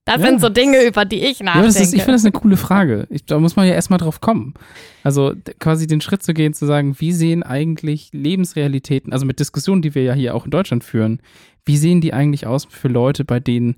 Das 0.05 0.19
Ja. 0.19 0.27
sind 0.27 0.41
so 0.41 0.49
Dinge, 0.49 0.83
über 0.83 1.05
die 1.05 1.21
ich 1.23 1.39
Ja, 1.39 1.45
nachdenke. 1.45 1.67
das 1.67 1.75
ist, 1.79 1.93
ich 1.93 2.01
finde 2.01 2.13
das 2.13 2.23
eine 2.25 2.31
coole 2.31 2.57
Frage. 2.57 3.05
Ich, 3.11 3.25
da 3.25 3.39
muss 3.39 3.55
man 3.55 3.67
ja 3.67 3.73
erstmal 3.73 3.99
drauf 3.99 4.19
kommen. 4.19 4.55
Also 5.03 5.33
quasi 5.59 5.85
den 5.85 6.01
Schritt 6.01 6.23
zu 6.23 6.33
gehen, 6.33 6.53
zu 6.53 6.65
sagen, 6.65 6.95
wie 6.99 7.11
sehen 7.13 7.43
eigentlich 7.43 8.09
Lebensrealitäten, 8.11 9.13
also 9.13 9.25
mit 9.25 9.39
Diskussionen, 9.39 9.81
die 9.83 9.93
wir 9.93 10.03
ja 10.03 10.13
hier 10.13 10.33
auch 10.33 10.45
in 10.45 10.51
Deutschland 10.51 10.83
führen, 10.83 11.21
wie 11.65 11.77
sehen 11.77 12.01
die 12.01 12.13
eigentlich 12.13 12.47
aus 12.47 12.65
für 12.69 12.87
Leute, 12.87 13.25
bei 13.25 13.39
denen 13.39 13.75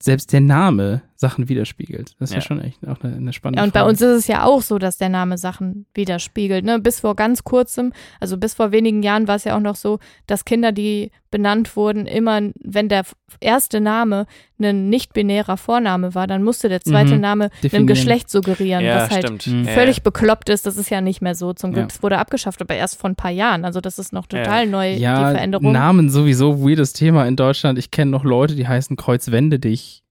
selbst 0.00 0.32
der 0.32 0.40
Name 0.40 1.02
Sachen 1.20 1.48
widerspiegelt? 1.48 2.14
Das 2.20 2.30
ist 2.30 2.34
ja, 2.34 2.38
Ja. 2.38 2.42
schon 2.42 2.60
echt 2.60 2.86
auch 2.86 3.02
eine, 3.02 3.16
eine 3.16 3.32
spannende 3.32 3.58
Ja, 3.58 3.64
und 3.64 3.72
bei 3.72 3.80
Frage. 3.80 3.90
uns 3.90 4.00
ist 4.00 4.16
es 4.20 4.26
ja 4.28 4.44
auch 4.44 4.62
so, 4.62 4.78
dass 4.78 4.98
der 4.98 5.08
Name 5.08 5.36
Sachen 5.36 5.84
widerspiegelt. 5.92 6.64
Ne? 6.64 6.78
Bis 6.78 7.00
vor 7.00 7.16
ganz 7.16 7.42
kurzem, 7.42 7.92
also 8.20 8.36
bis 8.38 8.54
vor 8.54 8.70
wenigen 8.70 9.02
Jahren 9.02 9.26
war 9.26 9.34
es 9.34 9.42
ja 9.44 9.56
auch 9.56 9.60
noch 9.60 9.74
so, 9.74 9.98
dass 10.28 10.44
Kinder, 10.44 10.70
die 10.70 11.10
benannt 11.32 11.74
wurden, 11.76 12.06
immer, 12.06 12.40
wenn 12.62 12.88
der 12.88 13.02
erste 13.40 13.80
Name 13.80 14.26
ein 14.60 14.88
nicht-binärer 14.88 15.56
Vorname 15.56 16.14
war, 16.14 16.26
dann 16.28 16.42
musste 16.44 16.68
der 16.68 16.80
zweite 16.82 17.16
Mhm. 17.16 17.20
Name 17.20 17.48
Definieren. 17.62 17.74
einem 17.80 17.86
Geschlecht 17.88 18.30
suggerieren, 18.30 18.84
ja, 18.84 18.96
was 18.96 19.10
halt 19.10 19.24
stimmt. 19.24 19.46
Mhm. 19.48 19.64
Ja, 19.64 19.72
völlig 19.72 20.02
bekloppt 20.04 20.48
ist. 20.50 20.66
Das 20.66 20.76
ist 20.76 20.88
ja 20.88 21.00
nicht 21.00 21.20
mehr 21.20 21.34
so. 21.34 21.52
Zum 21.52 21.72
Glück, 21.72 21.86
Ja. 21.90 21.94
es 21.94 22.02
wurde 22.02 22.18
abgeschafft, 22.18 22.62
aber 22.62 22.74
erst 22.76 22.98
vor 22.98 23.10
ein 23.10 23.16
paar 23.16 23.30
Jahren. 23.32 23.64
Also 23.64 23.80
das 23.80 23.98
ist 23.98 24.12
noch 24.12 24.26
Ja. 24.32 24.38
total 24.44 24.66
neu, 24.68 24.94
die 24.94 25.00
ja, 25.02 25.32
Veränderung. 25.32 25.72
Namen 25.72 26.08
sowieso 26.10 26.62
weirdes 26.64 26.92
Thema 26.92 27.26
in 27.26 27.34
Deutschland. 27.36 27.78
Ich 27.78 27.90
kenne 27.90 28.10
noch 28.12 28.24
Leute, 28.24 28.54
die 28.54 28.66
heißen 28.68 28.96
Kreuzwende 28.96 29.58
dich 29.58 30.04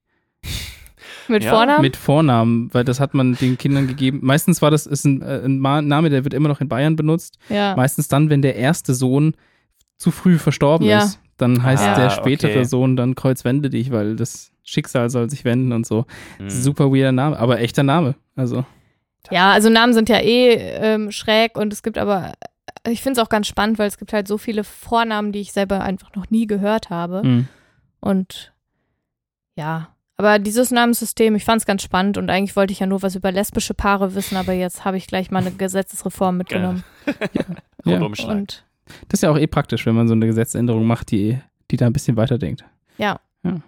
Mit 1.30 1.44
Ja, 1.44 1.52
Vornamen? 1.52 1.82
mit 1.82 1.96
Vornamen, 1.98 2.74
weil 2.74 2.84
das 2.84 3.00
hat 3.00 3.13
man 3.13 3.36
den 3.36 3.58
Kindern 3.58 3.88
gegeben. 3.88 4.20
Meistens 4.24 4.62
war 4.62 4.72
das 4.72 4.86
ist 4.86 5.06
ein, 5.06 5.22
äh, 5.22 5.42
ein 5.46 5.60
Name, 5.88 6.10
der 6.10 6.24
wird 6.24 6.34
immer 6.34 6.50
noch 6.50 6.62
in 6.62 6.68
Bayern 6.70 6.96
benutzt. 6.96 7.38
ja. 7.50 7.76
Meistens 7.76 8.08
dann, 8.08 8.30
wenn 8.30 8.42
der 8.42 8.56
erste 8.56 8.94
Sohn 8.94 9.34
zu 9.98 10.12
früh 10.12 10.38
verstorben 10.38 10.88
Ja. 10.88 11.00
ist. 11.00 11.20
Dann 11.38 11.62
heißt 11.63 11.84
Ah, 11.88 11.96
der 11.96 12.10
spätere 12.10 12.50
okay. 12.52 12.63
Sohn 12.63 12.96
dann 12.96 13.13
Kreuzwende 13.16 13.70
dich, 13.70 13.92
weil 13.92 14.16
das 14.16 14.52
Schicksal 14.63 15.10
soll 15.10 15.30
sich 15.30 15.46
wenden 15.46 15.72
und 15.72 15.86
so. 15.86 16.06
Mhm. 16.40 16.50
Super 16.50 16.92
weirder 16.92 17.12
Name, 17.12 17.38
aber 17.38 17.60
echter 17.60 17.84
Name. 17.84 18.16
Also, 18.36 18.66
Ja, 19.32 19.52
also 19.52 19.70
Namen 19.70 19.94
sind 19.94 20.10
ja 20.10 20.20
eh 20.20 20.54
ähm, 20.56 21.12
schräg 21.12 21.58
und 21.58 21.72
es 21.74 21.84
gibt 21.84 21.98
aber, 21.98 22.34
ich 22.88 23.02
finde 23.04 23.20
es 23.20 23.26
auch 23.26 23.30
ganz 23.30 23.48
spannend, 23.48 23.78
weil 23.78 23.88
es 23.88 23.98
gibt 23.98 24.13
halt 24.13 24.28
so 24.28 24.38
viele 24.38 24.63
Vornamen, 24.63 25.32
die 25.32 25.40
ich 25.42 25.52
selber 25.52 25.82
einfach 25.82 26.16
noch 26.16 26.30
nie 26.32 26.48
gehört 26.48 26.90
habe. 26.90 27.22
mh. 27.24 27.44
Und 28.00 28.54
ja, 29.56 29.90
aber 30.18 30.40
dieses 30.40 30.72
Namenssystem, 30.72 31.36
ich 31.36 31.46
fand 31.46 31.62
es 31.62 31.66
ganz 31.66 31.84
spannend 31.84 32.18
und 32.18 32.30
eigentlich 32.30 32.56
wollte 32.56 32.74
ich 32.74 32.80
ja 32.80 32.88
nur 32.88 33.02
was 33.04 33.16
über 33.16 33.32
lesbische 33.32 33.74
Paare 33.74 34.16
wissen, 34.16 34.36
aber 34.36 34.54
jetzt 34.54 34.84
habe 34.84 34.98
ich 34.98 35.08
gleich 35.08 35.32
mal 35.32 35.40
eine 35.40 35.52
Gesetzesreform 35.58 36.38
mitgenommen. 36.38 36.84
ja. 37.86 37.94
Rundumschlag. 37.94 38.36
Und 38.36 38.66
Das 39.08 39.20
ist 39.20 39.24
ja 39.24 39.32
auch 39.32 39.38
eh 39.38 39.48
praktisch, 39.48 39.86
wenn 39.86 39.96
man 39.96 40.08
so 40.08 40.14
eine 40.14 40.26
Gesetzänderung 40.26 40.86
macht, 40.86 41.12
die, 41.12 41.40
die 41.72 41.78
da 41.78 41.86
ein 41.86 41.94
bisschen 41.94 42.18
weiterdenkt. 42.18 42.66
Ja. 42.98 43.20
Ja, 43.44 43.62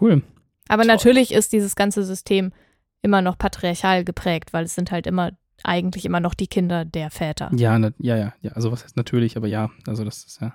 cool. 0.00 0.22
aber 0.68 0.82
Toll. 0.82 0.88
natürlich 0.88 1.32
ist 1.32 1.52
dieses 1.52 1.76
ganze 1.76 2.02
System 2.02 2.52
immer 3.00 3.22
noch 3.22 3.38
patriarchal 3.38 4.04
geprägt, 4.04 4.52
weil 4.52 4.64
es 4.64 4.74
sind 4.74 4.90
halt 4.90 5.06
immer 5.06 5.30
eigentlich 5.64 6.04
immer 6.04 6.20
noch 6.20 6.34
die 6.34 6.48
Kinder 6.48 6.84
der 6.84 7.10
Väter. 7.10 7.50
Ja, 7.54 7.78
na, 7.78 7.92
ja, 7.98 8.16
ja, 8.16 8.32
ja. 8.40 8.52
Also 8.52 8.72
was 8.72 8.82
heißt 8.84 8.96
natürlich, 8.96 9.36
aber 9.36 9.46
ja, 9.46 9.70
also 9.86 10.04
das 10.04 10.24
ist 10.24 10.40
ja 10.40 10.54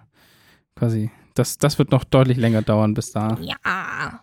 quasi, 0.75 1.11
das, 1.37 1.57
das 1.57 1.77
wird 1.79 1.91
noch 1.91 2.03
deutlich 2.03 2.37
länger 2.37 2.61
dauern, 2.61 2.93
bis 2.93 3.11
da, 3.11 3.37
Ja. 3.41 3.55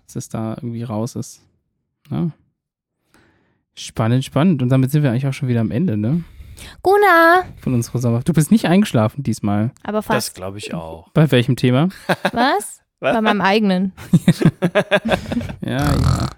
bis 0.06 0.16
es 0.16 0.28
da 0.28 0.54
irgendwie 0.54 0.82
raus 0.82 1.14
ist. 1.16 1.40
Ja. 2.10 2.30
Spannend, 3.74 4.24
spannend. 4.24 4.62
Und 4.62 4.68
damit 4.68 4.90
sind 4.90 5.02
wir 5.02 5.10
eigentlich 5.10 5.26
auch 5.26 5.32
schon 5.32 5.48
wieder 5.48 5.60
am 5.60 5.70
Ende, 5.70 5.96
ne? 5.96 6.22
Gunnar! 6.82 7.44
Von 7.60 7.74
unserer 7.74 7.98
Sommer. 7.98 8.20
Du 8.22 8.32
bist 8.32 8.50
nicht 8.52 8.66
eingeschlafen 8.66 9.22
diesmal. 9.24 9.72
Aber 9.82 9.98
Das 9.98 10.06
fast. 10.06 10.34
glaube 10.36 10.58
ich 10.58 10.72
auch. 10.74 11.08
Bei 11.12 11.30
welchem 11.32 11.56
Thema? 11.56 11.88
Was? 12.32 12.80
Bei 13.00 13.20
meinem 13.20 13.40
eigenen. 13.40 13.92
Ja, 15.60 15.92
ja. 15.92 16.28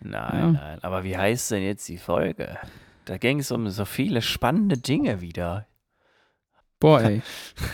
Nein, 0.00 0.10
Ja. 0.34 0.50
nein. 0.52 0.78
Aber 0.82 1.04
wie 1.04 1.16
heißt 1.16 1.50
denn 1.52 1.62
jetzt 1.62 1.88
die 1.88 1.98
Folge? 1.98 2.56
Da 3.04 3.18
ging 3.18 3.38
es 3.40 3.50
um 3.52 3.68
so 3.70 3.84
viele 3.84 4.20
spannende 4.22 4.76
Dinge 4.78 5.20
wieder. 5.20 5.66
Boah, 6.78 7.00
ey. 7.02 7.22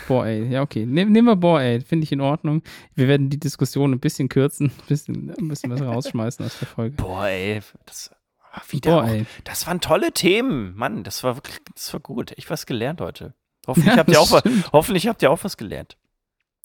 Boah, 0.07 0.25
ey. 0.25 0.47
Ja, 0.47 0.61
okay. 0.61 0.85
Nehm, 0.85 1.11
nehmen 1.11 1.27
wir 1.27 1.35
Boah, 1.35 1.59
ey. 1.61 1.81
Finde 1.81 2.05
ich 2.05 2.11
in 2.11 2.21
Ordnung. 2.21 2.61
Wir 2.95 3.07
werden 3.07 3.29
die 3.29 3.39
Diskussion 3.39 3.91
ein 3.91 3.99
bisschen 3.99 4.29
kürzen, 4.29 4.67
ein 4.77 4.87
bisschen, 4.87 5.33
ein 5.37 5.47
bisschen 5.49 5.71
was 5.71 5.81
rausschmeißen 5.81 6.45
aus 6.45 6.57
der 6.59 6.67
Folge. 6.67 6.95
Boah, 6.95 7.27
ey, 7.27 7.61
das 7.85 8.11
war 8.53 8.61
wieder. 8.69 9.01
Boah, 9.01 9.07
ey. 9.07 9.25
das 9.43 9.67
waren 9.67 9.81
tolle 9.81 10.11
Themen. 10.13 10.73
Mann, 10.75 11.03
das 11.03 11.23
war 11.23 11.35
wirklich, 11.35 11.57
das 11.75 11.91
war 11.93 11.99
gut. 11.99 12.31
Ich 12.37 12.49
was 12.49 12.65
gelernt 12.65 13.01
heute. 13.01 13.33
Hoffentlich, 13.67 13.93
Ja, 13.93 13.97
habt 13.99 14.09
ihr 14.09 14.19
auch, 14.21 14.31
was- 14.31 14.39
stimmt. 14.41 14.69
hoffentlich 14.71 15.07
habt 15.07 15.21
ihr 15.21 15.31
auch 15.31 15.43
was 15.43 15.57
gelernt. 15.57 15.97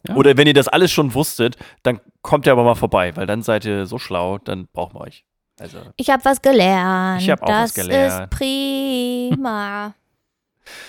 Ja. 0.07 0.15
Oder 0.15 0.37
wenn 0.37 0.47
ihr 0.47 0.55
das 0.55 0.69
alles 0.69 0.93
schon 0.93 1.15
wusstet, 1.15 1.57
dann 1.83 2.01
kommt 2.23 2.47
ihr 2.47 2.53
aber 2.53 2.63
mal 2.63 2.77
vorbei, 2.77 3.17
weil 3.17 3.27
dann 3.27 3.43
seid 3.43 3.65
ihr 3.65 3.85
so 3.87 3.99
schlau, 3.99 4.39
dann 4.39 4.69
brauchen 4.73 4.95
wir 4.95 5.01
euch. 5.01 5.25
Also, 5.59 5.79
Ich 5.97 6.09
habe 6.11 6.25
was 6.25 6.41
gelernt. 6.41 7.21
Ich 7.21 7.31
hab 7.31 7.43
auch 7.43 7.49
was 7.49 7.75
das 7.75 7.85
gelernt. 7.85 8.33
ist 8.33 8.39
prima. 8.39 9.95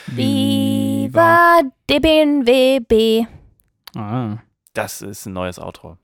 Viva. 0.08 1.60
Viva 1.60 1.62
DBNWB. 1.90 3.26
Ah. 3.96 4.38
das 4.74 5.02
ist 5.02 5.26
ein 5.26 5.34
neues 5.34 5.60
Outro. 5.60 5.98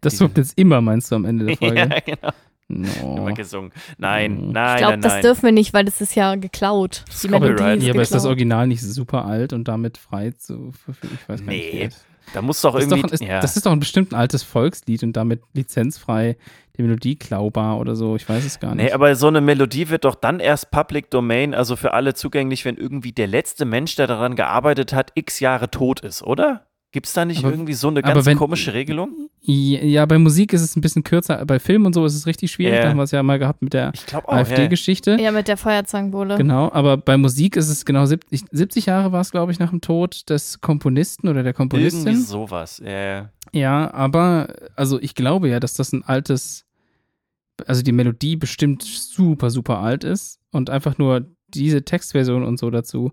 Das 0.00 0.18
kommt 0.18 0.36
jetzt 0.36 0.58
immer, 0.58 0.80
meinst 0.80 1.10
du, 1.10 1.14
am 1.16 1.24
Ende 1.24 1.46
der 1.46 1.56
Folge? 1.58 1.76
ja, 1.78 2.00
genau. 2.00 2.32
No. 2.68 3.16
Immer 3.18 3.32
gesungen. 3.34 3.70
Nein, 3.98 4.46
Mhm. 4.46 4.52
nein, 4.52 4.74
Ich 4.74 4.78
glaube, 4.78 4.92
nein, 4.94 5.00
das 5.02 5.12
nein. 5.14 5.22
dürfen 5.22 5.42
wir 5.44 5.52
nicht, 5.52 5.74
weil 5.74 5.84
das 5.84 6.00
ist 6.00 6.14
ja 6.14 6.34
geklaut. 6.36 7.04
Das 7.06 7.20
Die 7.20 7.26
ist 7.26 7.30
Melodie 7.30 7.52
Copyright. 7.54 7.78
ist 7.78 7.84
Ja, 7.86 7.92
aber 7.92 8.02
ist 8.02 8.12
das 8.14 8.22
geklaut. 8.22 8.30
Original 8.30 8.66
nicht 8.66 8.82
super 8.82 9.24
alt 9.26 9.52
und 9.52 9.68
damit 9.68 9.98
frei 9.98 10.30
zu 10.32 10.72
verfügen? 10.72 11.18
Ich 11.22 11.28
weiß 11.28 11.40
gar 11.44 11.52
nicht. 11.52 11.72
Nee, 11.74 11.84
das- 11.88 12.04
Da 12.34 12.42
muss 12.42 12.60
doch 12.60 12.74
Das 12.74 12.84
ist, 12.84 12.90
irgendwie. 12.90 13.08
doch, 13.08 13.12
ist, 13.12 13.22
ja. 13.22 13.40
das 13.40 13.56
ist 13.56 13.66
doch 13.66 13.72
ein 13.72 13.80
bestimmt 13.80 14.12
ein 14.12 14.16
altes 14.16 14.42
Volkslied 14.42 15.02
und 15.02 15.12
damit 15.14 15.42
lizenzfrei 15.54 16.36
die 16.76 16.82
Melodie 16.82 17.16
klaubar 17.16 17.78
oder 17.78 17.94
so. 17.96 18.16
Ich 18.16 18.28
weiß 18.28 18.44
es 18.44 18.58
gar 18.58 18.74
nicht. 18.74 18.86
Nee, 18.86 18.92
aber 18.92 19.14
so 19.14 19.26
eine 19.28 19.40
Melodie 19.40 19.90
wird 19.90 20.04
doch 20.04 20.14
dann 20.14 20.40
erst 20.40 20.70
Public 20.70 21.10
Domain, 21.10 21.54
also 21.54 21.76
für 21.76 21.92
alle 21.92 22.14
zugänglich, 22.14 22.64
wenn 22.64 22.76
irgendwie 22.76 23.12
der 23.12 23.26
letzte 23.26 23.64
Mensch, 23.64 23.94
der 23.96 24.06
daran 24.06 24.36
gearbeitet 24.36 24.92
hat, 24.92 25.12
x 25.14 25.40
Jahre 25.40 25.70
tot 25.70 26.00
ist, 26.00 26.22
oder? 26.22 26.66
Gibt 26.92 27.06
es 27.06 27.14
da 27.14 27.24
nicht 27.24 27.38
Aber- 27.42 27.50
irgendwie 27.50 27.72
so 27.72 27.88
eine 27.88 28.04
aber 28.04 28.12
ganz 28.14 28.26
wenn- 28.26 28.36
komische 28.38 28.74
Regelung? 28.74 29.28
ja, 29.44 30.04
bei 30.06 30.18
Musik 30.18 30.52
ist 30.52 30.60
es 30.60 30.76
ein 30.76 30.82
bisschen 30.82 31.02
kürzer. 31.02 31.44
Bei 31.46 31.58
Film 31.58 31.86
und 31.86 31.94
so 31.94 32.04
ist 32.04 32.14
es 32.14 32.26
richtig 32.26 32.52
schwierig. 32.52 32.74
Ja. 32.74 32.82
Da 32.82 32.88
haben 32.90 32.98
wir 32.98 33.02
es 33.04 33.10
ja 33.10 33.22
mal 33.22 33.38
gehabt 33.38 33.62
mit 33.62 33.72
der 33.72 33.92
auch. 34.12 34.12
Ja. 34.12 34.28
AfD-Geschichte. 34.28 35.16
Ja, 35.20 35.32
mit 35.32 35.48
der 35.48 35.56
Feuerzangenbowle. 35.56 36.36
Genau, 36.36 36.70
aber 36.70 36.98
bei 36.98 37.16
Musik 37.16 37.56
ist 37.56 37.68
es 37.70 37.84
genau 37.86 38.04
70, 38.06 38.44
70 38.52 38.86
Jahre 38.86 39.10
war 39.10 39.22
es, 39.22 39.30
glaube 39.30 39.50
ich, 39.50 39.58
nach 39.58 39.70
dem 39.70 39.80
Tod 39.80 40.28
des 40.30 40.60
Komponisten 40.60 41.28
oder 41.28 41.42
der 41.42 41.54
Irgendwie 41.54 41.56
Komponistin. 41.56 42.20
sowas. 42.22 42.80
Ja. 42.84 43.30
Ja, 43.52 43.92
aber 43.92 44.54
also 44.76 45.00
ich 45.00 45.14
glaube 45.14 45.48
ja, 45.48 45.60
dass 45.60 45.74
das 45.74 45.92
ein 45.92 46.04
altes, 46.04 46.66
also 47.66 47.82
die 47.82 47.92
Melodie 47.92 48.36
bestimmt 48.36 48.82
super, 48.82 49.50
super 49.50 49.78
alt 49.78 50.04
ist 50.04 50.40
und 50.50 50.68
einfach 50.70 50.98
nur 50.98 51.26
diese 51.48 51.82
Textversion 51.84 52.44
und 52.44 52.58
so 52.58 52.70
dazu 52.70 53.12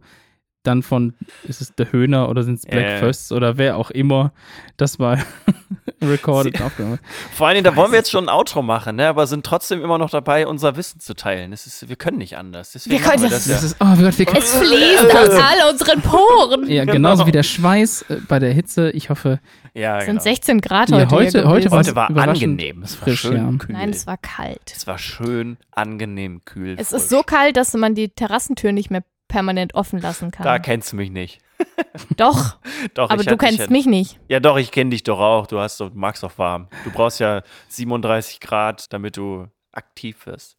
dann 0.64 0.84
von, 0.84 1.14
ist 1.48 1.62
es 1.62 1.74
der 1.76 1.92
Höhner 1.92 2.28
oder 2.30 2.44
sind 2.44 2.56
es 2.56 2.66
Black 2.66 2.84
Ja, 2.84 2.92
ja. 2.94 2.98
Firsts 3.00 3.32
oder 3.32 3.58
wer 3.58 3.78
auch 3.78 3.92
immer, 3.92 4.34
das 4.78 5.00
war 5.00 5.18
recorded 6.02 6.62
aufgenommen. 6.62 7.00
Vor 7.32 7.48
allen 7.48 7.56
Dingen, 7.56 7.64
da 7.64 7.76
wollen 7.76 7.92
wir 7.92 7.98
jetzt 7.98 8.12
schon 8.12 8.26
ein 8.26 8.30
Outro 8.30 8.62
machen, 8.62 8.98
ne? 8.98 9.08
aber 9.08 9.26
sind 9.28 9.46
trotzdem 9.46 9.82
immer 9.82 9.98
noch 9.98 10.10
dabei, 10.10 10.48
unser 10.48 10.76
Wissen 10.76 11.00
zu 11.00 11.14
teilen. 11.14 11.52
Das 11.52 11.66
ist, 11.66 11.88
wir 11.90 11.96
können 11.96 12.18
nicht 12.18 12.38
anders. 12.38 12.72
Deswegen 12.74 12.98
Wir 12.98 13.02
können 13.04 13.22
machen 13.24 13.32
das- 13.32 13.48
Das 13.48 13.62
ja. 13.62 13.68
ist, 13.68 13.76
oh 13.80 14.04
Gott, 14.04 14.18
wir 14.18 14.26
können, 14.26 14.38
Es 14.38 14.54
fließt 14.54 15.16
aus 15.16 15.30
all 15.30 15.72
unseren 15.72 16.02
Poren. 16.02 16.70
ja, 16.70 16.82
Genau. 16.84 16.94
genauso 16.94 17.26
wie 17.28 17.32
der 17.32 17.44
Schweiß 17.44 18.04
äh, 18.10 18.16
bei 18.28 18.40
der 18.40 18.54
Hitze. 18.54 18.92
Ich 18.92 19.10
hoffe, 19.10 19.40
ja, 19.74 19.98
Es 20.00 20.06
sind 20.06 20.14
genau. 20.16 20.24
16 20.24 20.62
Grad 20.62 20.90
Ja, 20.90 20.98
heute. 21.10 21.10
heute- 21.16 21.48
heute 21.48 21.72
Heute 21.72 21.96
war 21.96 22.10
angenehm. 22.18 22.84
Es 22.84 23.00
war 23.00 23.08
frisch, 23.08 23.22
schön 23.22 23.38
ja. 23.38 23.58
kühl. 23.58 23.74
Nein, 23.76 23.90
es 23.92 24.08
war 24.08 24.18
kalt. 24.18 24.74
es 24.76 24.88
war 24.88 24.98
schön 24.98 25.58
angenehm 25.72 26.42
kühl. 26.46 26.76
Es 26.78 26.90
frisch. 26.90 27.04
ist 27.04 27.10
so 27.10 27.22
kalt, 27.24 27.56
dass 27.58 27.74
man 27.74 27.96
die 27.96 28.10
Terrassentür 28.10 28.72
nicht 28.72 28.90
mehr 28.92 29.04
permanent 29.30 29.74
offen 29.76 30.02
lassen 30.02 30.32
kann. 30.32 30.44
Da 30.44 30.60
kennst 30.60 30.92
du 30.92 30.98
mich 30.98 31.10
nicht. 31.12 31.40
Doch, 32.18 32.58
Doch, 32.94 33.10
aber 33.10 33.22
ich 33.22 33.28
du 33.28 33.38
kennst 33.38 33.60
hatte- 33.60 33.72
mich 33.72 33.86
nicht. 33.86 34.20
Ja, 34.28 34.40
doch, 34.40 34.58
ich 34.58 34.72
kenne 34.72 34.90
dich 34.92 35.04
doch 35.04 35.20
auch. 35.20 35.46
Du 35.48 35.60
hast 35.60 35.80
doch, 35.80 35.90
du 35.90 35.98
magst 35.98 36.24
doch 36.24 36.38
warm. 36.38 36.68
Du 36.86 36.92
brauchst 36.92 37.20
ja 37.20 37.42
37 37.68 38.40
Grad, 38.40 38.92
damit 38.94 39.18
du 39.18 39.48
aktiv 39.74 40.26
wirst. 40.26 40.56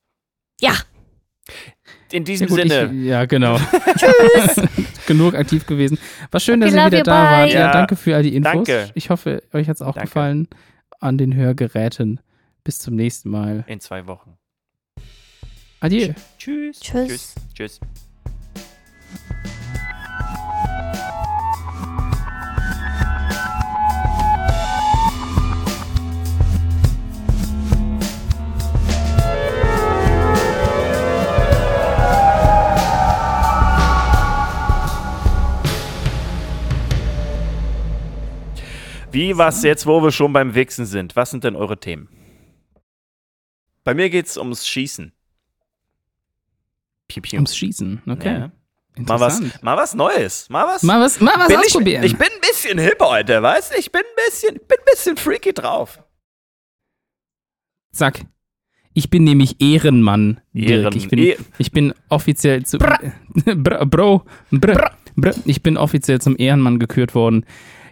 Ja, 0.61 0.75
In 2.13 2.19
ja, 2.19 2.21
diesem 2.21 2.49
gut, 2.49 2.61
Sinne. 2.61 2.93
ich, 2.93 3.07
ja 3.07 3.25
genau. 3.25 3.57
Tschüss. 3.97 4.61
Genug 5.07 5.35
aktiv 5.35 5.67
gewesen. 5.67 5.99
War 6.31 6.39
schön, 6.41 6.63
Okay, 6.63 6.71
dass 6.73 6.81
ihr 6.81 6.87
wieder 6.99 7.03
da 7.03 7.13
bye. 7.13 7.39
wart. 7.41 7.53
Ja, 7.55 7.61
Ja, 7.61 7.73
danke 7.73 7.97
für 7.97 8.15
all 8.15 8.23
die 8.23 8.37
Infos. 8.37 8.53
danke. 8.53 8.91
Ich 8.95 9.09
hoffe, 9.09 9.43
euch 9.55 9.69
hat 9.69 9.77
es 9.77 9.83
auch 9.83 9.95
Danke. 9.95 10.09
gefallen 10.09 10.49
an 11.01 11.17
den 11.17 11.35
Hörgeräten. 11.35 12.21
Bis 12.63 12.79
zum 12.79 12.95
nächsten 12.95 13.31
Mal. 13.31 13.65
in 13.69 13.81
zwei 13.81 14.07
Wochen. 14.07 14.37
Adieu. 15.81 16.13
Tschüss. 16.39 16.79
Tschüss. 16.81 17.09
Tschüss. 17.09 17.35
Tschüss. 17.55 17.81
Wie 39.21 39.37
was 39.37 39.63
jetzt, 39.65 39.87
wo 39.87 40.03
wir 40.03 40.13
schon 40.13 40.33
beim 40.33 40.55
Wichsen 40.55 40.87
sind? 40.87 41.15
Was 41.15 41.31
sind 41.31 41.45
denn 41.45 41.55
eure 41.55 41.79
Themen? 41.79 42.09
Bei 43.85 43.93
mir 43.93 44.09
geht's 44.09 44.39
ums 44.39 44.67
Schießen. 44.67 45.13
Piu, 47.07 47.21
piu. 47.21 47.37
Ums 47.37 47.55
Schießen. 47.55 48.01
Okay. 48.09 48.33
Ja. 48.39 48.53
Mal 48.97 49.21
was, 49.21 49.43
mal 49.61 49.77
was 49.77 49.95
Neues. 49.95 50.49
Mal 50.49 50.67
was. 50.67 50.83
Mal 50.83 51.03
was, 51.03 51.21
mal 51.21 51.35
was 51.37 51.49
bin 51.49 51.59
ich, 51.61 51.67
ausprobieren. 51.67 52.03
ich 52.03 52.17
bin 52.17 52.29
ein 52.29 52.41
bisschen 52.41 52.79
hip 52.79 52.97
heute, 53.01 53.43
weißt 53.43 53.75
du? 53.75 53.79
Ich 53.79 53.93
bin 53.93 54.01
ein 54.01 54.25
bisschen, 54.27 54.57
ich 54.57 54.67
bin 54.67 54.79
ein 54.79 54.85
bisschen 54.91 55.17
freaky 55.19 55.53
drauf. 55.53 56.03
Zack. 57.93 58.25
Ich 58.95 59.11
bin 59.11 59.25
nämlich 59.25 59.61
Ehrenmann. 59.61 60.41
Dirk. 60.55 60.95
Ehren- 60.95 60.97
ich, 60.97 61.09
bin, 61.09 61.19
Eh- 61.19 61.37
ich 61.59 61.73
bin 61.73 61.93
offiziell 62.09 62.65
zu. 62.65 62.79
Bra. 62.79 62.99
Bro. 63.85 64.25
Br, 64.51 64.93
Br, 65.15 65.35
ich 65.45 65.63
bin 65.63 65.77
offiziell 65.77 66.23
zum 66.23 66.37
Ehrenmann 66.39 66.79
gekürt 66.79 67.15
worden. 67.15 67.45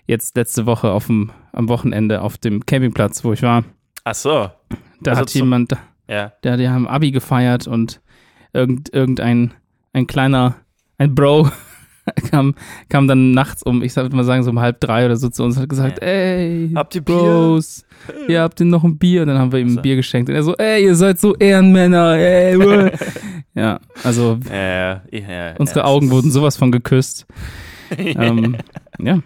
Jetzt 0.09 0.37
letzte 0.37 0.67
Woche 0.67 0.91
auf 0.91 1.07
dem, 1.07 1.31
am 1.53 1.69
Wochenende 1.69 2.23
auf 2.23 2.37
dem 2.39 2.65
Campingplatz, 2.67 3.23
wo 3.25 3.33
ich 3.35 3.43
war. 3.43 3.63
Ach 4.05 4.15
so. 4.15 4.51
Da 5.03 5.11
Also 5.13 5.21
hat 5.21 5.31
jemand, 5.35 5.73
Ja. 6.09 6.33
der, 6.43 6.57
die 6.57 6.69
haben 6.69 6.89
Abi 6.89 7.11
gefeiert 7.13 7.67
und 7.69 8.01
irgend, 8.53 8.93
irgendein 8.93 9.53
ein 9.93 10.07
kleiner, 10.07 10.57
ein 10.97 11.15
Bro 11.15 11.51
kam, 12.31 12.55
kam 12.89 13.07
dann 13.07 13.33
nachts 13.33 13.63
um, 13.63 13.83
ich 13.83 13.95
würde 13.97 14.17
mal 14.17 14.25
sagen, 14.25 14.43
so 14.43 14.51
um 14.51 14.61
halb 14.61 14.81
drei 14.81 15.05
oder 15.05 15.17
so 15.17 15.29
zu 15.29 15.45
uns 15.45 15.57
und 15.57 15.63
hat 15.65 15.69
gesagt, 15.69 16.01
Ja. 16.01 16.09
ey, 16.09 16.71
Habt 16.75 16.95
ihr 16.95 17.03
Bier? 17.03 17.15
Bros, 17.17 17.85
ihr 18.29 18.41
habt 18.41 18.61
ihr 18.61 18.67
noch 18.67 18.85
ein 18.85 18.97
Bier? 18.97 19.23
Und 19.23 19.29
dann 19.29 19.39
haben 19.39 19.53
wir 19.53 19.59
ihm 19.59 19.69
So. 19.69 19.79
ein 19.79 19.83
Bier 19.83 19.97
geschenkt. 19.97 20.31
Und 20.31 20.37
er 20.37 20.43
so, 20.43 20.57
ey, 20.57 20.85
ihr 20.85 20.95
seid 20.95 21.21
so 21.21 21.35
Ehrenmänner, 21.37 22.15
ey. 22.17 22.93
ja, 23.55 23.79
also 24.05 24.39
Ja, 24.51 25.03
ja, 25.13 25.55
unsere 25.59 25.85
Augen 25.85 26.11
wurden 26.11 26.31
sowas 26.31 26.57
von 26.57 26.73
geküsst. 26.73 27.27
ähm, 27.99 28.57
ja, 28.99 29.19